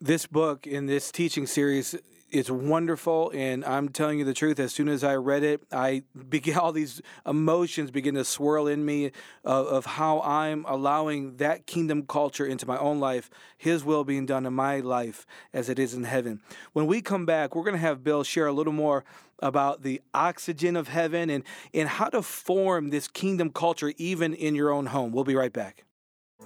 This 0.00 0.26
book 0.26 0.66
in 0.66 0.86
this 0.86 1.10
teaching 1.10 1.46
series 1.46 1.96
it's 2.38 2.50
wonderful, 2.50 3.32
and 3.34 3.64
I'm 3.64 3.88
telling 3.88 4.18
you 4.18 4.24
the 4.24 4.34
truth. 4.34 4.60
As 4.60 4.74
soon 4.74 4.88
as 4.88 5.02
I 5.02 5.14
read 5.16 5.42
it, 5.42 5.62
I 5.72 6.02
began 6.28 6.58
all 6.58 6.72
these 6.72 7.00
emotions 7.24 7.90
begin 7.90 8.14
to 8.14 8.24
swirl 8.24 8.66
in 8.66 8.84
me 8.84 9.06
of, 9.44 9.66
of 9.66 9.86
how 9.86 10.20
I'm 10.20 10.64
allowing 10.68 11.38
that 11.38 11.66
kingdom 11.66 12.04
culture 12.06 12.44
into 12.44 12.66
my 12.66 12.76
own 12.78 13.00
life, 13.00 13.30
His 13.56 13.84
will 13.84 14.04
being 14.04 14.26
done 14.26 14.44
in 14.44 14.52
my 14.52 14.80
life 14.80 15.26
as 15.54 15.70
it 15.70 15.78
is 15.78 15.94
in 15.94 16.04
heaven. 16.04 16.42
When 16.74 16.86
we 16.86 17.00
come 17.00 17.24
back, 17.24 17.54
we're 17.54 17.64
going 17.64 17.74
to 17.74 17.80
have 17.80 18.04
Bill 18.04 18.22
share 18.22 18.46
a 18.46 18.52
little 18.52 18.72
more 18.72 19.04
about 19.38 19.82
the 19.82 20.02
oxygen 20.14 20.76
of 20.76 20.88
heaven 20.88 21.28
and 21.30 21.44
and 21.74 21.88
how 21.88 22.08
to 22.08 22.22
form 22.22 22.88
this 22.88 23.06
kingdom 23.06 23.50
culture 23.50 23.92
even 23.96 24.34
in 24.34 24.54
your 24.54 24.70
own 24.70 24.86
home. 24.86 25.12
We'll 25.12 25.24
be 25.24 25.34
right 25.34 25.52
back. 25.52 25.85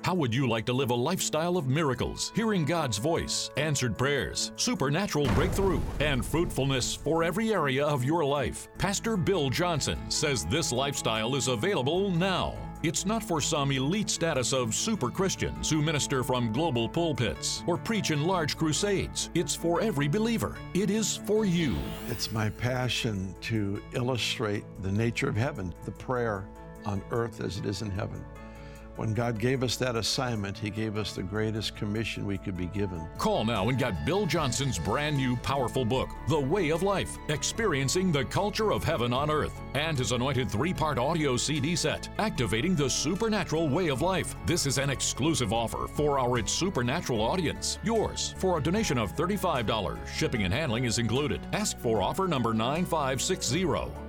How 0.02 0.14
would 0.14 0.34
you 0.34 0.48
like 0.48 0.64
to 0.66 0.72
live 0.72 0.90
a 0.90 0.94
lifestyle 0.94 1.56
of 1.58 1.68
miracles, 1.68 2.32
hearing 2.34 2.64
God's 2.64 2.96
voice, 2.96 3.50
answered 3.56 3.98
prayers, 3.98 4.50
supernatural 4.56 5.26
breakthrough, 5.34 5.80
and 6.00 6.24
fruitfulness 6.24 6.94
for 6.96 7.22
every 7.22 7.52
area 7.52 7.84
of 7.86 8.02
your 8.02 8.24
life? 8.24 8.66
Pastor 8.78 9.16
Bill 9.16 9.50
Johnson 9.50 9.98
says 10.10 10.46
this 10.46 10.72
lifestyle 10.72 11.36
is 11.36 11.48
available 11.48 12.10
now. 12.10 12.56
It's 12.82 13.04
not 13.04 13.22
for 13.22 13.42
some 13.42 13.72
elite 13.72 14.08
status 14.08 14.54
of 14.54 14.74
super 14.74 15.10
Christians 15.10 15.68
who 15.68 15.82
minister 15.82 16.24
from 16.24 16.50
global 16.50 16.88
pulpits 16.88 17.62
or 17.66 17.76
preach 17.76 18.10
in 18.10 18.24
large 18.24 18.56
crusades. 18.56 19.28
It's 19.34 19.54
for 19.54 19.82
every 19.82 20.08
believer. 20.08 20.56
It 20.72 20.90
is 20.90 21.18
for 21.18 21.44
you. 21.44 21.76
It's 22.08 22.32
my 22.32 22.48
passion 22.48 23.34
to 23.42 23.82
illustrate 23.92 24.64
the 24.80 24.90
nature 24.90 25.28
of 25.28 25.36
heaven, 25.36 25.74
the 25.84 25.92
prayer 25.92 26.48
on 26.86 27.02
earth 27.10 27.42
as 27.42 27.58
it 27.58 27.66
is 27.66 27.82
in 27.82 27.90
heaven. 27.90 28.24
When 28.96 29.14
God 29.14 29.38
gave 29.38 29.62
us 29.62 29.76
that 29.76 29.96
assignment, 29.96 30.58
He 30.58 30.68
gave 30.68 30.96
us 30.96 31.12
the 31.12 31.22
greatest 31.22 31.76
commission 31.76 32.26
we 32.26 32.36
could 32.36 32.56
be 32.56 32.66
given. 32.66 33.06
Call 33.18 33.44
now 33.44 33.68
and 33.68 33.78
get 33.78 34.04
Bill 34.04 34.26
Johnson's 34.26 34.78
brand 34.78 35.16
new 35.16 35.36
powerful 35.36 35.84
book, 35.84 36.08
The 36.28 36.40
Way 36.40 36.70
of 36.70 36.82
Life 36.82 37.16
Experiencing 37.28 38.12
the 38.12 38.24
Culture 38.24 38.72
of 38.72 38.84
Heaven 38.84 39.12
on 39.12 39.30
Earth, 39.30 39.58
and 39.74 39.96
his 39.96 40.12
anointed 40.12 40.50
three 40.50 40.74
part 40.74 40.98
audio 40.98 41.36
CD 41.36 41.76
set, 41.76 42.08
Activating 42.18 42.74
the 42.74 42.90
Supernatural 42.90 43.68
Way 43.68 43.88
of 43.88 44.02
Life. 44.02 44.34
This 44.44 44.66
is 44.66 44.78
an 44.78 44.90
exclusive 44.90 45.52
offer 45.52 45.86
for 45.94 46.18
our 46.18 46.38
It's 46.38 46.52
Supernatural 46.52 47.20
audience. 47.20 47.78
Yours 47.82 48.34
for 48.38 48.58
a 48.58 48.62
donation 48.62 48.98
of 48.98 49.14
$35. 49.14 49.98
Shipping 50.06 50.42
and 50.42 50.52
handling 50.52 50.84
is 50.84 50.98
included. 50.98 51.40
Ask 51.52 51.78
for 51.78 52.02
offer 52.02 52.26
number 52.26 52.52
9560. 52.52 53.60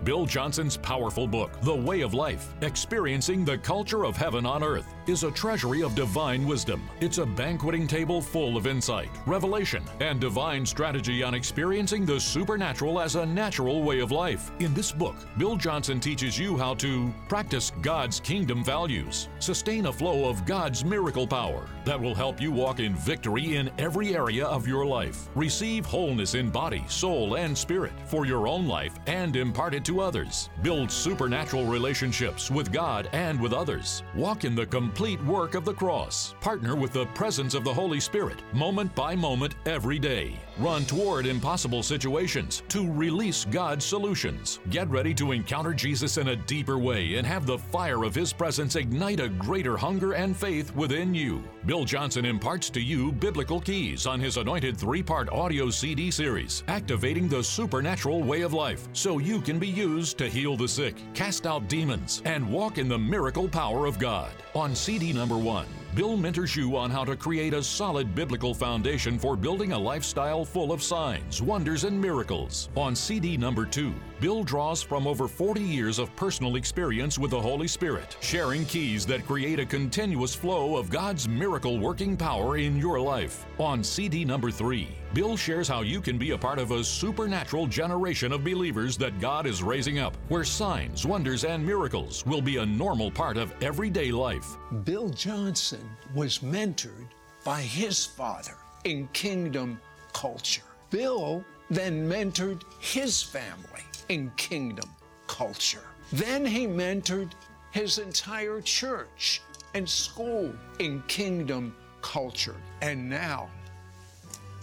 Bill 0.03 0.25
Johnson's 0.25 0.77
powerful 0.77 1.27
book, 1.27 1.51
The 1.61 1.75
Way 1.75 2.01
of 2.01 2.13
Life 2.13 2.53
Experiencing 2.61 3.45
the 3.45 3.57
Culture 3.59 4.05
of 4.05 4.17
Heaven 4.17 4.45
on 4.45 4.63
Earth 4.63 4.70
earth 4.71 5.00
is 5.11 5.23
a 5.23 5.31
treasury 5.31 5.83
of 5.83 5.93
divine 5.93 6.47
wisdom. 6.47 6.81
It's 7.01 7.17
a 7.17 7.25
banqueting 7.25 7.85
table 7.85 8.21
full 8.21 8.55
of 8.55 8.65
insight, 8.65 9.09
revelation, 9.25 9.83
and 9.99 10.21
divine 10.21 10.65
strategy 10.65 11.21
on 11.21 11.33
experiencing 11.33 12.05
the 12.05 12.17
supernatural 12.17 12.97
as 12.97 13.15
a 13.15 13.25
natural 13.25 13.83
way 13.83 13.99
of 13.99 14.11
life. 14.11 14.51
In 14.59 14.73
this 14.73 14.93
book, 14.93 15.17
Bill 15.37 15.57
Johnson 15.57 15.99
teaches 15.99 16.39
you 16.39 16.57
how 16.57 16.75
to 16.75 17.13
practice 17.27 17.73
God's 17.81 18.21
kingdom 18.21 18.63
values, 18.63 19.27
sustain 19.39 19.87
a 19.87 19.93
flow 19.93 20.29
of 20.29 20.45
God's 20.45 20.85
miracle 20.85 21.27
power 21.27 21.67
that 21.83 21.99
will 21.99 22.15
help 22.15 22.39
you 22.39 22.49
walk 22.49 22.79
in 22.79 22.95
victory 22.95 23.57
in 23.57 23.69
every 23.77 24.15
area 24.15 24.45
of 24.45 24.65
your 24.65 24.85
life, 24.85 25.27
receive 25.35 25.85
wholeness 25.85 26.35
in 26.35 26.49
body, 26.49 26.85
soul, 26.87 27.35
and 27.35 27.57
spirit 27.57 27.91
for 28.05 28.25
your 28.25 28.47
own 28.47 28.65
life 28.65 28.95
and 29.07 29.35
impart 29.35 29.73
it 29.73 29.83
to 29.83 29.99
others, 29.99 30.49
build 30.61 30.89
supernatural 30.89 31.65
relationships 31.65 32.49
with 32.49 32.71
God 32.71 33.09
and 33.11 33.41
with 33.41 33.51
others, 33.51 34.03
walk 34.15 34.45
in 34.45 34.55
the 34.55 34.65
complete 35.01 35.25
work 35.25 35.55
of 35.55 35.65
the 35.65 35.73
cross. 35.73 36.35
Partner 36.41 36.75
with 36.75 36.93
the 36.93 37.07
presence 37.15 37.55
of 37.55 37.63
the 37.63 37.73
Holy 37.73 37.99
Spirit, 37.99 38.43
moment 38.53 38.93
by 38.93 39.15
moment, 39.15 39.55
every 39.65 39.97
day. 39.97 40.39
Run 40.59 40.85
toward 40.85 41.25
impossible 41.25 41.81
situations 41.81 42.61
to 42.69 42.87
release 42.93 43.45
God's 43.45 43.83
solutions. 43.83 44.59
Get 44.69 44.87
ready 44.91 45.15
to 45.15 45.31
encounter 45.31 45.73
Jesus 45.73 46.19
in 46.19 46.27
a 46.27 46.35
deeper 46.35 46.77
way 46.77 47.15
and 47.15 47.25
have 47.25 47.47
the 47.47 47.57
fire 47.57 48.03
of 48.03 48.13
His 48.13 48.31
presence 48.31 48.75
ignite 48.75 49.19
a 49.19 49.29
greater 49.29 49.75
hunger 49.75 50.11
and 50.11 50.37
faith 50.37 50.71
within 50.75 51.15
you. 51.15 51.43
Bill 51.65 51.83
Johnson 51.83 52.23
imparts 52.23 52.69
to 52.69 52.79
you 52.79 53.11
biblical 53.11 53.59
keys 53.59 54.05
on 54.05 54.19
his 54.19 54.37
anointed 54.37 54.77
three 54.77 55.01
part 55.01 55.29
audio 55.29 55.71
CD 55.71 56.11
series, 56.11 56.63
Activating 56.67 57.27
the 57.27 57.43
Supernatural 57.43 58.21
Way 58.21 58.41
of 58.41 58.53
Life, 58.53 58.87
so 58.93 59.17
you 59.17 59.41
can 59.41 59.57
be 59.57 59.67
used 59.67 60.19
to 60.19 60.29
heal 60.29 60.55
the 60.55 60.67
sick, 60.67 60.95
cast 61.15 61.47
out 61.47 61.67
demons, 61.67 62.21
and 62.25 62.47
walk 62.47 62.77
in 62.77 62.87
the 62.87 62.99
miracle 62.99 63.47
power 63.47 63.87
of 63.87 63.97
God. 63.97 64.31
On 64.53 64.75
CD 64.81 65.13
number 65.13 65.37
one, 65.37 65.67
Bill 65.93 66.15
mentors 66.15 66.55
you 66.55 66.77
on 66.77 66.89
how 66.89 67.03
to 67.03 67.17
create 67.17 67.53
a 67.53 67.61
solid 67.61 68.15
biblical 68.15 68.53
foundation 68.53 69.19
for 69.19 69.35
building 69.35 69.73
a 69.73 69.77
lifestyle 69.77 70.45
full 70.45 70.71
of 70.71 70.81
signs, 70.81 71.41
wonders, 71.41 71.83
and 71.83 71.99
miracles. 71.99 72.69
On 72.77 72.95
CD 72.95 73.35
number 73.35 73.65
two, 73.65 73.93
Bill 74.21 74.41
draws 74.41 74.81
from 74.81 75.05
over 75.05 75.27
40 75.27 75.59
years 75.59 75.99
of 75.99 76.15
personal 76.15 76.55
experience 76.55 77.19
with 77.19 77.31
the 77.31 77.41
Holy 77.41 77.67
Spirit, 77.67 78.15
sharing 78.21 78.63
keys 78.65 79.05
that 79.07 79.25
create 79.25 79.59
a 79.59 79.65
continuous 79.65 80.33
flow 80.33 80.77
of 80.77 80.89
God's 80.89 81.27
miracle 81.27 81.77
working 81.77 82.15
power 82.15 82.57
in 82.57 82.77
your 82.77 82.97
life. 82.97 83.45
On 83.59 83.83
CD 83.83 84.23
number 84.23 84.49
three, 84.49 84.87
Bill 85.13 85.35
shares 85.35 85.67
how 85.67 85.81
you 85.81 85.99
can 85.99 86.17
be 86.17 86.31
a 86.31 86.37
part 86.37 86.57
of 86.57 86.71
a 86.71 86.83
supernatural 86.85 87.67
generation 87.67 88.31
of 88.31 88.45
believers 88.45 88.95
that 88.97 89.19
God 89.19 89.45
is 89.45 89.61
raising 89.61 89.99
up, 89.99 90.15
where 90.29 90.45
signs, 90.45 91.05
wonders, 91.05 91.43
and 91.43 91.65
miracles 91.65 92.25
will 92.25 92.41
be 92.41 92.57
a 92.57 92.65
normal 92.65 93.11
part 93.11 93.35
of 93.35 93.53
everyday 93.61 94.11
life. 94.11 94.55
Bill 94.85 95.09
Johnson 95.09 95.80
was 96.13 96.39
mentored 96.39 97.07
by 97.43 97.61
his 97.61 98.05
father 98.05 98.55
in 98.83 99.07
kingdom 99.13 99.79
culture. 100.13 100.63
Bill 100.89 101.43
then 101.69 102.07
mentored 102.07 102.63
his 102.79 103.21
family 103.23 103.83
in 104.09 104.31
kingdom 104.35 104.89
culture. 105.27 105.87
Then 106.11 106.45
he 106.45 106.67
mentored 106.67 107.31
his 107.71 107.97
entire 107.97 108.59
church 108.61 109.41
and 109.73 109.87
school 109.87 110.53
in 110.79 111.01
kingdom 111.07 111.75
culture. 112.01 112.57
And 112.81 113.09
now 113.09 113.49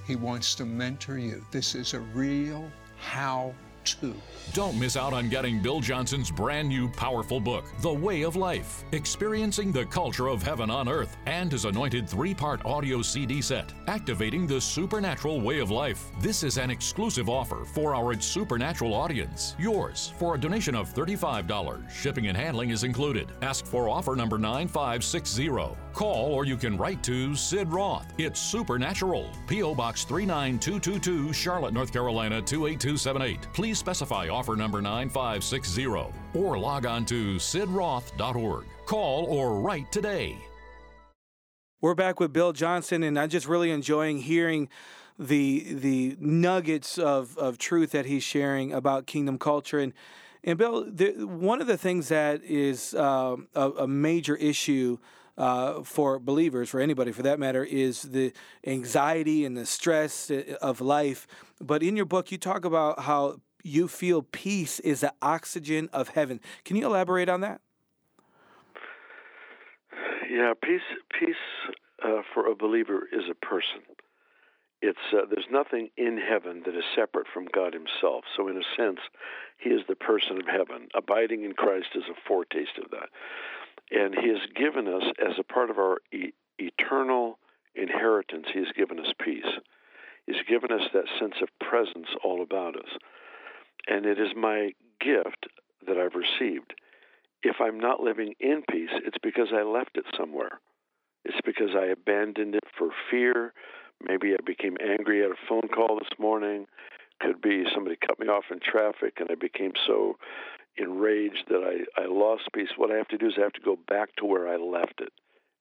he 0.07 0.17
wants 0.17 0.55
to 0.57 0.67
mentor 0.67 1.19
you. 1.19 1.45
This 1.51 1.75
is 1.75 1.95
a 1.95 2.01
real 2.01 2.71
how 2.99 3.55
to. 3.97 4.15
Don't 4.53 4.79
miss 4.79 4.97
out 4.97 5.13
on 5.13 5.29
getting 5.29 5.61
Bill 5.61 5.81
Johnson's 5.81 6.31
brand 6.31 6.69
new 6.69 6.89
powerful 6.89 7.41
book, 7.41 7.65
The 7.81 7.93
Way 7.93 8.23
of 8.23 8.37
Life 8.37 8.85
Experiencing 8.93 9.73
the 9.73 9.85
Culture 9.87 10.29
of 10.29 10.43
Heaven 10.43 10.71
on 10.71 10.89
Earth, 10.89 11.17
and 11.27 11.53
his 11.53 11.65
anointed 11.65 12.09
three 12.09 12.35
part 12.35 12.65
audio 12.65 13.03
CD 13.03 13.43
set, 13.43 13.73
Activating 13.87 14.47
the 14.47 14.61
Supernatural 14.61 15.41
Way 15.41 15.59
of 15.59 15.71
Life. 15.71 16.11
This 16.21 16.43
is 16.43 16.59
an 16.59 16.71
exclusive 16.71 17.29
offer 17.29 17.65
for 17.65 17.95
our 17.95 18.19
Supernatural 18.21 18.95
audience. 18.95 19.55
Yours 19.59 20.13
for 20.19 20.35
a 20.35 20.41
donation 20.41 20.75
of 20.75 20.93
$35. 20.95 21.91
Shipping 21.91 22.29
and 22.29 22.37
handling 22.37 22.71
is 22.71 22.85
included. 22.85 23.29
Ask 23.43 23.67
for 23.67 23.89
offer 23.89 24.17
number 24.17 24.39
9560. 24.39 25.49
Call 25.99 26.33
or 26.33 26.45
you 26.45 26.57
can 26.57 26.77
write 26.77 27.03
to 27.03 27.35
Sid 27.35 27.73
Roth. 27.73 28.07
It's 28.19 28.39
Supernatural. 28.39 29.29
P.O. 29.49 29.75
Box 29.75 30.05
39222, 30.05 31.33
Charlotte, 31.33 31.75
North 31.75 31.93
Carolina 31.93 32.41
28278. 32.41 33.53
Please 33.53 33.79
specify 33.79 34.29
offer 34.29 34.55
number 34.55 34.81
9560 34.81 35.87
or 36.35 36.57
log 36.57 36.87
on 36.87 37.05
to 37.07 37.35
sidroth.org. 37.35 38.65
Call 38.87 39.25
or 39.25 39.61
write 39.61 39.91
today. 39.91 40.39
We're 41.81 41.97
back 41.97 42.21
with 42.21 42.33
Bill 42.33 42.53
Johnson, 42.53 43.03
and 43.03 43.19
I'm 43.19 43.29
just 43.29 43.49
really 43.49 43.73
enjoying 43.73 44.19
hearing 44.19 44.69
the 45.19 45.67
the 45.69 46.17
nuggets 46.21 46.97
of, 46.99 47.37
of 47.39 47.59
truth 47.59 47.91
that 47.91 48.07
he's 48.07 48.23
sharing 48.23 48.73
about 48.73 49.09
kingdom 49.09 49.37
culture. 49.37 49.81
And 49.81 49.93
and 50.45 50.57
Bill, 50.59 50.85
the, 50.89 51.27
one 51.27 51.61
of 51.61 51.67
the 51.67 51.77
things 51.77 52.07
that 52.07 52.45
is 52.45 52.95
uh, 52.95 53.35
a, 53.57 53.71
a 53.71 53.89
major 53.89 54.37
issue 54.37 54.99
uh, 55.39 55.83
for 55.85 56.19
believers, 56.19 56.69
for 56.69 56.81
anybody 56.81 57.13
for 57.13 57.23
that 57.23 57.39
matter, 57.39 57.65
is 57.65 58.03
the 58.03 58.33
anxiety 58.67 59.47
and 59.47 59.57
the 59.57 59.65
stress 59.65 60.31
uh, 60.31 60.57
of 60.61 60.83
life. 60.83 61.27
But 61.61 61.83
in 61.83 61.97
your 61.97 62.05
book, 62.05 62.31
you 62.31 62.37
talk 62.37 62.67
about 62.67 63.01
how 63.01 63.41
you 63.63 63.89
feel 63.89 64.23
peace 64.23 64.81
is 64.81 65.01
the 65.01 65.15
oxygen 65.23 65.89
of 65.93 66.09
heaven. 66.11 66.41
Can 66.65 66.77
you 66.77 66.85
elaborate 66.87 67.29
on 67.29 67.41
that? 67.41 67.61
Yeah, 70.31 70.53
peace. 70.63 70.81
Peace 71.19 71.75
uh, 72.05 72.23
for 72.35 72.47
a 72.51 72.55
believer 72.55 73.09
is 73.13 73.25
a 73.31 73.35
person. 73.35 73.83
it's 74.83 74.99
uh, 75.13 75.27
there's 75.29 75.47
nothing 75.51 75.91
in 75.97 76.19
heaven 76.19 76.63
that 76.65 76.75
is 76.75 76.85
separate 76.95 77.27
from 77.33 77.47
God 77.53 77.75
Himself. 77.75 78.25
So 78.37 78.49
in 78.49 78.57
a 78.57 78.67
sense, 78.77 79.01
He 79.59 79.71
is 79.71 79.83
the 79.89 79.97
person 79.97 80.39
of 80.39 80.47
heaven. 80.47 80.89
Abiding 80.95 81.45
in 81.45 81.53
Christ 81.55 81.89
is 81.95 82.05
a 82.11 82.15
foretaste 82.29 82.79
of 82.83 82.91
that, 82.91 83.09
and 83.91 84.15
He 84.15 84.29
has 84.29 84.41
given 84.55 84.89
us 84.89 85.05
as 85.25 85.35
a 85.39 85.43
part 85.43 85.71
of 85.71 85.79
our 85.79 85.99
e- 86.13 86.33
eternal 86.59 87.39
inheritance. 87.75 88.47
He 88.53 88.61
has 88.61 88.73
given 88.77 88.99
us 88.99 89.13
peace. 89.23 89.47
He's 90.27 90.43
given 90.49 90.73
us 90.73 90.89
that 90.93 91.05
sense 91.19 91.37
of 91.43 91.49
presence 91.67 92.09
all 92.23 92.43
about 92.43 92.77
us, 92.77 92.91
and 93.87 94.05
it 94.05 94.19
is 94.19 94.29
my 94.37 94.73
gift 95.01 95.47
that 95.87 95.97
I've 95.97 96.15
received. 96.15 96.75
If 97.43 97.57
I'm 97.61 97.79
not 97.79 98.01
living 98.01 98.35
in 98.41 98.63
peace, 98.71 98.91
it's 99.07 99.17
because 99.23 99.49
I 99.55 99.63
left 99.63 99.97
it 99.97 100.05
somewhere. 100.17 100.61
It's 101.25 101.41
because 101.45 101.71
I 101.75 101.87
abandoned 101.87 102.57
it 102.57 102.65
for 102.77 102.91
fear 103.11 103.53
Maybe 104.07 104.33
I 104.33 104.39
became 104.45 104.77
angry 104.81 105.25
at 105.25 105.31
a 105.31 105.47
phone 105.49 105.69
call 105.75 105.99
this 105.99 106.19
morning. 106.19 106.67
Could 107.21 107.41
be 107.41 107.65
somebody 107.75 107.97
cut 107.97 108.21
me 108.21 108.29
off 108.29 108.45
in 108.51 108.61
traffic 108.61 109.15
and 109.19 109.29
I 109.31 109.35
became 109.35 109.73
so 109.87 110.17
enraged 110.79 111.45
that 111.49 111.63
I, 111.97 112.03
I 112.03 112.07
lost 112.07 112.49
peace. 112.55 112.69
What 112.77 112.91
I 112.91 112.97
have 112.97 113.09
to 113.09 113.19
do 113.19 113.27
is 113.27 113.35
I 113.39 113.43
have 113.43 113.53
to 113.55 113.61
go 113.61 113.77
back 113.89 114.15
to 114.17 114.25
where 114.25 114.49
I 114.49 114.57
left 114.57 115.01
it 115.01 115.13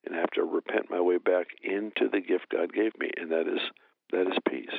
and 0.06 0.16
I 0.16 0.20
have 0.20 0.32
to 0.32 0.44
repent 0.44 0.90
my 0.90 1.02
way 1.02 1.18
back 1.18 1.48
into 1.64 2.10
the 2.10 2.22
gift 2.22 2.48
God 2.52 2.74
gave 2.74 2.98
me, 2.98 3.12
and 3.18 3.32
that 3.32 3.48
is 3.48 3.60
that 4.12 4.22
is 4.22 4.38
peace. 4.50 4.74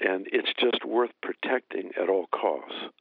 And 0.00 0.26
it's 0.30 0.52
just 0.60 0.84
worth 0.84 1.10
protecting 1.22 1.90
at 2.00 2.08
all 2.08 2.26
costs. 2.26 2.92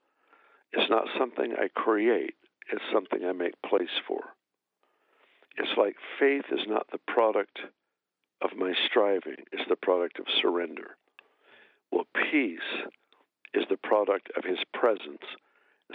It's 0.71 0.89
not 0.89 1.08
something 1.17 1.54
I 1.54 1.67
create, 1.67 2.36
it's 2.71 2.84
something 2.93 3.26
I 3.26 3.34
make 3.34 3.62
place 3.62 4.02
for. 4.08 4.21
It's 5.58 5.78
like 5.78 5.95
faith 6.19 6.45
is 6.52 6.65
not 6.67 6.88
the 6.91 7.00
product 7.08 7.60
of 8.41 8.52
my 8.56 8.73
striving 8.88 9.38
it's 9.52 9.67
the 9.67 9.76
product 9.76 10.19
of 10.19 10.26
surrender. 10.41 10.95
Well, 11.91 12.06
peace 12.32 12.60
is 13.54 13.63
the 13.69 13.78
product 13.78 14.30
of 14.38 14.43
his 14.43 14.60
presence. 14.73 15.23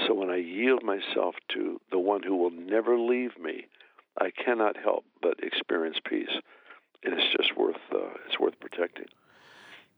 So 0.07 0.15
when 0.15 0.31
I 0.31 0.37
yield 0.37 0.83
myself 0.83 1.35
to 1.55 1.81
the 1.91 1.99
one 1.99 2.23
who 2.23 2.37
will 2.37 2.51
never 2.51 2.99
leave 2.99 3.39
me, 3.39 3.67
I 4.19 4.31
cannot 4.31 4.77
help 4.77 5.05
but 5.21 5.43
experience 5.43 5.99
peace. 6.09 6.31
And 7.05 7.15
it's 7.15 7.37
just 7.37 7.57
worth 7.57 7.77
uh, 7.93 8.15
it's 8.27 8.39
worth 8.39 8.59
protecting. 8.61 9.07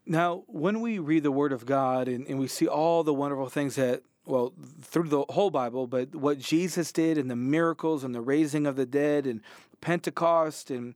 Now, 0.07 0.45
when 0.47 0.81
we 0.81 0.99
read 0.99 1.23
the 1.23 1.33
Word 1.33 1.53
of 1.53 1.65
God 1.65 2.09
and, 2.09 2.27
and 2.27 2.39
we 2.39 2.49
see 2.49 2.67
all 2.67 3.03
the 3.05 3.15
wonderful 3.15 3.49
things 3.49 3.77
that, 3.77 4.03
well, 4.27 4.53
through 4.83 5.09
the 5.09 5.25
whole 5.31 5.51
Bible, 5.51 5.87
but 5.87 6.15
what 6.15 6.39
Jesus 6.39 6.93
did 6.93 7.17
and 7.17 7.31
the 7.31 7.37
miracles 7.37 8.05
and 8.05 8.15
the 8.15 8.21
raising 8.21 8.67
of 8.67 8.77
the 8.77 8.87
dead 8.87 9.27
and 9.27 9.41
Pentecost 9.81 10.71
and 10.71 10.95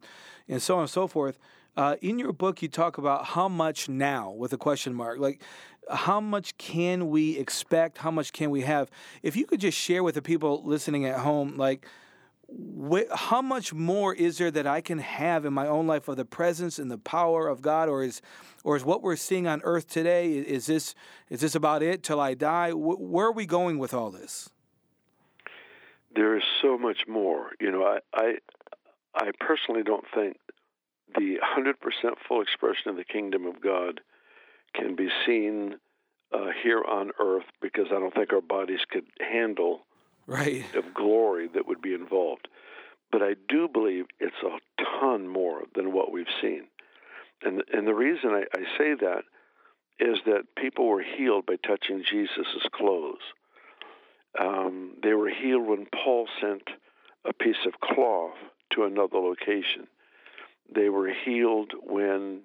and 0.48 0.62
so 0.62 0.76
on 0.76 0.82
and 0.82 0.90
so 0.90 1.06
forth. 1.06 1.38
Uh, 1.78 1.94
in 2.02 2.18
your 2.18 2.32
book, 2.32 2.60
you 2.60 2.66
talk 2.66 2.98
about 2.98 3.24
how 3.24 3.48
much 3.48 3.88
now 3.88 4.32
with 4.32 4.52
a 4.52 4.56
question 4.56 4.92
mark, 4.92 5.20
like 5.20 5.40
how 5.88 6.20
much 6.20 6.58
can 6.58 7.08
we 7.08 7.38
expect? 7.38 7.98
How 7.98 8.10
much 8.10 8.32
can 8.32 8.50
we 8.50 8.62
have? 8.62 8.90
If 9.22 9.36
you 9.36 9.46
could 9.46 9.60
just 9.60 9.78
share 9.78 10.02
with 10.02 10.16
the 10.16 10.20
people 10.20 10.60
listening 10.64 11.06
at 11.06 11.20
home, 11.20 11.56
like 11.56 11.86
wh- 12.50 13.08
how 13.14 13.40
much 13.40 13.72
more 13.72 14.12
is 14.12 14.38
there 14.38 14.50
that 14.50 14.66
I 14.66 14.80
can 14.80 14.98
have 14.98 15.44
in 15.44 15.52
my 15.52 15.68
own 15.68 15.86
life 15.86 16.08
of 16.08 16.16
the 16.16 16.24
presence 16.24 16.80
and 16.80 16.90
the 16.90 16.98
power 16.98 17.46
of 17.46 17.62
God, 17.62 17.88
or 17.88 18.02
is, 18.02 18.22
or 18.64 18.74
is 18.74 18.84
what 18.84 19.00
we're 19.00 19.14
seeing 19.14 19.46
on 19.46 19.60
earth 19.62 19.86
today? 19.86 20.32
Is 20.32 20.66
this 20.66 20.96
is 21.30 21.42
this 21.42 21.54
about 21.54 21.84
it 21.84 22.02
till 22.02 22.18
I 22.18 22.34
die? 22.34 22.72
Wh- 22.72 23.00
where 23.00 23.26
are 23.26 23.32
we 23.32 23.46
going 23.46 23.78
with 23.78 23.94
all 23.94 24.10
this? 24.10 24.50
There 26.12 26.36
is 26.36 26.42
so 26.60 26.76
much 26.76 27.06
more. 27.06 27.52
You 27.60 27.70
know, 27.70 27.84
I, 27.84 27.98
I 28.12 28.32
I 29.14 29.30
personally 29.38 29.84
don't 29.84 30.06
think 30.12 30.38
the 31.14 31.38
100% 31.56 31.74
full 32.26 32.42
expression 32.42 32.90
of 32.90 32.96
the 32.96 33.04
kingdom 33.04 33.46
of 33.46 33.60
God 33.60 34.00
can 34.74 34.94
be 34.94 35.08
seen 35.26 35.76
uh, 36.32 36.48
here 36.62 36.82
on 36.84 37.10
earth 37.20 37.46
because 37.60 37.86
I 37.88 37.98
don't 37.98 38.14
think 38.14 38.32
our 38.32 38.40
bodies 38.40 38.80
could 38.90 39.06
handle 39.18 39.86
right. 40.26 40.64
of 40.74 40.92
glory 40.94 41.48
that 41.54 41.66
would 41.66 41.80
be 41.80 41.94
involved. 41.94 42.48
But 43.10 43.22
I 43.22 43.34
do 43.48 43.68
believe 43.68 44.06
it's 44.20 44.36
a 44.44 44.58
ton 45.00 45.26
more 45.26 45.62
than 45.74 45.92
what 45.92 46.12
we've 46.12 46.26
seen. 46.42 46.64
And, 47.42 47.62
and 47.72 47.86
the 47.86 47.94
reason 47.94 48.30
I, 48.30 48.44
I 48.54 48.62
say 48.76 48.94
that 49.00 49.22
is 49.98 50.18
that 50.26 50.54
people 50.56 50.86
were 50.86 51.02
healed 51.02 51.46
by 51.46 51.56
touching 51.56 52.04
Jesus' 52.08 52.68
clothes. 52.72 53.22
Um, 54.38 54.94
they 55.02 55.14
were 55.14 55.30
healed 55.30 55.66
when 55.66 55.86
Paul 55.86 56.28
sent 56.40 56.62
a 57.24 57.32
piece 57.32 57.66
of 57.66 57.80
cloth 57.80 58.36
to 58.74 58.84
another 58.84 59.18
location. 59.18 59.88
They 60.72 60.88
were 60.88 61.10
healed 61.24 61.72
when 61.82 62.42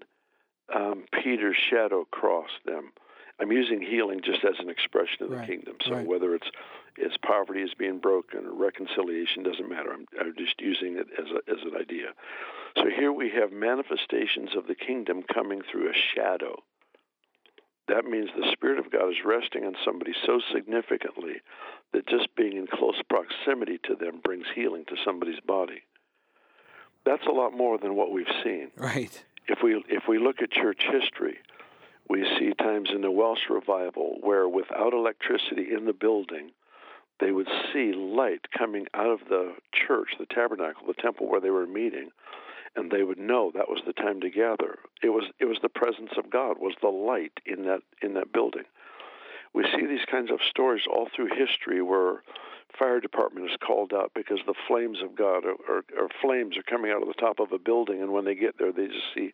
um, 0.74 1.06
Peter's 1.12 1.58
shadow 1.70 2.06
crossed 2.12 2.64
them. 2.66 2.92
I'm 3.40 3.52
using 3.52 3.82
healing 3.82 4.22
just 4.24 4.44
as 4.46 4.56
an 4.60 4.70
expression 4.70 5.24
of 5.24 5.30
the 5.30 5.38
right, 5.38 5.48
kingdom. 5.48 5.76
So 5.86 5.96
right. 5.96 6.08
whether 6.08 6.36
it's 6.36 6.48
it's 6.96 7.18
poverty 7.18 7.62
is 7.62 7.74
being 7.78 8.00
broken 8.00 8.46
or 8.46 8.54
reconciliation 8.54 9.44
doesn't 9.44 9.68
matter. 9.68 9.92
I'm, 9.92 10.06
I'm 10.20 10.36
just 10.38 10.62
using 10.62 10.98
it 10.98 11.08
as 11.18 11.26
a, 11.32 11.52
as 11.52 11.62
an 11.64 11.76
idea. 11.76 12.14
So 12.78 12.86
here 12.96 13.12
we 13.12 13.32
have 13.32 13.52
manifestations 13.52 14.56
of 14.56 14.68
the 14.68 14.76
kingdom 14.76 15.24
coming 15.34 15.62
through 15.70 15.90
a 15.90 15.94
shadow. 16.16 16.62
That 17.88 18.06
means 18.06 18.30
the 18.38 18.52
Spirit 18.54 18.80
of 18.80 18.92
God 18.92 19.10
is 19.10 19.26
resting 19.26 19.66
on 19.66 19.76
somebody 19.84 20.14
so 20.26 20.40
significantly 20.54 21.42
that 21.92 22.08
just 22.08 22.34
being 22.36 22.58
in 22.58 22.68
close 22.68 23.02
proximity 23.10 23.80
to 23.86 23.96
them 23.96 24.22
brings 24.24 24.46
healing 24.56 24.86
to 24.88 24.96
somebody's 25.04 25.42
body 25.42 25.82
that's 27.06 27.26
a 27.28 27.32
lot 27.32 27.56
more 27.56 27.78
than 27.78 27.96
what 27.96 28.12
we've 28.12 28.26
seen. 28.44 28.72
Right. 28.78 29.24
If 29.48 29.60
we 29.64 29.84
if 29.90 30.04
we 30.08 30.20
look 30.20 30.42
at 30.42 30.52
church 30.52 30.84
history, 30.90 31.40
we 32.10 32.26
see 32.40 32.54
times 32.54 32.90
in 32.94 33.02
the 33.02 33.12
Welsh 33.12 33.50
revival 33.50 34.18
where 34.22 34.48
without 34.48 34.94
electricity 34.94 35.68
in 35.76 35.86
the 35.86 35.94
building, 35.94 36.52
they 37.20 37.32
would 37.32 37.50
see 37.72 37.94
light 37.94 38.46
coming 38.58 38.88
out 38.94 39.08
of 39.08 39.20
the 39.30 39.54
church, 39.74 40.10
the 40.20 40.26
tabernacle, 40.26 40.88
the 40.88 41.02
temple 41.02 41.30
where 41.30 41.42
they 41.42 41.50
were 41.50 41.68
meeting, 41.68 42.10
and 42.76 42.92
they 42.92 43.04
would 43.04 43.20
know 43.20 43.52
that 43.54 43.70
was 43.70 43.82
the 43.86 43.94
time 43.94 44.22
to 44.22 44.30
gather. 44.30 44.80
It 45.02 45.10
was 45.10 45.26
it 45.40 45.46
was 45.46 45.60
the 45.62 45.70
presence 45.70 46.12
of 46.18 46.30
God, 46.30 46.58
was 46.60 46.76
the 46.82 46.88
light 46.88 47.34
in 47.46 47.66
that 47.66 47.82
in 48.02 48.14
that 48.14 48.32
building. 48.32 48.64
We 49.54 49.66
see 49.76 49.86
these 49.86 50.06
kinds 50.10 50.32
of 50.32 50.40
stories 50.50 50.84
all 50.90 51.10
through 51.16 51.30
history 51.36 51.82
where 51.82 52.24
fire 52.78 53.00
department 53.00 53.50
is 53.50 53.58
called 53.66 53.94
out 53.94 54.12
because 54.16 54.40
the 54.46 54.56
flames 54.68 55.00
of 55.04 55.16
God 55.16 55.44
or, 55.46 55.84
flames 56.22 56.58
are 56.58 56.64
coming 56.64 56.92
out 56.92 57.02
of 57.02 57.08
the 57.08 57.14
top 57.14 57.40
of 57.40 57.52
a 57.52 57.60
building, 57.60 58.02
and 58.02 58.12
when 58.12 58.26
they 58.26 58.36
get 58.36 58.58
there, 58.58 58.72
they 58.72 58.88
just 58.88 59.14
see 59.14 59.32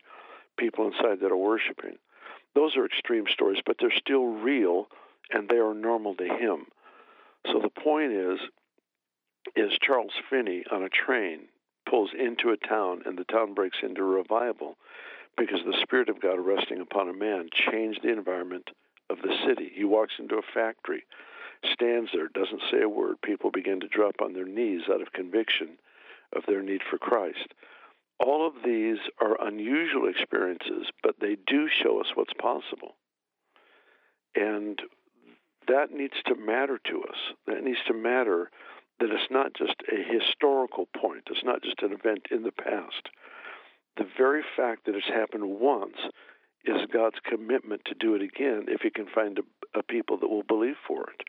people 0.58 0.86
inside 0.86 1.20
that 1.20 1.32
are 1.32 1.36
worshiping. 1.36 1.96
Those 2.54 2.76
are 2.76 2.84
extreme 2.84 3.24
stories, 3.32 3.62
but 3.64 3.76
they're 3.78 3.92
still 3.96 4.24
real, 4.26 4.88
and 5.30 5.48
they 5.48 5.56
are 5.56 5.74
normal 5.74 6.14
to 6.16 6.26
him. 6.26 6.66
So 7.46 7.60
the 7.60 7.70
point 7.70 8.12
is, 8.12 8.40
is 9.56 9.78
Charles 9.80 10.12
Finney 10.28 10.64
on 10.70 10.82
a 10.82 10.88
train 10.88 11.48
pulls 11.88 12.10
into 12.12 12.50
a 12.50 12.56
town, 12.56 13.02
and 13.06 13.16
the 13.16 13.24
town 13.24 13.54
breaks 13.54 13.78
into 13.82 14.02
revival 14.02 14.76
because 15.38 15.60
the 15.64 15.78
Spirit 15.80 16.08
of 16.08 16.20
God 16.20 16.38
resting 16.38 16.80
upon 16.80 17.08
a 17.08 17.14
man 17.14 17.48
changed 17.52 18.00
the 18.02 18.12
environment 18.12 18.68
of 19.10 19.18
the 19.22 19.34
city. 19.46 19.70
He 19.74 19.84
walks 19.84 20.14
into 20.18 20.36
a 20.36 20.42
factory 20.54 21.04
stands 21.72 22.10
there, 22.12 22.28
doesn't 22.28 22.62
say 22.70 22.82
a 22.82 22.88
word. 22.88 23.20
People 23.22 23.50
begin 23.50 23.80
to 23.80 23.88
drop 23.88 24.16
on 24.22 24.32
their 24.32 24.46
knees 24.46 24.82
out 24.92 25.02
of 25.02 25.12
conviction 25.12 25.78
of 26.34 26.42
their 26.46 26.62
need 26.62 26.80
for 26.88 26.98
Christ. 26.98 27.54
All 28.18 28.46
of 28.46 28.54
these 28.64 28.98
are 29.20 29.46
unusual 29.46 30.08
experiences, 30.08 30.86
but 31.02 31.16
they 31.20 31.36
do 31.46 31.68
show 31.68 32.00
us 32.00 32.12
what's 32.14 32.32
possible. 32.34 32.96
And 34.34 34.80
that 35.68 35.90
needs 35.90 36.14
to 36.26 36.34
matter 36.34 36.78
to 36.86 37.02
us. 37.02 37.16
That 37.46 37.64
needs 37.64 37.78
to 37.86 37.94
matter 37.94 38.50
that 39.00 39.10
it's 39.10 39.30
not 39.30 39.54
just 39.54 39.76
a 39.90 40.02
historical 40.02 40.86
point, 40.96 41.24
it's 41.30 41.44
not 41.44 41.62
just 41.62 41.82
an 41.82 41.92
event 41.92 42.26
in 42.30 42.42
the 42.42 42.52
past. 42.52 43.08
The 43.96 44.06
very 44.16 44.42
fact 44.56 44.86
that 44.86 44.94
it's 44.94 45.08
happened 45.08 45.58
once 45.58 45.96
is 46.64 46.86
God's 46.92 47.18
commitment 47.24 47.82
to 47.86 47.94
do 47.94 48.14
it 48.14 48.22
again 48.22 48.66
if 48.68 48.82
He 48.82 48.90
can 48.90 49.06
find 49.14 49.38
a, 49.38 49.78
a 49.78 49.82
people 49.82 50.18
that 50.18 50.28
will 50.28 50.42
believe 50.42 50.76
for 50.86 51.02
it. 51.10 51.22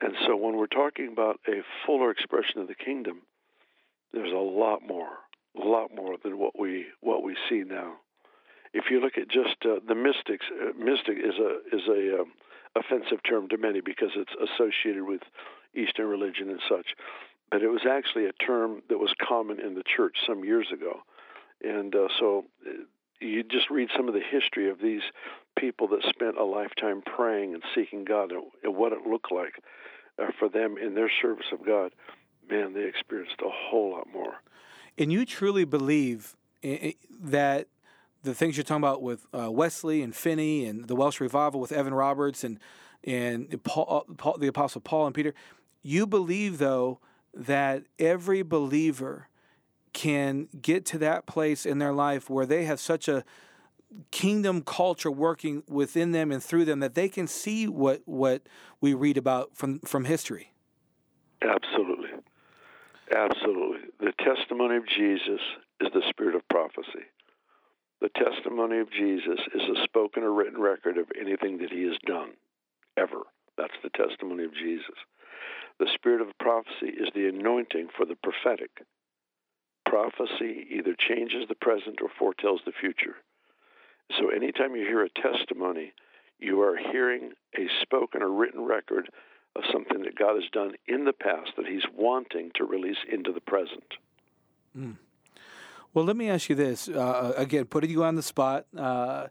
And 0.00 0.14
so 0.26 0.36
when 0.36 0.56
we're 0.56 0.66
talking 0.66 1.08
about 1.10 1.40
a 1.48 1.62
fuller 1.84 2.10
expression 2.10 2.60
of 2.60 2.68
the 2.68 2.74
kingdom, 2.74 3.22
there's 4.12 4.32
a 4.32 4.36
lot 4.36 4.80
more, 4.86 5.08
a 5.60 5.66
lot 5.66 5.94
more 5.94 6.16
than 6.22 6.38
what 6.38 6.58
we 6.58 6.86
what 7.00 7.22
we 7.22 7.36
see 7.48 7.62
now. 7.66 7.94
If 8.72 8.90
you 8.90 9.00
look 9.00 9.16
at 9.16 9.28
just 9.28 9.56
uh, 9.64 9.80
the 9.86 9.94
mystics, 9.94 10.44
uh, 10.52 10.72
mystic 10.78 11.16
is 11.18 11.34
a 11.38 11.74
is 11.74 11.82
a 11.88 12.20
um, 12.20 12.32
offensive 12.76 13.22
term 13.28 13.48
to 13.48 13.56
many 13.56 13.80
because 13.80 14.10
it's 14.16 14.32
associated 14.34 15.04
with 15.04 15.22
Eastern 15.74 16.08
religion 16.08 16.50
and 16.50 16.60
such. 16.68 16.94
But 17.50 17.62
it 17.62 17.68
was 17.68 17.86
actually 17.88 18.26
a 18.26 18.32
term 18.32 18.82
that 18.88 18.98
was 18.98 19.12
common 19.26 19.60
in 19.60 19.74
the 19.74 19.84
church 19.96 20.16
some 20.26 20.44
years 20.44 20.66
ago, 20.72 21.00
and 21.62 21.94
uh, 21.94 22.08
so 22.18 22.44
uh, 22.66 22.72
you 23.20 23.42
just 23.42 23.70
read 23.70 23.88
some 23.96 24.08
of 24.08 24.14
the 24.14 24.20
history 24.20 24.68
of 24.70 24.80
these 24.80 25.02
people 25.58 25.88
that 25.88 26.02
spent 26.08 26.36
a 26.36 26.44
lifetime 26.44 27.02
praying 27.02 27.54
and 27.54 27.62
seeking 27.74 28.04
God 28.04 28.32
and, 28.32 28.76
what 28.76 28.92
it 28.92 29.06
looked 29.06 29.32
like 29.32 29.62
uh, 30.18 30.26
for 30.38 30.48
them 30.48 30.76
in 30.78 30.94
their 30.94 31.10
service 31.22 31.46
of 31.52 31.64
God, 31.64 31.92
man, 32.50 32.74
they 32.74 32.84
experienced 32.84 33.40
a 33.40 33.50
whole 33.50 33.92
lot 33.92 34.06
more. 34.12 34.34
And 34.98 35.12
you 35.12 35.24
truly 35.24 35.64
believe 35.64 36.36
that 36.62 37.68
the 38.22 38.34
things 38.34 38.56
you're 38.56 38.64
talking 38.64 38.82
about 38.82 39.02
with 39.02 39.26
uh, 39.32 39.50
Wesley 39.50 40.02
and 40.02 40.14
Finney 40.14 40.66
and 40.66 40.88
the 40.88 40.96
Welsh 40.96 41.20
revival 41.20 41.60
with 41.60 41.72
Evan 41.72 41.94
Roberts 41.94 42.44
and 42.44 42.58
and 43.04 43.62
Paul, 43.62 44.04
uh, 44.08 44.14
Paul, 44.14 44.36
the 44.38 44.48
Apostle 44.48 44.80
Paul 44.80 45.06
and 45.06 45.14
Peter, 45.14 45.32
you 45.82 46.06
believe 46.08 46.58
though 46.58 46.98
that 47.32 47.84
every 48.00 48.42
believer 48.42 49.28
can 49.96 50.46
get 50.60 50.84
to 50.84 50.98
that 50.98 51.24
place 51.24 51.64
in 51.64 51.78
their 51.78 51.92
life 51.92 52.28
where 52.28 52.44
they 52.44 52.66
have 52.66 52.78
such 52.78 53.08
a 53.08 53.24
kingdom 54.10 54.60
culture 54.60 55.10
working 55.10 55.62
within 55.68 56.12
them 56.12 56.30
and 56.30 56.42
through 56.42 56.66
them 56.66 56.80
that 56.80 56.94
they 56.94 57.08
can 57.08 57.26
see 57.26 57.66
what 57.66 58.02
what 58.04 58.42
we 58.82 58.92
read 58.92 59.16
about 59.16 59.56
from 59.56 59.80
from 59.80 60.04
history. 60.04 60.52
Absolutely. 61.40 62.10
Absolutely. 63.10 63.88
The 63.98 64.12
testimony 64.22 64.76
of 64.76 64.86
Jesus 64.86 65.40
is 65.80 65.88
the 65.94 66.02
spirit 66.10 66.34
of 66.34 66.46
prophecy. 66.50 67.08
The 68.02 68.10
testimony 68.10 68.80
of 68.80 68.90
Jesus 68.90 69.40
is 69.54 69.62
a 69.62 69.82
spoken 69.84 70.24
or 70.24 70.32
written 70.32 70.60
record 70.60 70.98
of 70.98 71.06
anything 71.18 71.56
that 71.58 71.72
he 71.72 71.84
has 71.84 71.96
done, 72.04 72.32
ever. 72.98 73.22
That's 73.56 73.80
the 73.82 73.96
testimony 73.96 74.44
of 74.44 74.52
Jesus. 74.52 74.98
The 75.78 75.88
spirit 75.94 76.20
of 76.20 76.36
prophecy 76.38 76.92
is 76.92 77.08
the 77.14 77.28
anointing 77.28 77.88
for 77.96 78.04
the 78.04 78.16
prophetic. 78.16 78.70
Prophecy 79.86 80.66
either 80.70 80.94
changes 80.98 81.44
the 81.48 81.54
present 81.54 82.00
or 82.02 82.08
foretells 82.18 82.60
the 82.66 82.72
future. 82.72 83.16
So 84.18 84.28
anytime 84.28 84.76
you 84.76 84.82
hear 84.82 85.04
a 85.04 85.10
testimony, 85.10 85.92
you 86.38 86.60
are 86.60 86.76
hearing 86.76 87.32
a 87.56 87.66
spoken 87.82 88.22
or 88.22 88.30
written 88.30 88.64
record 88.64 89.08
of 89.56 89.62
something 89.72 90.02
that 90.02 90.18
God 90.18 90.34
has 90.34 90.50
done 90.52 90.72
in 90.86 91.04
the 91.04 91.12
past 91.12 91.52
that 91.56 91.66
He's 91.66 91.86
wanting 91.96 92.50
to 92.56 92.64
release 92.64 92.98
into 93.10 93.32
the 93.32 93.40
present. 93.40 93.94
Mm. 94.76 94.96
Well, 95.94 96.04
let 96.04 96.16
me 96.16 96.28
ask 96.28 96.50
you 96.50 96.54
this 96.54 96.88
uh, 96.88 97.32
again, 97.36 97.64
putting 97.64 97.90
you 97.90 98.04
on 98.04 98.16
the 98.16 98.22
spot. 98.22 98.66
Uh, 98.76 99.28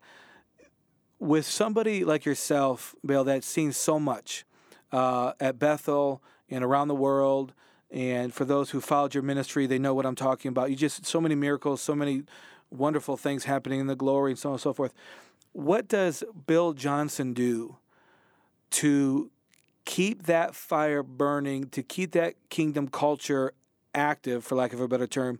with 1.20 1.46
somebody 1.46 2.04
like 2.04 2.26
yourself, 2.26 2.96
Bill, 3.06 3.24
that's 3.24 3.48
seen 3.48 3.72
so 3.72 4.00
much 4.00 4.46
uh, 4.92 5.34
at 5.40 5.60
Bethel 5.60 6.22
and 6.50 6.64
around 6.64 6.88
the 6.88 6.96
world, 6.96 7.54
and 7.96 8.34
for 8.34 8.44
those 8.44 8.72
who 8.72 8.82
followed 8.82 9.14
your 9.14 9.24
ministry, 9.24 9.68
they 9.68 9.80
know 9.80 9.94
what 9.94 10.06
I'm 10.06 10.16
talking 10.16 10.50
about. 10.50 10.70
You 10.70 10.76
just 10.76 11.06
so 11.06 11.22
many 11.22 11.34
miracles, 11.34 11.82
so 11.82 11.96
many 11.96 12.24
wonderful 12.70 13.16
things 13.16 13.46
happening 13.46 13.80
in 13.80 13.88
the 13.88 13.96
glory, 13.96 14.32
and 14.32 14.38
so 14.38 14.50
on 14.50 14.56
and 14.56 14.62
so 14.62 14.74
forth. 14.74 14.94
What 15.54 15.88
does 15.88 16.22
Bill 16.46 16.74
Johnson 16.74 17.34
do 17.34 17.78
to 18.72 19.32
keep 19.86 20.24
that 20.24 20.56
fire 20.56 21.04
burning, 21.04 21.70
to 21.70 21.82
keep 21.82 22.12
that 22.12 22.36
kingdom 22.50 22.90
culture 22.90 23.54
active, 23.94 24.44
for 24.44 24.56
lack 24.56 24.74
of 24.74 24.82
a 24.82 24.90
better 24.90 25.08
term? 25.08 25.40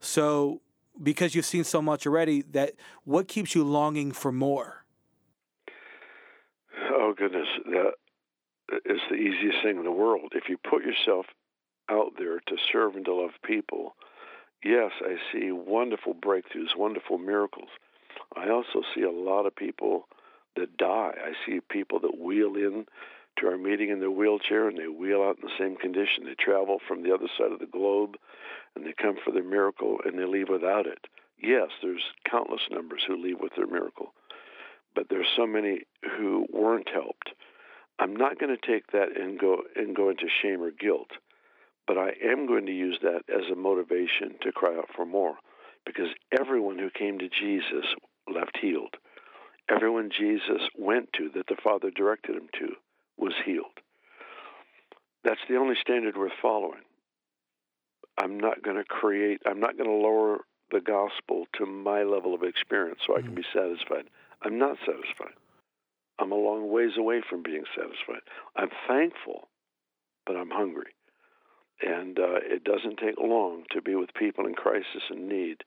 So, 0.00 0.60
because 1.02 1.34
you've 1.34 1.44
seen 1.44 1.64
so 1.64 1.82
much 1.82 2.06
already, 2.06 2.42
that 2.52 2.74
what 3.02 3.26
keeps 3.26 3.56
you 3.56 3.64
longing 3.64 4.12
for 4.12 4.30
more? 4.30 4.84
Oh 6.88 7.14
goodness, 7.18 7.48
that 7.64 7.94
is 8.84 9.00
the 9.10 9.16
easiest 9.16 9.64
thing 9.64 9.78
in 9.78 9.82
the 9.82 9.90
world. 9.90 10.34
If 10.36 10.48
you 10.48 10.56
put 10.56 10.84
yourself 10.84 11.26
out 11.90 12.12
there 12.18 12.40
to 12.40 12.56
serve 12.72 12.96
and 12.96 13.04
to 13.04 13.14
love 13.14 13.32
people, 13.44 13.94
yes, 14.64 14.92
I 15.00 15.16
see 15.32 15.50
wonderful 15.52 16.14
breakthroughs, 16.14 16.76
wonderful 16.76 17.18
miracles. 17.18 17.68
I 18.36 18.48
also 18.50 18.82
see 18.94 19.02
a 19.02 19.10
lot 19.10 19.46
of 19.46 19.54
people 19.54 20.08
that 20.56 20.76
die. 20.76 21.12
I 21.16 21.32
see 21.44 21.60
people 21.60 22.00
that 22.00 22.18
wheel 22.18 22.54
in 22.56 22.86
to 23.38 23.46
our 23.46 23.58
meeting 23.58 23.90
in 23.90 24.00
their 24.00 24.10
wheelchair 24.10 24.68
and 24.68 24.78
they 24.78 24.88
wheel 24.88 25.22
out 25.22 25.36
in 25.36 25.46
the 25.46 25.58
same 25.58 25.76
condition. 25.76 26.24
They 26.24 26.34
travel 26.34 26.78
from 26.86 27.02
the 27.02 27.12
other 27.12 27.28
side 27.38 27.52
of 27.52 27.58
the 27.58 27.66
globe 27.66 28.16
and 28.74 28.84
they 28.84 28.94
come 29.00 29.16
for 29.22 29.30
their 29.30 29.44
miracle 29.44 29.98
and 30.04 30.18
they 30.18 30.24
leave 30.24 30.48
without 30.48 30.86
it. 30.86 31.06
Yes, 31.40 31.68
there's 31.82 32.02
countless 32.28 32.62
numbers 32.70 33.02
who 33.06 33.22
leave 33.22 33.40
with 33.40 33.52
their 33.56 33.66
miracle, 33.66 34.14
but 34.94 35.08
there's 35.10 35.26
so 35.36 35.46
many 35.46 35.82
who 36.16 36.46
weren't 36.50 36.88
helped. 36.88 37.30
I'm 37.98 38.16
not 38.16 38.38
going 38.38 38.56
to 38.56 38.66
take 38.66 38.92
that 38.92 39.18
and 39.18 39.38
go 39.38 39.58
and 39.74 39.94
go 39.94 40.08
into 40.08 40.26
shame 40.42 40.62
or 40.62 40.70
guilt. 40.70 41.10
But 41.86 41.98
I 41.98 42.10
am 42.24 42.46
going 42.46 42.66
to 42.66 42.72
use 42.72 42.98
that 43.02 43.22
as 43.28 43.50
a 43.50 43.56
motivation 43.56 44.36
to 44.42 44.52
cry 44.52 44.76
out 44.76 44.88
for 44.94 45.06
more 45.06 45.36
because 45.84 46.08
everyone 46.38 46.78
who 46.78 46.90
came 46.90 47.18
to 47.18 47.28
Jesus 47.28 47.86
left 48.32 48.58
healed. 48.60 48.96
Everyone 49.68 50.10
Jesus 50.16 50.62
went 50.76 51.12
to 51.14 51.30
that 51.34 51.46
the 51.48 51.56
Father 51.62 51.90
directed 51.90 52.36
him 52.36 52.48
to 52.58 52.74
was 53.16 53.34
healed. 53.44 53.78
That's 55.24 55.40
the 55.48 55.56
only 55.56 55.74
standard 55.80 56.16
worth 56.16 56.32
following. 56.40 56.82
I'm 58.18 58.38
not 58.38 58.62
going 58.62 58.76
to 58.76 58.84
create, 58.84 59.42
I'm 59.46 59.60
not 59.60 59.76
going 59.76 59.90
to 59.90 59.96
lower 59.96 60.38
the 60.70 60.80
gospel 60.80 61.46
to 61.58 61.66
my 61.66 62.02
level 62.02 62.34
of 62.34 62.42
experience 62.42 63.00
so 63.06 63.16
I 63.16 63.20
can 63.20 63.30
hmm. 63.30 63.36
be 63.36 63.44
satisfied. 63.52 64.08
I'm 64.42 64.58
not 64.58 64.76
satisfied. 64.84 65.34
I'm 66.18 66.32
a 66.32 66.36
long 66.36 66.70
ways 66.70 66.92
away 66.96 67.22
from 67.28 67.42
being 67.42 67.64
satisfied. 67.74 68.22
I'm 68.56 68.70
thankful, 68.88 69.48
but 70.24 70.36
I'm 70.36 70.50
hungry. 70.50 70.95
And 71.82 72.18
uh, 72.18 72.40
it 72.42 72.64
doesn't 72.64 72.98
take 72.98 73.18
long 73.18 73.64
to 73.72 73.82
be 73.82 73.94
with 73.94 74.14
people 74.14 74.46
in 74.46 74.54
crisis 74.54 75.02
and 75.10 75.28
need 75.28 75.62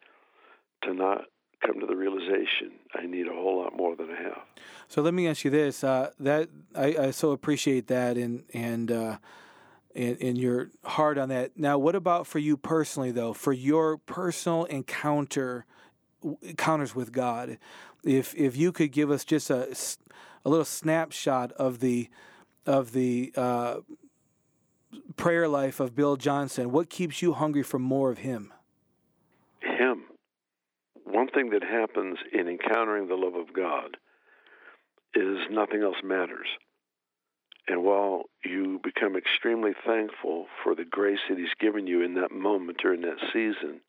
to 0.84 0.93
not 0.93 1.26
come 1.65 1.80
to 1.80 1.86
the 1.86 1.95
realization 1.95 2.72
I 2.95 3.06
need 3.06 3.28
a 3.28 3.34
whole 3.34 3.62
lot 3.62 3.76
more 3.76 3.95
than 3.95 4.10
I 4.10 4.24
have. 4.24 4.41
So 4.88 5.02
let 5.02 5.13
me 5.13 5.28
ask 5.28 5.43
you 5.43 5.52
this: 5.52 5.84
uh, 5.84 6.12
that 6.19 6.50
I, 6.76 6.95
I, 6.98 7.12
so 7.12 7.32
appreciate 7.32 7.88
that, 7.88 8.17
and 8.17 8.43
and, 8.54 8.91
uh, 8.91 9.17
and 9.95 10.17
and 10.22 10.38
your 10.38 10.69
heart 10.84 11.17
on 11.17 11.30
that. 11.30 11.58
Now, 11.58 11.78
what 11.78 11.95
about 11.95 12.28
for 12.28 12.39
you 12.39 12.58
personally, 12.58 13.12
though? 13.12 13.34
For 13.34 13.54
your 13.54 13.98
personal 13.98 14.65
encounter 14.65 15.65
encounters 16.41 16.95
with 16.95 17.12
God, 17.12 17.58
if 18.04 18.34
if 18.36 18.58
you 18.58 18.72
could 18.72 18.91
give 18.91 19.12
us 19.12 19.24
just 19.26 19.50
a 19.50 19.76
a 20.45 20.50
little 20.50 20.65
snapshot 20.65 21.52
of 21.54 21.80
the 21.80 22.10
of 22.65 22.91
the 22.91 23.34
uh, 23.36 23.78
prayer 25.19 25.49
life 25.49 25.82
of 25.82 25.93
Bill 25.93 26.15
Johnson, 26.15 26.71
what 26.71 26.89
keeps 26.89 27.21
you 27.21 27.34
hungry 27.34 27.62
for 27.62 27.77
more 27.77 28.10
of 28.10 28.19
Him? 28.19 28.53
Him. 29.60 30.05
One 31.03 31.27
thing 31.27 31.49
that 31.49 31.62
happens 31.62 32.17
in 32.32 32.47
encountering 32.47 33.10
the 33.10 33.15
love 33.15 33.36
of 33.36 33.53
God 33.53 33.97
is 35.13 35.39
nothing 35.51 35.84
else 35.84 35.97
matters. 36.05 36.47
And 37.67 37.84
while 37.84 38.23
you 38.45 38.79
become 38.82 39.17
extremely 39.17 39.73
thankful 39.86 40.45
for 40.63 40.73
the 40.73 40.86
grace 40.86 41.19
that 41.27 41.38
He's 41.38 41.47
given 41.60 41.86
you 41.86 42.01
in 42.01 42.13
that 42.15 42.32
moment 42.32 42.86
or 42.86 42.93
in 42.93 43.01
that 43.01 43.19
season, 43.34 43.82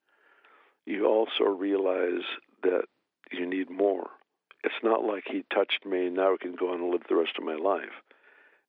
you 0.85 1.07
also 1.07 1.45
realize 1.45 2.27
that 2.65 2.87
you 3.31 3.49
need 3.49 3.71
more. 3.71 4.11
It's 4.65 4.75
not 4.83 5.05
like 5.05 5.25
He 5.31 5.45
touched 5.55 5.87
me 5.87 6.07
and 6.07 6.17
now 6.17 6.35
I 6.35 6.37
can 6.41 6.57
go 6.57 6.73
on 6.73 6.81
and 6.81 6.91
live 6.91 7.03
the 7.09 7.15
rest 7.15 7.39
of 7.39 7.45
my 7.45 7.55
life. 7.55 8.03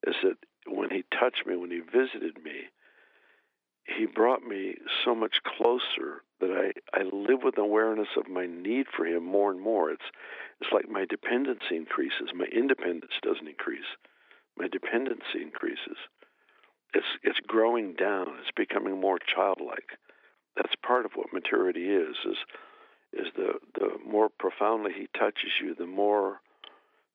Is 0.05 0.15
that 0.21 0.37
when 0.67 0.89
he 0.89 1.03
touched 1.19 1.45
me, 1.45 1.55
when 1.55 1.71
he 1.71 1.79
visited 1.79 2.43
me, 2.43 2.69
he 3.85 4.05
brought 4.05 4.43
me 4.43 4.75
so 5.03 5.15
much 5.15 5.37
closer 5.57 6.23
that 6.39 6.51
I, 6.51 6.97
I 6.97 7.03
live 7.03 7.39
with 7.43 7.57
awareness 7.57 8.09
of 8.17 8.29
my 8.29 8.45
need 8.45 8.85
for 8.95 9.05
him 9.05 9.23
more 9.25 9.51
and 9.51 9.59
more. 9.59 9.89
It's 9.91 10.09
it's 10.61 10.71
like 10.71 10.87
my 10.87 11.05
dependency 11.05 11.75
increases. 11.75 12.29
My 12.35 12.45
independence 12.45 13.13
doesn't 13.23 13.47
increase. 13.47 13.89
My 14.55 14.67
dependency 14.67 15.41
increases. 15.41 15.97
It's 16.93 17.07
it's 17.23 17.39
growing 17.47 17.93
down. 17.93 18.27
It's 18.39 18.55
becoming 18.55 18.99
more 18.99 19.17
childlike. 19.33 19.97
That's 20.55 20.75
part 20.85 21.05
of 21.05 21.13
what 21.15 21.33
maturity 21.33 21.89
is, 21.89 22.15
is 22.25 22.37
is 23.13 23.27
the, 23.35 23.53
the 23.75 23.89
more 24.07 24.29
profoundly 24.29 24.91
he 24.93 25.07
touches 25.17 25.51
you, 25.61 25.75
the 25.75 25.85
more 25.85 26.39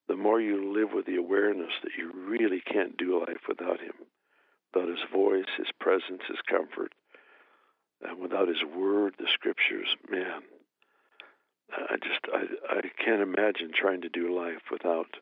the 0.09 0.17
more 0.17 0.41
you 0.41 0.73
live 0.73 0.93
with 0.93 1.07
the 1.07 1.17
awareness 1.17 1.73
that 1.83 1.93
you 1.99 2.13
really 2.15 2.61
can't 2.61 2.97
do 2.97 3.21
life 3.21 3.49
without 3.49 3.81
Him, 3.81 3.95
without 4.73 4.89
His 4.89 5.05
voice, 5.13 5.47
His 5.57 5.69
presence, 5.81 6.23
His 6.29 6.39
comfort, 6.49 6.93
and 8.03 8.19
without 8.21 8.49
His 8.49 8.63
Word, 8.77 9.15
the 9.19 9.27
Scriptures, 9.33 9.89
man, 10.11 10.43
I 11.73 11.97
just 11.97 12.21
I, 12.33 12.77
I 12.79 12.81
can't 13.05 13.23
imagine 13.23 13.73
trying 13.75 14.03
to 14.03 14.09
do 14.09 14.35
life 14.35 14.71
without 14.71 15.17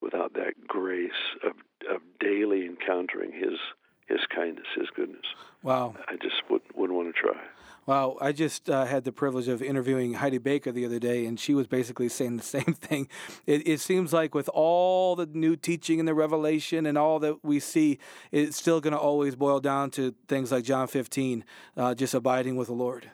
without 0.00 0.34
that 0.34 0.66
grace 0.66 1.10
of 1.42 1.52
of 1.92 2.00
daily 2.20 2.66
encountering 2.66 3.32
His 3.32 3.58
His 4.06 4.20
kindness, 4.34 4.66
His 4.76 4.88
goodness. 4.94 5.26
Wow! 5.62 5.94
I 6.06 6.16
just 6.16 6.48
wouldn't 6.48 6.76
wouldn't 6.76 6.96
want 6.96 7.14
to 7.14 7.20
try. 7.20 7.40
Wow, 7.86 8.16
I 8.20 8.32
just 8.32 8.70
uh, 8.70 8.86
had 8.86 9.04
the 9.04 9.12
privilege 9.12 9.46
of 9.46 9.62
interviewing 9.62 10.14
Heidi 10.14 10.38
Baker 10.38 10.72
the 10.72 10.86
other 10.86 10.98
day, 10.98 11.26
and 11.26 11.38
she 11.38 11.54
was 11.54 11.66
basically 11.66 12.08
saying 12.08 12.36
the 12.36 12.42
same 12.42 12.74
thing. 12.74 13.08
It, 13.46 13.66
it, 13.68 13.80
seems 13.80 14.12
like 14.12 14.34
with 14.34 14.48
all 14.48 15.16
the 15.16 15.26
new 15.26 15.56
teaching 15.56 15.98
and 15.98 16.08
the 16.08 16.14
revelation 16.14 16.86
and 16.86 16.96
all 16.96 17.18
that 17.18 17.44
we 17.44 17.60
see, 17.60 17.98
it's 18.32 18.56
still 18.56 18.80
going 18.80 18.92
to 18.94 18.98
always 18.98 19.34
boil 19.36 19.60
down 19.60 19.90
to 19.92 20.14
things 20.28 20.50
like 20.50 20.64
John 20.64 20.86
15, 20.86 21.44
uh, 21.76 21.94
just 21.94 22.14
abiding 22.14 22.56
with 22.56 22.68
the 22.68 22.74
Lord. 22.74 23.10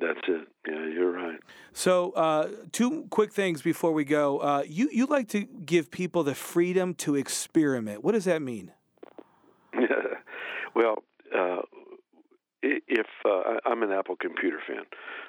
That's 0.00 0.18
it. 0.26 0.48
Yeah, 0.66 0.86
you're 0.86 1.12
right. 1.12 1.38
So, 1.72 2.10
uh, 2.12 2.48
two 2.72 3.06
quick 3.10 3.32
things 3.32 3.62
before 3.62 3.92
we 3.92 4.04
go. 4.04 4.38
Uh, 4.38 4.64
you 4.66 4.88
you 4.90 5.06
like 5.06 5.28
to 5.28 5.44
give 5.44 5.90
people 5.90 6.24
the 6.24 6.34
freedom 6.34 6.94
to 6.94 7.14
experiment. 7.14 8.02
What 8.02 8.12
does 8.12 8.24
that 8.24 8.42
mean? 8.42 8.72
well, 10.74 11.04
uh, 11.36 11.62
if 12.64 13.06
uh, 13.24 13.58
I'm 13.64 13.82
an 13.82 13.92
Apple 13.92 14.16
computer 14.16 14.58
fan, 14.66 14.84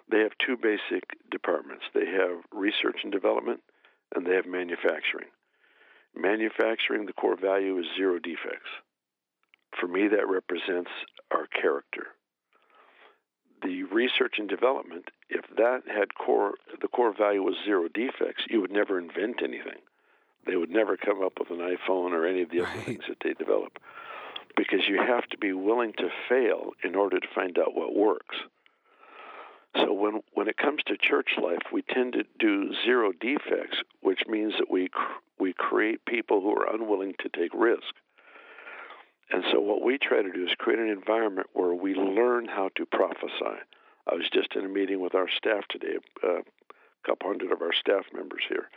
they 0.09 0.19
have 0.19 0.31
two 0.45 0.57
basic 0.57 1.03
departments. 1.29 1.85
They 1.93 2.05
have 2.05 2.39
research 2.51 2.99
and 3.03 3.11
development, 3.11 3.61
and 4.15 4.25
they 4.25 4.35
have 4.35 4.45
manufacturing. 4.45 5.27
Manufacturing, 6.15 7.05
the 7.05 7.13
core 7.13 7.37
value 7.39 7.77
is 7.77 7.85
zero 7.97 8.19
defects. 8.19 8.69
For 9.79 9.87
me, 9.87 10.07
that 10.07 10.29
represents 10.29 10.91
our 11.31 11.47
character. 11.47 12.07
The 13.61 13.83
research 13.83 14.35
and 14.37 14.47
development, 14.47 15.09
if 15.29 15.43
that 15.57 15.81
had 15.87 16.15
core, 16.15 16.53
the 16.81 16.87
core 16.87 17.13
value 17.17 17.43
was 17.43 17.55
zero 17.65 17.87
defects, 17.93 18.43
you 18.49 18.61
would 18.61 18.71
never 18.71 18.97
invent 18.97 19.41
anything. 19.43 19.81
They 20.45 20.55
would 20.55 20.69
never 20.69 20.95
come 20.95 21.23
up 21.23 21.33
with 21.39 21.49
an 21.49 21.57
iPhone 21.57 22.11
or 22.11 22.25
any 22.25 22.43
of 22.43 22.51
the 22.51 22.61
other 22.61 22.69
right. 22.69 22.85
things 22.85 23.03
that 23.09 23.17
they 23.23 23.33
develop 23.33 23.79
because 24.55 24.87
you 24.87 24.97
have 24.97 25.27
to 25.27 25.37
be 25.37 25.53
willing 25.53 25.93
to 25.93 26.09
fail 26.29 26.71
in 26.83 26.95
order 26.95 27.19
to 27.19 27.27
find 27.33 27.57
out 27.57 27.75
what 27.75 27.95
works. 27.95 28.35
So 29.75 29.91
when 29.91 30.21
when 30.33 30.47
it 30.47 30.57
comes 30.57 30.81
to 30.87 30.95
church 30.97 31.31
life, 31.41 31.63
we 31.71 31.81
tend 31.81 32.13
to 32.13 32.23
do 32.39 32.73
zero 32.85 33.11
defects, 33.11 33.77
which 34.01 34.21
means 34.27 34.53
that 34.57 34.71
we 34.71 34.89
we 35.37 35.53
create 35.53 36.05
people 36.05 36.39
who 36.41 36.51
are 36.51 36.73
unwilling 36.73 37.15
to 37.19 37.29
take 37.29 37.53
risk. 37.53 37.93
And 39.31 39.43
so 39.51 39.59
what 39.59 39.83
we 39.83 39.97
try 39.97 40.21
to 40.21 40.31
do 40.31 40.45
is 40.45 40.55
create 40.57 40.79
an 40.79 40.89
environment 40.89 41.47
where 41.53 41.73
we 41.73 41.93
learn 41.93 42.47
how 42.47 42.69
to 42.75 42.85
prophesy. 42.85 43.59
I 44.07 44.15
was 44.15 44.29
just 44.31 44.55
in 44.55 44.65
a 44.65 44.69
meeting 44.69 45.01
with 45.01 45.15
our 45.15 45.27
staff 45.35 45.67
today, 45.67 45.97
uh, 46.23 46.39
a 46.39 46.43
couple 47.05 47.27
hundred 47.27 47.51
of 47.51 47.61
our 47.61 47.73
staff 47.73 48.05
members 48.13 48.43
here, 48.47 48.69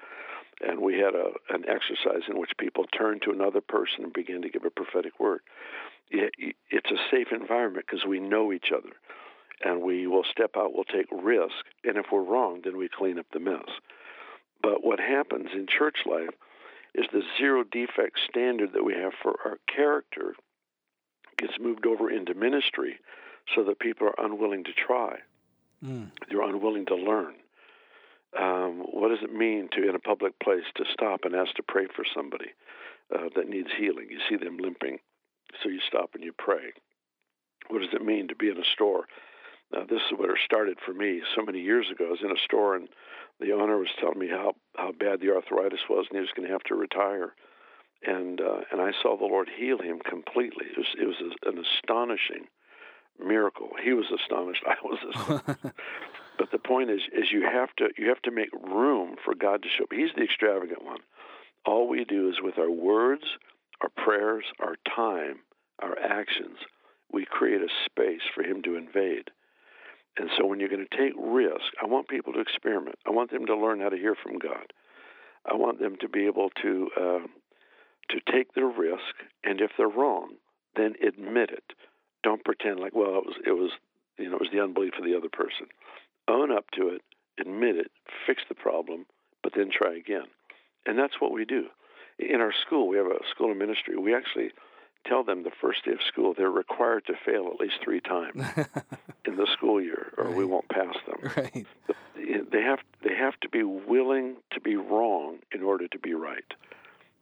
and 0.60 0.80
we 0.80 0.94
had 0.94 1.14
a, 1.14 1.30
an 1.50 1.64
exercise 1.68 2.22
in 2.28 2.38
which 2.38 2.50
people 2.58 2.84
turned 2.86 3.22
to 3.22 3.30
another 3.30 3.60
person 3.60 4.04
and 4.04 4.12
began 4.12 4.42
to 4.42 4.48
give 4.48 4.64
a 4.64 4.70
prophetic 4.70 5.18
word. 5.20 5.40
It's 6.10 6.90
a 6.90 7.10
safe 7.10 7.28
environment 7.32 7.86
because 7.86 8.06
we 8.06 8.18
know 8.18 8.52
each 8.52 8.72
other, 8.74 8.92
and 9.64 9.82
we 9.82 10.06
will 10.06 10.24
step 10.30 10.52
out, 10.56 10.74
we'll 10.74 10.84
take 10.84 11.06
risk, 11.12 11.64
and 11.84 11.96
if 11.96 12.06
we're 12.10 12.22
wrong, 12.22 12.62
then 12.64 12.76
we 12.76 12.88
clean 12.88 13.18
up 13.18 13.26
the 13.32 13.40
mess. 13.40 13.68
But 14.62 14.84
what 14.84 14.98
happens 14.98 15.48
in 15.54 15.66
church 15.66 15.98
life 16.06 16.30
is 16.94 17.06
the 17.12 17.22
zero 17.38 17.62
defect 17.62 18.18
standard 18.28 18.72
that 18.72 18.84
we 18.84 18.94
have 18.94 19.12
for 19.22 19.36
our 19.44 19.58
character 19.72 20.34
gets 21.36 21.54
moved 21.60 21.86
over 21.86 22.10
into 22.10 22.34
ministry 22.34 22.98
so 23.54 23.62
that 23.64 23.78
people 23.78 24.08
are 24.08 24.24
unwilling 24.24 24.64
to 24.64 24.72
try. 24.72 25.18
Mm. 25.84 26.10
They're 26.28 26.42
unwilling 26.42 26.86
to 26.86 26.96
learn 26.96 27.34
um, 28.36 28.84
what 28.90 29.08
does 29.08 29.22
it 29.22 29.32
mean 29.32 29.68
to, 29.72 29.88
in 29.88 29.94
a 29.94 30.00
public 30.00 30.38
place, 30.40 30.64
to 30.76 30.84
stop 30.92 31.20
and 31.24 31.34
ask 31.34 31.54
to 31.54 31.62
pray 31.62 31.86
for 31.94 32.04
somebody 32.14 32.50
uh, 33.14 33.28
that 33.34 33.48
needs 33.48 33.68
healing? 33.78 34.08
You 34.10 34.18
see 34.28 34.36
them 34.36 34.58
limping, 34.58 34.98
so 35.62 35.68
you 35.68 35.80
stop 35.86 36.10
and 36.14 36.22
you 36.22 36.32
pray. 36.36 36.72
What 37.68 37.80
does 37.80 37.92
it 37.92 38.04
mean 38.04 38.28
to 38.28 38.36
be 38.36 38.48
in 38.48 38.58
a 38.58 38.64
store? 38.74 39.06
Now, 39.72 39.84
this 39.84 40.00
is 40.10 40.18
where 40.18 40.32
it 40.32 40.40
started 40.44 40.78
for 40.84 40.94
me 40.94 41.22
so 41.36 41.42
many 41.44 41.60
years 41.60 41.90
ago. 41.90 42.06
I 42.06 42.10
was 42.10 42.22
in 42.22 42.30
a 42.30 42.44
store, 42.44 42.74
and 42.74 42.88
the 43.40 43.52
owner 43.52 43.78
was 43.78 43.88
telling 44.00 44.18
me 44.18 44.28
how, 44.28 44.54
how 44.76 44.92
bad 44.92 45.20
the 45.20 45.34
arthritis 45.34 45.80
was, 45.88 46.06
and 46.08 46.16
he 46.16 46.20
was 46.20 46.32
going 46.34 46.46
to 46.46 46.52
have 46.52 46.64
to 46.64 46.74
retire. 46.74 47.34
And 48.06 48.40
uh, 48.40 48.60
and 48.70 48.80
I 48.80 48.92
saw 49.02 49.16
the 49.16 49.24
Lord 49.24 49.48
heal 49.58 49.78
him 49.78 49.98
completely. 49.98 50.66
It 50.70 50.78
was 50.78 50.86
it 51.00 51.04
was 51.04 51.34
an 51.44 51.58
astonishing 51.58 52.46
miracle. 53.18 53.70
He 53.82 53.92
was 53.92 54.06
astonished. 54.14 54.62
I 54.66 54.76
was 54.84 54.98
astonished. 55.10 55.64
But 56.38 56.52
the 56.52 56.58
point 56.58 56.88
is, 56.88 57.00
is 57.12 57.32
you 57.32 57.42
have 57.42 57.74
to 57.76 57.88
you 57.98 58.08
have 58.08 58.22
to 58.22 58.30
make 58.30 58.50
room 58.52 59.16
for 59.24 59.34
God 59.34 59.62
to 59.62 59.68
show 59.68 59.84
up. 59.84 59.92
He's 59.92 60.14
the 60.16 60.22
extravagant 60.22 60.84
one. 60.84 61.00
All 61.66 61.88
we 61.88 62.04
do 62.04 62.30
is 62.30 62.36
with 62.40 62.58
our 62.58 62.70
words, 62.70 63.24
our 63.82 63.90
prayers, 63.90 64.44
our 64.60 64.76
time, 64.94 65.40
our 65.80 65.98
actions, 65.98 66.58
we 67.12 67.24
create 67.24 67.60
a 67.60 67.68
space 67.84 68.22
for 68.34 68.42
Him 68.42 68.62
to 68.62 68.76
invade. 68.76 69.30
And 70.16 70.30
so 70.36 70.46
when 70.46 70.60
you're 70.60 70.68
going 70.68 70.86
to 70.88 70.96
take 70.96 71.14
risk, 71.18 71.72
I 71.82 71.86
want 71.86 72.08
people 72.08 72.32
to 72.32 72.40
experiment. 72.40 72.96
I 73.06 73.10
want 73.10 73.30
them 73.30 73.46
to 73.46 73.56
learn 73.56 73.80
how 73.80 73.88
to 73.88 73.96
hear 73.96 74.14
from 74.14 74.38
God. 74.38 74.72
I 75.46 75.54
want 75.54 75.78
them 75.78 75.96
to 76.00 76.08
be 76.08 76.26
able 76.26 76.50
to 76.62 76.88
uh, 76.96 77.26
to 78.10 78.32
take 78.32 78.54
the 78.54 78.64
risk, 78.64 79.14
and 79.42 79.60
if 79.60 79.72
they're 79.76 79.88
wrong, 79.88 80.34
then 80.76 80.94
admit 81.06 81.50
it. 81.50 81.64
Don't 82.22 82.44
pretend 82.44 82.80
like, 82.80 82.94
well, 82.94 83.18
it 83.18 83.26
was 83.26 83.34
it 83.46 83.52
was 83.52 83.70
you 84.18 84.30
know 84.30 84.36
it 84.36 84.40
was 84.40 84.50
the 84.52 84.62
unbelief 84.62 84.94
of 84.98 85.04
the 85.04 85.16
other 85.16 85.28
person 85.28 85.66
own 86.28 86.52
up 86.52 86.70
to 86.72 86.88
it, 86.88 87.02
admit 87.40 87.76
it, 87.76 87.90
fix 88.26 88.42
the 88.48 88.54
problem, 88.54 89.06
but 89.42 89.52
then 89.56 89.70
try 89.70 89.96
again. 89.96 90.26
And 90.86 90.98
that's 90.98 91.20
what 91.20 91.32
we 91.32 91.44
do. 91.44 91.66
In 92.18 92.40
our 92.40 92.52
school, 92.66 92.88
we 92.88 92.96
have 92.96 93.06
a 93.06 93.18
school 93.30 93.50
of 93.50 93.56
ministry. 93.56 93.96
We 93.96 94.14
actually 94.14 94.50
tell 95.06 95.22
them 95.24 95.42
the 95.44 95.52
first 95.60 95.84
day 95.84 95.92
of 95.92 95.98
school 96.06 96.34
they're 96.36 96.50
required 96.50 97.06
to 97.06 97.14
fail 97.24 97.48
at 97.52 97.60
least 97.60 97.76
three 97.82 98.00
times 98.00 98.42
in 99.24 99.36
the 99.36 99.46
school 99.52 99.80
year, 99.80 100.12
or 100.18 100.24
right. 100.24 100.36
we 100.36 100.44
won't 100.44 100.68
pass 100.68 100.94
them. 101.06 101.32
Right. 101.36 101.66
They 102.16 102.62
have 102.62 102.80
they 103.02 103.14
have 103.14 103.38
to 103.40 103.48
be 103.48 103.62
willing 103.62 104.36
to 104.52 104.60
be 104.60 104.76
wrong 104.76 105.38
in 105.52 105.62
order 105.62 105.86
to 105.88 105.98
be 105.98 106.14
right. 106.14 106.44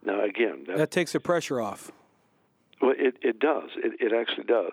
Now, 0.05 0.25
again, 0.25 0.65
that, 0.69 0.79
that 0.79 0.91
takes 0.91 1.13
the 1.13 1.21
pressure 1.21 1.61
off. 1.61 1.93
Well, 2.81 2.95
it 2.97 3.17
it 3.21 3.39
does. 3.39 3.71
It 3.77 4.01
it 4.01 4.13
actually 4.13 4.45
does 4.45 4.73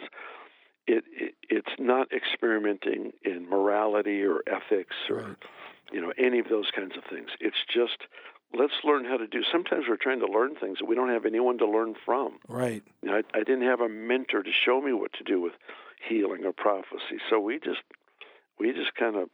it, 0.88 1.04
it, 1.12 1.36
it's 1.50 1.80
not 1.80 2.08
experimenting 2.12 3.12
in 3.24 3.50
morality 3.50 4.24
or 4.24 4.42
ethics 4.48 4.96
or 5.10 5.16
right. 5.16 5.36
you 5.92 6.02
know 6.02 6.14
any 6.18 6.40
of 6.40 6.50
those 6.50 6.72
kinds 6.76 6.94
of 6.98 7.04
things. 7.10 7.30
It's 7.40 7.58
just 7.74 7.98
let's 8.54 8.74
learn 8.84 9.06
how 9.06 9.18
to 9.18 9.28
do. 9.28 9.42
Sometimes 9.52 9.86
we're 9.88 9.98
trying 9.98 10.20
to 10.20 10.28
learn 10.28 10.56
things 10.56 10.80
that 10.80 10.86
we 10.86 10.96
don't 10.96 11.10
have 11.10 11.26
anyone 11.26 11.58
to 11.58 11.68
learn 11.68 11.96
from. 12.06 12.40
Right. 12.48 12.84
You 13.02 13.10
know, 13.10 13.16
I, 13.16 13.38
I 13.38 13.44
didn't 13.44 13.64
have 13.64 13.82
a 13.82 13.90
mentor 13.90 14.44
to 14.44 14.52
show 14.52 14.82
me 14.82 14.94
what 14.94 15.14
to 15.14 15.24
do 15.24 15.42
with 15.42 15.54
healing 16.08 16.46
or 16.46 16.54
prophecy, 16.54 17.20
so 17.30 17.40
we 17.40 17.60
just 17.60 17.82
we 18.60 18.72
just 18.74 18.96
kind 18.96 19.16
of 19.16 19.30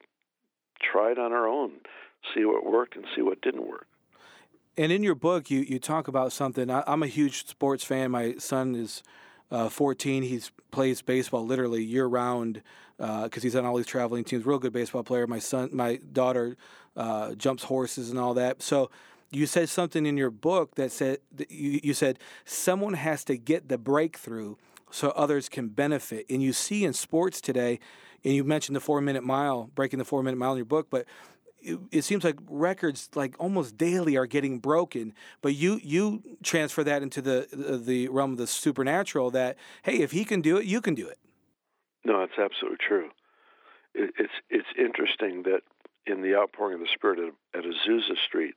tried 0.82 1.20
on 1.20 1.34
our 1.34 1.48
own, 1.48 1.72
see 2.34 2.46
what 2.46 2.66
worked 2.66 2.96
and 2.96 3.06
see 3.16 3.22
what 3.22 3.42
didn't 3.42 3.68
work. 3.68 3.88
And 4.78 4.94
in 4.94 5.04
your 5.04 5.16
book, 5.16 5.52
you, 5.52 5.60
you 5.60 5.78
talk 5.78 6.08
about 6.08 6.32
something. 6.32 6.70
I, 6.70 6.84
I'm 6.88 7.04
a 7.04 7.08
huge 7.08 7.46
sports 7.48 7.84
fan. 7.84 8.12
My 8.12 8.36
son 8.38 8.76
is 8.76 9.04
uh, 9.52 9.70
14. 9.70 10.24
He 10.24 10.42
plays 10.72 11.02
baseball 11.02 11.46
literally 11.46 11.84
year 11.84 12.06
round 12.06 12.62
because 12.98 13.38
uh, 13.38 13.42
he's 13.42 13.56
on 13.56 13.66
all 13.66 13.78
these 13.78 13.86
traveling 13.86 14.24
teams. 14.24 14.46
Real 14.46 14.60
good 14.60 14.74
baseball 14.74 15.04
player. 15.04 15.26
My 15.28 15.40
son, 15.40 15.70
my 15.74 16.00
daughter, 16.12 16.58
uh, 16.96 17.36
jumps 17.36 17.64
horses 17.64 18.10
and 18.10 18.20
all 18.20 18.34
that. 18.34 18.62
So 18.62 18.90
you 19.32 19.46
said 19.46 19.70
something 19.70 20.06
in 20.06 20.18
your 20.18 20.32
book 20.32 20.76
that 20.76 20.92
said 20.92 21.20
that 21.36 21.52
you, 21.52 21.80
you 21.84 21.94
said 21.94 22.20
someone 22.46 22.94
has 22.94 23.24
to 23.26 23.38
get 23.38 23.70
the 23.70 23.78
breakthrough 23.78 24.56
so 24.92 25.10
others 25.12 25.50
can 25.50 25.70
benefit. 25.70 26.26
And 26.30 26.42
you 26.42 26.52
see 26.52 26.84
in 26.84 26.94
sports 26.94 27.42
today, 27.42 27.80
and 28.26 28.34
you 28.34 28.44
mentioned 28.44 28.76
the 28.76 28.82
four 28.82 29.02
minute 29.02 29.24
mile, 29.24 29.70
breaking 29.76 30.00
the 30.00 30.06
four 30.06 30.24
minute 30.24 30.38
mile 30.38 30.52
in 30.52 30.58
your 30.58 30.66
book, 30.66 30.88
but 30.90 31.06
it, 31.62 31.80
it, 31.92 32.02
seems 32.04 32.24
like 32.24 32.38
records 32.48 33.10
like 33.16 33.36
almost 33.40 33.78
daily 33.78 34.18
are 34.18 34.26
getting 34.26 34.60
broken 34.60 35.14
but 35.42 35.56
you 35.56 35.80
you 35.84 36.24
transfer 36.44 36.84
that 36.84 37.02
into 37.02 37.22
the, 37.22 37.48
the, 37.84 38.08
realm 38.10 38.34
of 38.34 38.38
the 38.38 38.48
supernatural 38.48 39.32
that 39.32 39.58
hey 39.84 39.98
if 39.98 40.12
he 40.12 40.26
can 40.26 40.42
do 40.42 40.58
it 40.58 40.66
you 40.66 40.82
can 40.82 40.96
do 40.96 41.08
it. 41.08 41.18
No 42.06 42.22
it's 42.22 42.38
absolutely 42.38 42.78
true. 42.86 43.10
It, 43.94 44.14
it's 44.18 44.34
it's 44.50 44.68
interesting 44.78 45.44
that 45.44 45.62
in 46.06 46.22
the 46.22 46.36
outpouring 46.36 46.76
of 46.76 46.80
the 46.80 46.88
spirit 46.94 47.20
at, 47.20 47.60
at 47.60 47.66
azusa 47.66 48.18
street 48.26 48.56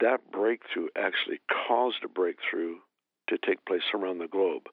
that 0.00 0.20
breakthrough 0.32 0.88
actually 0.96 1.40
caused 1.68 2.04
a 2.04 2.08
breakthrough 2.08 2.76
to 3.28 3.38
take 3.38 3.64
place 3.64 3.82
around 3.94 4.18
the 4.18 4.26
globe. 4.26 4.64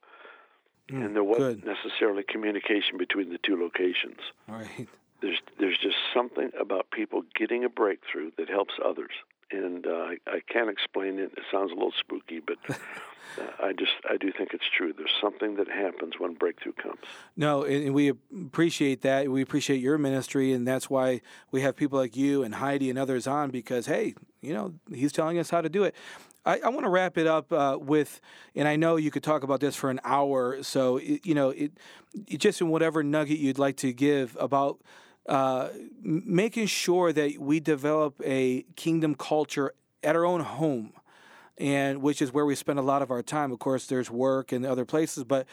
Mm, 0.90 1.06
and 1.06 1.16
there 1.16 1.24
wasn't 1.24 1.64
good. 1.64 1.76
necessarily 1.76 2.24
communication 2.24 2.98
between 2.98 3.30
the 3.30 3.38
two 3.38 3.56
locations. 3.56 4.20
Right 4.48 4.88
there's 5.22 5.40
there's 5.60 5.78
just 5.78 5.98
something 6.14 6.52
about 6.60 6.92
people 6.92 7.24
getting 7.36 7.64
a 7.64 7.70
breakthrough 7.70 8.32
that 8.38 8.50
helps 8.50 8.74
others, 8.84 9.12
and 9.52 9.86
uh, 9.86 9.90
I, 9.90 10.18
I 10.28 10.40
can't 10.48 10.70
explain 10.70 11.20
it. 11.20 11.32
It 11.38 11.44
sounds 11.52 11.72
a 11.72 11.76
little 11.76 11.94
spooky, 12.00 12.40
but 12.40 12.58
uh, 12.70 13.44
I 13.64 13.74
just 13.74 13.92
I 14.10 14.18
do 14.18 14.32
think 14.32 14.54
it's 14.54 14.66
true. 14.76 14.94
There's 14.96 15.14
something 15.22 15.56
that 15.56 15.68
happens 15.68 16.14
when 16.18 16.34
breakthrough 16.34 16.74
comes. 16.74 17.00
No, 17.36 17.64
and 17.64 17.94
we 17.94 18.10
appreciate 18.10 19.02
that. 19.02 19.30
We 19.30 19.42
appreciate 19.42 19.82
your 19.82 19.98
ministry, 19.98 20.54
and 20.54 20.68
that's 20.68 20.90
why 20.90 21.22
we 21.52 21.62
have 21.62 21.76
people 21.76 22.00
like 22.00 22.16
you 22.16 22.44
and 22.44 22.56
Heidi 22.56 22.90
and 22.90 22.98
others 22.98 23.28
on 23.28 23.52
because 23.52 23.86
hey, 23.86 24.16
you 24.42 24.54
know, 24.54 24.74
he's 24.92 25.12
telling 25.12 25.38
us 25.38 25.50
how 25.50 25.62
to 25.62 25.70
do 25.70 25.84
it. 25.84 25.96
I, 26.46 26.60
I 26.66 26.70
want 26.70 26.86
to 26.86 26.90
wrap 26.90 27.18
it 27.18 27.28
up 27.28 27.54
uh, 27.54 27.78
with, 27.80 28.20
and 28.56 28.68
I 28.68 28.76
know 28.76 28.96
you 28.96 29.12
could 29.12 29.24
talk 29.24 29.44
about 29.44 29.60
this 29.60 29.76
for 29.76 29.90
an 29.90 30.00
hour. 30.04 30.64
So 30.64 30.98
it, 30.98 31.26
you 31.26 31.36
know, 31.36 31.52
it, 31.52 31.74
it 32.28 32.38
just 32.38 32.62
in 32.62 32.70
whatever 32.70 33.04
nugget 33.04 33.38
you'd 33.38 33.60
like 33.60 33.78
to 33.78 33.94
give 33.94 34.36
about 34.40 34.82
uh, 35.28 35.70
making 36.02 36.68
sure 36.68 37.14
that 37.14 37.38
we 37.38 37.60
develop 37.60 38.20
a 38.26 38.64
kingdom 38.76 39.16
culture 39.16 39.74
at 40.04 40.16
our 40.16 40.26
own 40.26 40.42
home, 40.42 40.94
and 41.58 42.02
which 42.02 42.22
is 42.22 42.34
where 42.34 42.46
we 42.46 42.56
spend 42.56 42.80
a 42.80 42.82
lot 42.82 43.02
of 43.02 43.12
our 43.12 43.22
time. 43.22 43.52
Of 43.52 43.60
course, 43.60 43.86
there's 43.86 44.10
work 44.10 44.52
and 44.52 44.66
other 44.66 44.86
places, 44.86 45.24
but 45.24 45.46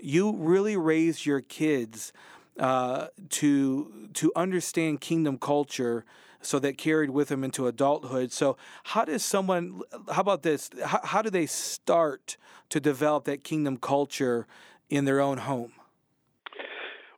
you 0.00 0.34
really 0.36 0.76
raise 0.76 1.26
your 1.26 1.40
kids 1.40 2.12
uh, 2.58 3.08
to 3.28 4.08
to 4.14 4.32
understand 4.34 5.00
kingdom 5.00 5.38
culture 5.38 6.04
so 6.42 6.58
that 6.58 6.78
carried 6.78 7.10
with 7.10 7.28
them 7.28 7.44
into 7.44 7.66
adulthood. 7.66 8.32
So, 8.32 8.56
how 8.84 9.04
does 9.04 9.24
someone, 9.24 9.82
how 10.10 10.22
about 10.22 10.42
this? 10.42 10.70
How, 10.84 11.00
how 11.04 11.22
do 11.22 11.30
they 11.30 11.46
start 11.46 12.36
to 12.70 12.80
develop 12.80 13.24
that 13.24 13.44
kingdom 13.44 13.76
culture 13.76 14.46
in 14.88 15.04
their 15.04 15.20
own 15.20 15.38
home? 15.38 15.72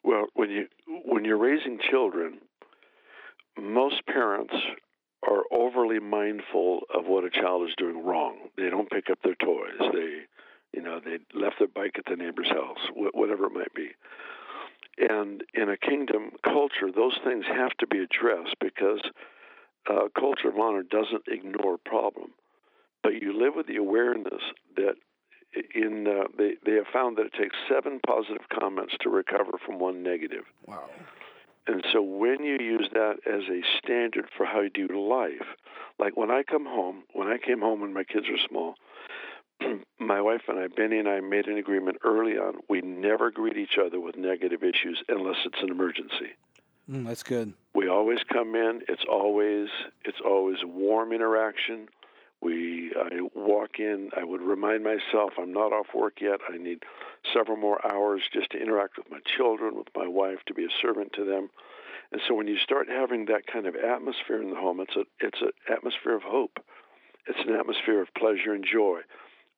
Well, 0.03 0.27
when 0.35 0.51
you're 1.27 1.39
raising 1.39 1.79
children, 1.91 2.39
most 3.61 4.07
parents 4.07 4.55
are 5.29 5.43
overly 5.53 6.01
mindful 6.01 6.81
of 6.95 7.07
what 7.07 7.25
a 7.25 7.31
child 7.31 7.69
is 7.69 7.75
doing 7.77 8.05
wrong. 8.05 8.37
They 8.57 8.71
don't 8.71 8.91
pick 8.91 9.11
up 9.11 9.19
their 9.23 9.37
toys. 9.37 9.79
They, 9.93 10.23
you 10.73 10.83
know, 10.83 11.01
they 11.05 11.19
left 11.39 11.57
their 11.59 11.69
bike 11.69 11.97
at 11.99 12.05
the 12.07 12.17
neighbor's 12.17 12.51
house, 12.51 12.79
whatever 12.95 13.47
it 13.47 13.53
might 13.53 13.75
be. 13.75 13.91
And 14.99 15.43
in 15.55 15.69
a 15.69 15.77
kingdom 15.77 16.33
culture, 16.45 16.91
those 16.95 17.17
things 17.25 17.45
have 17.47 17.73
to 17.79 17.87
be 17.87 17.99
addressed 17.99 18.57
because 18.61 19.01
uh, 19.89 20.09
culture 20.19 20.49
of 20.49 20.59
honor 20.59 20.83
doesn't 20.83 21.25
ignore 21.29 21.75
a 21.75 21.89
problem. 21.89 22.33
But 23.03 23.21
you 23.21 23.39
live 23.39 23.55
with 23.57 23.67
the 23.67 23.77
awareness 23.77 24.43
that 24.77 24.95
in 25.75 26.07
uh, 26.07 26.25
they 26.37 26.55
they 26.65 26.73
have 26.73 26.87
found 26.93 27.17
that 27.19 27.27
it 27.27 27.33
takes 27.35 27.57
seven 27.69 28.01
positive 28.07 28.49
comments 28.53 28.95
to 29.01 29.11
recover 29.11 29.53
from 29.65 29.79
one 29.79 30.03
negative. 30.03 30.45
Wow. 30.67 30.89
And 31.67 31.85
so 31.93 32.03
when 32.03 32.43
you 32.43 32.59
use 32.59 32.89
that 32.93 33.19
as 33.27 33.43
a 33.49 33.63
standard 33.79 34.29
for 34.37 34.45
how 34.45 34.63
you 34.63 34.71
do 34.71 34.89
life, 35.09 35.47
like 35.99 36.17
when 36.17 36.31
I 36.31 36.43
come 36.43 36.67
home, 36.67 37.05
when 37.13 37.29
I 37.29 37.39
came 37.39 37.61
home 37.61 37.81
when 37.81 37.93
my 37.93 38.03
kids 38.03 38.27
were 38.29 38.39
small, 38.49 38.75
my 40.01 40.21
wife 40.21 40.43
and 40.49 40.59
I, 40.59 40.67
Beni 40.67 40.99
and 40.99 41.09
I, 41.09 41.21
made 41.21 41.47
an 41.47 41.59
agreement 41.59 41.99
early 42.05 42.33
on. 42.33 42.55
We 42.69 42.81
never 42.81 43.31
greet 43.31 43.57
each 43.57 43.79
other 43.85 44.01
with 44.01 44.17
negative 44.17 44.65
issues 44.65 45.03
unless 45.09 45.37
it's 45.45 45.63
an 45.63 45.71
emergency. 45.71 46.35
Mm, 46.91 47.07
that's 47.07 47.23
good. 47.23 47.53
We 47.75 47.89
always 47.89 48.19
come 48.33 48.57
in. 48.57 48.83
It's 48.89 49.05
always 49.09 49.69
it's 50.05 50.19
always 50.25 50.59
warm 50.65 51.13
interaction. 51.13 51.89
We 52.43 52.93
I 52.97 53.21
walk 53.35 53.79
in. 53.79 54.11
I 54.17 54.25
would 54.25 54.43
remind 54.43 54.83
myself 54.83 55.35
I'm 55.39 55.53
not 55.53 55.73
off 55.73 55.87
work 55.95 56.21
yet. 56.21 56.41
I 56.53 56.59
need 56.59 56.83
several 57.33 57.57
more 57.57 57.81
hours 57.87 58.23
just 58.33 58.51
to 58.51 58.61
interact 58.61 58.99
with 58.99 59.11
my 59.11 59.21
children, 59.37 59.77
with 59.77 59.89
my 59.97 60.09
wife, 60.09 60.41
to 60.47 60.55
be 60.55 60.65
a 60.65 60.81
servant 60.83 61.13
to 61.15 61.25
them. 61.25 61.51
And 62.11 62.21
so 62.27 62.35
when 62.35 62.49
you 62.49 62.59
start 62.59 62.89
having 62.89 63.27
that 63.27 63.47
kind 63.47 63.67
of 63.67 63.77
atmosphere 63.77 64.43
in 64.43 64.51
the 64.51 64.57
home, 64.57 64.81
it's 64.81 64.97
a 64.97 65.05
it's 65.21 65.41
an 65.41 65.53
atmosphere 65.73 66.17
of 66.17 66.23
hope. 66.23 66.59
It's 67.29 67.49
an 67.49 67.55
atmosphere 67.55 68.03
of 68.03 68.13
pleasure 68.15 68.53
and 68.53 68.65
joy, 68.65 69.01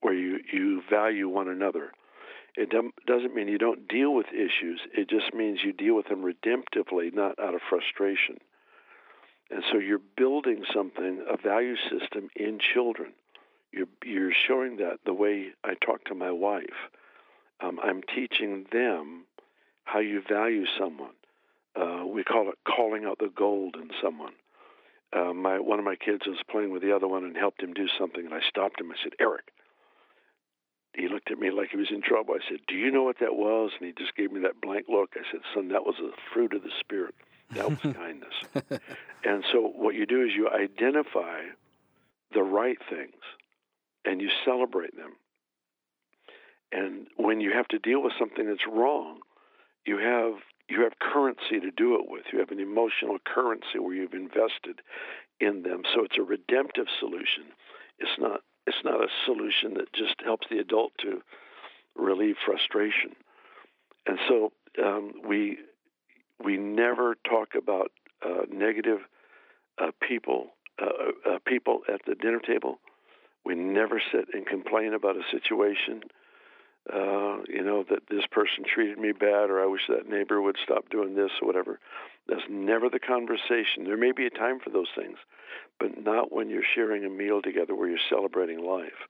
where 0.03 0.15
you 0.15 0.41
you 0.53 0.83
value 0.89 1.29
one 1.29 1.49
another. 1.49 1.91
It 2.57 2.71
doesn't 3.07 3.35
mean 3.35 3.49
you 3.49 3.59
don't 3.59 3.89
deal 3.89 4.15
with 4.15 4.27
issues. 4.29 4.81
It 4.97 5.09
just 5.09 5.35
means 5.35 5.65
you 5.65 5.73
deal 5.73 5.97
with 5.97 6.07
them 6.07 6.23
redemptively, 6.23 7.13
not 7.13 7.39
out 7.41 7.55
of 7.55 7.61
frustration. 7.69 8.39
And 9.55 9.63
so 9.71 9.79
you're 9.79 10.01
building 10.17 10.65
something, 10.75 11.25
a 11.31 11.37
value 11.37 11.77
system 11.77 12.29
in 12.35 12.59
children. 12.59 13.13
You're, 13.71 13.87
you're 14.05 14.33
showing 14.33 14.79
that 14.79 14.99
the 15.07 15.15
way 15.15 15.51
I 15.63 15.75
talk 15.75 16.05
to 16.07 16.15
my 16.15 16.33
wife. 16.33 16.91
Um, 17.61 17.79
I'm 17.81 18.03
teaching 18.03 18.67
them 18.73 19.27
how 19.85 20.01
you 20.01 20.23
value 20.29 20.65
someone. 20.77 21.15
Uh, 21.77 22.05
we 22.05 22.25
call 22.25 22.49
it 22.49 22.59
calling 22.67 23.05
out 23.05 23.19
the 23.19 23.31
gold 23.35 23.77
in 23.81 23.91
someone. 24.03 24.33
Uh, 25.13 25.33
my 25.33 25.61
one 25.61 25.79
of 25.79 25.85
my 25.85 25.95
kids 25.95 26.23
was 26.27 26.39
playing 26.51 26.73
with 26.73 26.83
the 26.83 26.95
other 26.95 27.07
one 27.07 27.23
and 27.23 27.37
helped 27.37 27.63
him 27.63 27.73
do 27.73 27.87
something, 27.97 28.25
and 28.25 28.35
I 28.35 28.41
stopped 28.49 28.81
him. 28.81 28.91
I 28.91 28.97
said, 29.03 29.13
"Eric." 29.21 29.53
He 30.97 31.09
looked 31.09 31.31
at 31.31 31.39
me 31.39 31.51
like 31.51 31.71
he 31.71 31.77
was 31.77 31.91
in 31.91 32.03
trouble. 32.03 32.35
I 32.35 32.49
said, 32.49 32.61
"Do 32.67 32.75
you 32.75 32.91
know 32.91 33.05
what 33.05 33.19
that 33.21 33.37
was?" 33.37 33.71
And 33.79 33.87
he 33.87 33.93
just 33.93 34.17
gave 34.17 34.33
me 34.33 34.41
that 34.41 34.61
blank 34.61 34.87
look. 34.89 35.15
I 35.15 35.23
said, 35.31 35.41
"Son, 35.53 35.69
that 35.69 35.87
was 35.87 35.97
a 36.01 36.11
fruit 36.33 36.53
of 36.55 36.63
the 36.63 36.73
spirit." 36.81 37.15
That 37.55 37.71
was 37.71 37.79
kindness. 37.97 38.35
And 39.25 39.45
so 39.53 39.61
what 39.61 39.95
you 39.95 40.07
do 40.07 40.23
is 40.23 40.31
you 40.37 40.49
identify 40.49 41.41
the 42.33 42.43
right 42.43 42.79
things 42.91 43.23
and 44.05 44.21
you 44.21 44.29
celebrate 44.45 44.97
them. 44.97 45.13
And 46.73 47.07
when 47.17 47.41
you 47.41 47.53
have 47.53 47.69
to 47.69 47.79
deal 47.79 48.03
with 48.03 48.13
something 48.19 48.47
that's 48.47 48.67
wrong, 48.71 49.21
you 49.87 49.99
have 49.99 50.35
you 50.69 50.83
have 50.83 50.99
currency 50.99 51.61
to 51.61 51.71
do 51.71 51.95
it 51.95 52.09
with. 52.09 52.25
You 52.33 52.39
have 52.39 52.51
an 52.51 52.59
emotional 52.59 53.19
currency 53.25 53.79
where 53.79 53.95
you've 53.95 54.15
invested 54.15 54.81
in 55.39 55.63
them. 55.63 55.83
So 55.95 56.05
it's 56.05 56.17
a 56.19 56.23
redemptive 56.23 56.87
solution. 56.99 57.45
It's 57.99 58.19
not 58.19 58.41
it's 58.67 58.83
not 58.85 59.03
a 59.03 59.09
solution 59.25 59.75
that 59.75 59.93
just 59.93 60.15
helps 60.25 60.47
the 60.51 60.59
adult 60.59 60.93
to 61.03 61.21
relieve 61.95 62.37
frustration. 62.45 63.15
And 64.07 64.19
so 64.29 64.53
um, 64.83 65.13
we 65.27 65.59
we 66.45 66.57
never 66.57 67.17
talk 67.29 67.55
about 67.57 67.91
uh, 68.25 68.43
negative 68.51 69.01
uh, 69.79 69.91
people 70.07 70.49
uh, 70.81 71.31
uh, 71.31 71.39
people 71.47 71.83
at 71.93 72.01
the 72.07 72.17
dinner 72.17 72.41
table. 72.41 72.81
We 73.45 73.55
never 73.55 74.03
sit 74.13 74.27
and 74.33 74.45
complain 74.45 74.93
about 74.93 75.17
a 75.17 75.23
situation. 75.31 76.03
Uh, 76.93 77.39
you 77.49 77.63
know 77.63 77.85
that 77.89 78.09
this 78.11 78.25
person 78.31 78.65
treated 78.65 78.99
me 78.99 79.13
bad, 79.13 79.51
or 79.51 79.63
I 79.63 79.67
wish 79.67 79.83
that 79.89 80.09
neighbor 80.09 80.43
would 80.43 80.57
stop 80.63 80.91
doing 80.91 81.15
this, 81.15 81.31
or 81.41 81.47
whatever. 81.47 81.79
That's 82.29 82.43
never 82.51 82.91
the 82.91 82.99
conversation. 82.99 83.85
There 83.85 83.97
may 83.97 84.13
be 84.13 84.27
a 84.27 84.31
time 84.31 84.59
for 84.59 84.71
those 84.71 84.89
things, 84.97 85.19
but 85.79 86.03
not 86.03 86.33
when 86.33 86.51
you're 86.51 86.63
sharing 86.75 87.05
a 87.05 87.11
meal 87.11 87.41
together 87.41 87.75
where 87.75 87.89
you're 87.89 87.99
celebrating 88.11 88.65
life. 88.65 89.09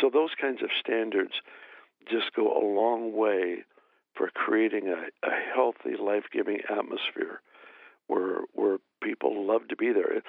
So 0.00 0.10
those 0.10 0.30
kinds 0.40 0.62
of 0.62 0.70
standards 0.80 1.32
just 2.10 2.32
go 2.34 2.56
a 2.56 2.62
long 2.64 3.14
way 3.14 3.64
for 4.16 4.30
creating 4.34 4.88
a, 4.88 5.26
a 5.26 5.30
healthy, 5.54 5.96
life-giving 6.00 6.60
atmosphere 6.70 7.40
where 8.06 8.40
where 8.54 8.78
people 9.02 9.46
love 9.46 9.68
to 9.68 9.76
be 9.76 9.92
there. 9.92 10.22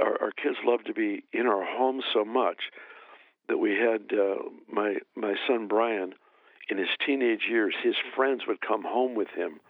Our, 0.00 0.22
our 0.22 0.32
kids 0.32 0.56
love 0.64 0.84
to 0.84 0.94
be 0.94 1.24
in 1.32 1.46
our 1.46 1.64
home 1.64 2.02
so 2.12 2.24
much 2.24 2.58
that 3.48 3.58
we 3.58 3.72
had 3.72 4.12
uh, 4.12 4.36
my 4.70 4.96
my 5.16 5.34
son 5.46 5.68
Brian 5.68 6.14
in 6.68 6.78
his 6.78 6.88
teenage 7.04 7.46
years. 7.48 7.74
His 7.82 7.94
friends 8.14 8.42
would 8.46 8.60
come 8.60 8.84
home 8.84 9.14
with 9.14 9.28
him 9.28 9.60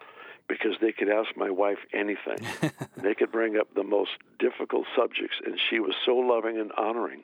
because 0.47 0.73
they 0.81 0.91
could 0.91 1.09
ask 1.09 1.29
my 1.37 1.49
wife 1.49 1.77
anything. 1.93 2.71
they 2.97 3.13
could 3.13 3.31
bring 3.31 3.57
up 3.57 3.67
the 3.75 3.83
most 3.83 4.11
difficult 4.39 4.85
subjects, 4.97 5.37
and 5.45 5.59
she 5.69 5.79
was 5.79 5.93
so 6.05 6.15
loving 6.15 6.59
and 6.59 6.71
honoring 6.77 7.23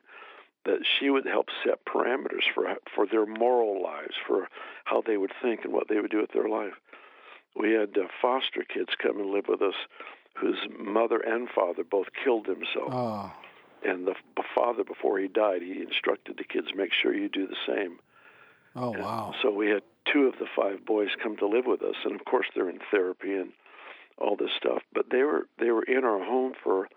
that 0.66 0.80
she 1.00 1.10
would 1.10 1.26
help 1.26 1.48
set 1.64 1.86
parameters 1.86 2.44
for 2.54 2.66
for 2.94 3.06
their 3.08 3.26
moral 3.26 3.82
lives, 3.82 4.16
for 4.28 4.48
how 4.84 5.02
they 5.02 5.18
would 5.18 5.32
think 5.42 5.64
and 5.64 5.74
what 5.74 5.88
they 5.88 6.00
would 6.00 6.12
do 6.12 6.22
with 6.22 6.32
their 6.32 6.50
life. 6.50 6.74
We 7.56 7.72
had 7.72 7.98
uh, 7.98 8.08
foster 8.22 8.64
kids 8.64 8.90
come 9.02 9.20
and 9.20 9.30
live 9.32 9.46
with 9.48 9.62
us, 9.62 9.76
whose 10.36 10.60
mother 10.78 11.18
and 11.18 11.48
father 11.50 11.84
both 11.84 12.08
killed 12.24 12.46
themselves. 12.46 12.94
Oh. 12.94 13.32
And 13.84 14.08
the 14.08 14.16
father, 14.56 14.84
before 14.84 15.20
he 15.20 15.28
died, 15.28 15.62
he 15.62 15.82
instructed 15.82 16.38
the 16.38 16.44
kids, 16.44 16.68
"Make 16.76 16.92
sure 16.92 17.14
you 17.14 17.30
do 17.30 17.48
the 17.48 17.56
same." 17.68 18.00
Oh 18.76 18.94
and 18.94 19.04
wow! 19.04 19.34
So 19.42 19.52
we 19.52 19.70
had 19.70 19.84
two 20.12 20.28
of 20.28 20.34
the 20.40 20.48
five 20.56 20.86
boys 20.86 21.10
come 21.22 21.38
to 21.38 21.48
live 21.48 21.66
with 21.66 21.82
us, 21.84 21.96
and 22.04 22.16
of 22.16 22.26
course 22.26 22.48
they're 22.54 22.70
in 22.70 22.80
therapy 22.92 23.36
and 23.36 23.52
all 24.18 24.36
this 24.36 24.52
stuff. 24.58 24.82
But 24.94 25.10
they 25.12 25.24
were 25.24 25.48
they 25.60 25.72
were 25.72 25.84
in 25.84 26.04
our 26.04 26.24
home 26.24 26.54
for 26.64 26.90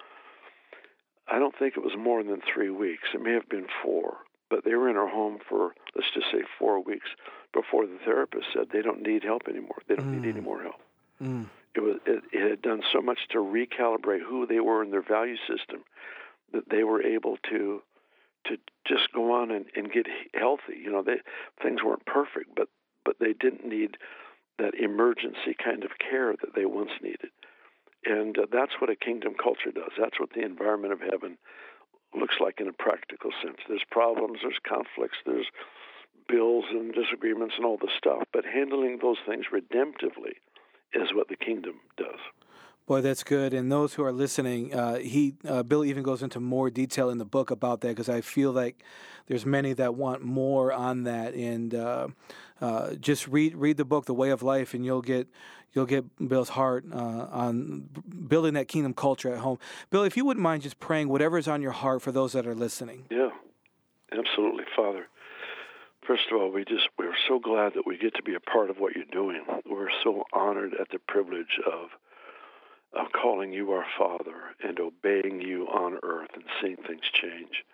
I 1.30 1.38
don't 1.38 1.54
think 1.58 1.76
it 1.76 1.82
was 1.82 1.96
more 1.98 2.22
than 2.22 2.40
three 2.52 2.70
weeks. 2.70 3.08
It 3.14 3.22
may 3.22 3.32
have 3.32 3.48
been 3.48 3.66
four, 3.82 4.18
but 4.50 4.64
they 4.64 4.74
were 4.74 4.88
in 4.88 4.96
our 4.96 5.08
home 5.08 5.38
for 5.48 5.74
let's 5.94 6.08
just 6.14 6.26
say 6.32 6.42
four 6.58 6.82
weeks 6.82 7.08
before 7.52 7.86
the 7.86 7.98
therapist 8.04 8.46
said 8.52 8.68
they 8.72 8.82
don't 8.82 9.02
need 9.02 9.24
help 9.24 9.42
anymore. 9.48 9.78
They 9.88 9.96
don't 9.96 10.12
mm. 10.12 10.22
need 10.22 10.30
any 10.30 10.40
more 10.40 10.62
help. 10.62 10.80
Mm. 11.22 11.46
It 11.74 11.80
was 11.80 11.96
it, 12.06 12.24
it 12.32 12.50
had 12.50 12.62
done 12.62 12.82
so 12.92 13.00
much 13.00 13.18
to 13.30 13.38
recalibrate 13.38 14.22
who 14.26 14.46
they 14.46 14.60
were 14.60 14.82
in 14.82 14.90
their 14.90 15.02
value 15.02 15.36
system 15.48 15.84
that 16.52 16.70
they 16.70 16.82
were 16.82 17.02
able 17.02 17.36
to 17.50 17.82
to 18.46 18.56
just 18.86 19.12
go 19.12 19.32
on 19.32 19.50
and, 19.50 19.66
and 19.76 19.92
get 19.92 20.06
healthy. 20.34 20.78
You 20.82 20.90
know, 20.90 21.02
they 21.02 21.20
things 21.62 21.82
weren't 21.84 22.06
perfect, 22.06 22.54
but 22.56 22.68
but 23.04 23.16
they 23.20 23.32
didn't 23.32 23.66
need 23.66 23.96
that 24.58 24.74
emergency 24.74 25.54
kind 25.62 25.84
of 25.84 25.90
care 25.98 26.32
that 26.32 26.54
they 26.54 26.64
once 26.64 26.90
needed. 27.02 27.30
And 28.08 28.38
uh, 28.38 28.46
that's 28.50 28.80
what 28.80 28.90
a 28.90 28.96
kingdom 28.96 29.34
culture 29.34 29.70
does. 29.70 29.92
That's 30.00 30.18
what 30.18 30.30
the 30.32 30.44
environment 30.44 30.94
of 30.94 31.00
heaven 31.00 31.36
looks 32.18 32.36
like 32.40 32.58
in 32.58 32.68
a 32.68 32.72
practical 32.72 33.30
sense. 33.42 33.58
There's 33.68 33.84
problems, 33.90 34.38
there's 34.42 34.58
conflicts, 34.66 35.18
there's 35.26 35.46
bills 36.26 36.64
and 36.70 36.94
disagreements 36.94 37.54
and 37.56 37.66
all 37.66 37.76
the 37.76 37.92
stuff, 37.96 38.24
but 38.32 38.44
handling 38.44 38.98
those 39.00 39.18
things 39.26 39.46
redemptively 39.52 40.40
is 40.94 41.12
what 41.12 41.28
the 41.28 41.36
kingdom 41.36 41.80
does. 41.98 42.20
Boy, 42.88 43.02
that's 43.02 43.22
good. 43.22 43.52
And 43.52 43.70
those 43.70 43.92
who 43.92 44.02
are 44.02 44.12
listening, 44.12 44.72
uh, 44.74 44.96
he 44.96 45.34
uh, 45.46 45.62
Bill 45.62 45.84
even 45.84 46.02
goes 46.02 46.22
into 46.22 46.40
more 46.40 46.70
detail 46.70 47.10
in 47.10 47.18
the 47.18 47.26
book 47.26 47.50
about 47.50 47.82
that 47.82 47.88
because 47.88 48.08
I 48.08 48.22
feel 48.22 48.50
like 48.50 48.82
there's 49.26 49.44
many 49.44 49.74
that 49.74 49.94
want 49.94 50.22
more 50.22 50.72
on 50.72 51.02
that. 51.02 51.34
And 51.34 51.74
uh, 51.74 52.08
uh, 52.62 52.94
just 52.94 53.28
read 53.28 53.54
read 53.56 53.76
the 53.76 53.84
book, 53.84 54.06
The 54.06 54.14
Way 54.14 54.30
of 54.30 54.42
Life, 54.42 54.72
and 54.72 54.86
you'll 54.86 55.02
get 55.02 55.28
you'll 55.74 55.84
get 55.84 56.06
Bill's 56.30 56.48
heart 56.48 56.86
uh, 56.90 56.96
on 57.30 57.90
building 58.26 58.54
that 58.54 58.68
kingdom 58.68 58.94
culture 58.94 59.34
at 59.34 59.40
home. 59.40 59.58
Bill, 59.90 60.04
if 60.04 60.16
you 60.16 60.24
wouldn't 60.24 60.42
mind 60.42 60.62
just 60.62 60.80
praying 60.80 61.10
whatever 61.10 61.36
is 61.36 61.46
on 61.46 61.60
your 61.60 61.72
heart 61.72 62.00
for 62.00 62.10
those 62.10 62.32
that 62.32 62.46
are 62.46 62.54
listening. 62.54 63.04
Yeah, 63.10 63.32
absolutely, 64.16 64.64
Father. 64.74 65.08
First 66.06 66.22
of 66.32 66.40
all, 66.40 66.50
we 66.50 66.64
just 66.64 66.88
we're 66.98 67.12
so 67.28 67.38
glad 67.38 67.74
that 67.74 67.86
we 67.86 67.98
get 67.98 68.14
to 68.14 68.22
be 68.22 68.34
a 68.34 68.40
part 68.40 68.70
of 68.70 68.78
what 68.78 68.96
you're 68.96 69.04
doing. 69.12 69.44
We're 69.70 69.90
so 70.02 70.24
honored 70.32 70.72
at 70.80 70.88
the 70.90 70.98
privilege 71.00 71.60
of 71.70 71.90
of 72.92 73.12
calling 73.12 73.52
you 73.52 73.72
our 73.72 73.86
Father 73.98 74.54
and 74.62 74.78
obeying 74.80 75.40
you 75.40 75.66
on 75.66 75.98
earth 76.02 76.30
and 76.34 76.44
seeing 76.60 76.76
things 76.76 77.02
change. 77.12 77.64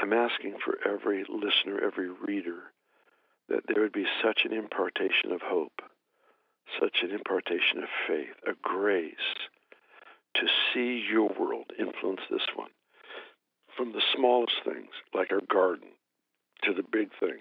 I'm 0.00 0.12
asking 0.12 0.56
for 0.64 0.78
every 0.88 1.24
listener, 1.28 1.80
every 1.82 2.08
reader, 2.10 2.72
that 3.48 3.64
there 3.66 3.82
would 3.82 3.92
be 3.92 4.06
such 4.22 4.42
an 4.44 4.52
impartation 4.52 5.32
of 5.32 5.42
hope, 5.42 5.82
such 6.80 6.98
an 7.02 7.10
impartation 7.10 7.82
of 7.82 7.88
faith, 8.06 8.34
a 8.46 8.52
grace 8.62 9.14
to 10.34 10.46
see 10.72 11.04
your 11.10 11.28
world 11.28 11.66
influence 11.78 12.20
this 12.30 12.46
one. 12.54 12.70
From 13.76 13.92
the 13.92 14.02
smallest 14.14 14.56
things, 14.64 14.90
like 15.12 15.32
our 15.32 15.42
garden, 15.50 15.88
to 16.62 16.72
the 16.72 16.82
big 16.82 17.10
thing 17.18 17.40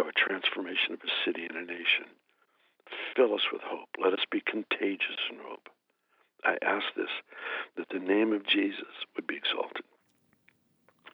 of 0.00 0.06
a 0.06 0.12
transformation 0.12 0.92
of 0.92 1.00
a 1.00 1.24
city 1.24 1.46
and 1.46 1.56
a 1.56 1.64
nation. 1.64 2.06
Fill 3.16 3.34
us 3.34 3.46
with 3.52 3.62
hope. 3.64 3.88
Let 4.02 4.12
us 4.12 4.24
be 4.30 4.40
contagious 4.40 5.18
in 5.30 5.38
hope. 5.42 5.68
I 6.44 6.56
ask 6.62 6.84
this 6.96 7.10
that 7.76 7.88
the 7.90 7.98
name 7.98 8.32
of 8.32 8.46
Jesus 8.46 8.86
would 9.16 9.26
be 9.26 9.36
exalted. 9.36 9.84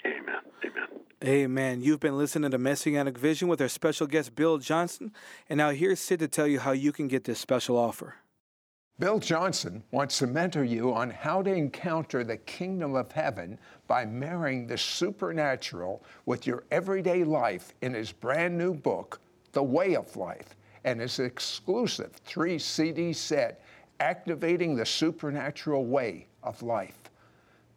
Amen. 0.06 0.40
Amen. 0.64 0.88
Amen. 1.24 1.80
You've 1.82 2.00
been 2.00 2.18
listening 2.18 2.50
to 2.50 2.58
Messianic 2.58 3.16
Vision 3.16 3.48
with 3.48 3.60
our 3.62 3.68
special 3.68 4.06
guest, 4.06 4.34
Bill 4.34 4.58
Johnson. 4.58 5.12
And 5.48 5.56
now 5.56 5.70
here's 5.70 6.00
Sid 6.00 6.18
to 6.18 6.28
tell 6.28 6.46
you 6.46 6.60
how 6.60 6.72
you 6.72 6.92
can 6.92 7.08
get 7.08 7.24
this 7.24 7.38
special 7.38 7.78
offer. 7.78 8.16
Bill 8.98 9.18
Johnson 9.18 9.82
wants 9.90 10.18
to 10.18 10.26
mentor 10.26 10.62
you 10.62 10.92
on 10.94 11.10
how 11.10 11.42
to 11.42 11.52
encounter 11.52 12.22
the 12.22 12.36
kingdom 12.36 12.94
of 12.94 13.10
heaven 13.10 13.58
by 13.88 14.04
marrying 14.04 14.66
the 14.66 14.78
supernatural 14.78 16.04
with 16.26 16.46
your 16.46 16.62
everyday 16.70 17.24
life 17.24 17.74
in 17.82 17.94
his 17.94 18.12
brand 18.12 18.56
new 18.56 18.72
book, 18.72 19.20
The 19.52 19.64
Way 19.64 19.96
of 19.96 20.16
Life, 20.16 20.54
and 20.84 21.00
his 21.00 21.18
exclusive 21.18 22.12
three 22.24 22.58
CD 22.58 23.12
set, 23.12 23.62
Activating 24.00 24.74
the 24.74 24.84
Supernatural 24.84 25.86
Way 25.86 26.26
of 26.42 26.62
Life. 26.62 26.98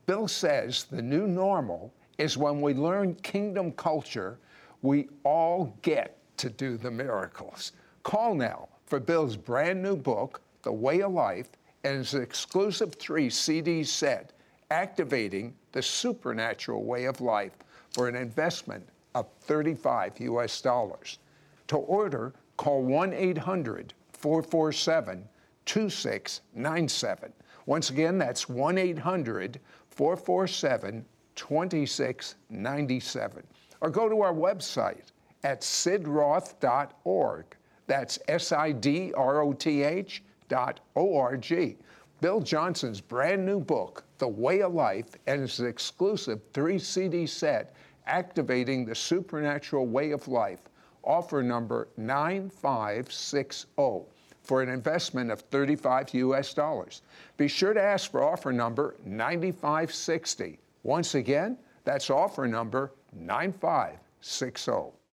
Bill 0.06 0.28
says 0.28 0.86
the 0.86 1.02
new 1.02 1.28
normal 1.28 1.94
is 2.18 2.38
when 2.38 2.62
we 2.62 2.74
learn 2.74 3.16
kingdom 3.16 3.72
culture, 3.74 4.40
we 4.82 5.10
all 5.24 5.78
get 5.82 6.18
to 6.38 6.50
do 6.50 6.78
the 6.78 6.92
miracles. 6.92 7.74
Call 8.04 8.36
now 8.36 8.68
for 8.86 9.00
Bill's 9.00 9.36
brand 9.36 9.82
new 9.82 9.96
book, 9.96 10.42
The 10.64 10.72
Way 10.72 11.02
of 11.02 11.12
Life, 11.12 11.50
and 11.84 11.98
his 11.98 12.14
exclusive 12.14 12.96
three 12.96 13.30
CD 13.30 13.84
set, 13.84 14.34
Activating 14.72 15.54
the 15.72 15.82
Supernatural 15.82 16.84
Way 16.84 17.06
of 17.06 17.22
Life, 17.22 17.54
for 17.94 18.08
an 18.08 18.16
investment 18.16 18.88
of 19.16 19.28
35 19.42 20.20
US 20.20 20.62
dollars. 20.62 21.20
To 21.68 21.78
order, 21.78 22.34
call 22.58 22.84
1 22.84 23.14
800 23.14 23.94
447 24.12 25.30
2697. 25.66 27.34
Once 27.66 27.90
again, 27.90 28.18
that's 28.18 28.50
1 28.50 28.78
800 28.78 29.62
447 29.90 31.06
2697. 31.36 33.44
Or 33.82 33.90
go 33.90 34.10
to 34.10 34.22
our 34.22 34.34
website 34.34 35.12
at 35.44 35.62
sidroth.org. 35.62 37.46
That's 37.86 38.20
S 38.28 38.52
I 38.52 38.72
D 38.72 39.14
R 39.16 39.42
O 39.42 39.54
T 39.54 39.84
H 39.84 40.24
dot 40.50 40.80
O 40.96 41.16
R 41.18 41.38
G. 41.38 41.78
Bill 42.20 42.42
Johnson's 42.42 43.00
brand 43.00 43.46
new 43.46 43.60
book, 43.60 44.04
The 44.18 44.28
Way 44.28 44.62
of 44.62 44.74
Life, 44.74 45.10
and 45.28 45.42
his 45.42 45.60
exclusive 45.60 46.42
three 46.52 46.80
CD 46.80 47.28
set, 47.28 47.76
Activating 48.08 48.86
the 48.86 48.96
Supernatural 48.96 49.86
Way 49.86 50.10
of 50.12 50.28
Life, 50.28 50.62
offer 51.08 51.42
number 51.42 51.88
9560 51.98 53.68
for 54.44 54.62
an 54.62 54.70
investment 54.70 55.32
of 55.32 55.42
35 55.42 56.14
US 56.14 56.54
dollars. 56.54 57.02
Be 57.38 57.48
sure 57.48 57.74
to 57.74 57.82
ask 57.82 58.12
for 58.12 58.22
offer 58.24 58.52
number 58.54 58.96
9560. 59.06 60.60
Once 60.84 61.16
again, 61.16 61.58
that's 61.84 62.10
offer 62.10 62.48
number 62.48 62.92
9560. 63.14 64.97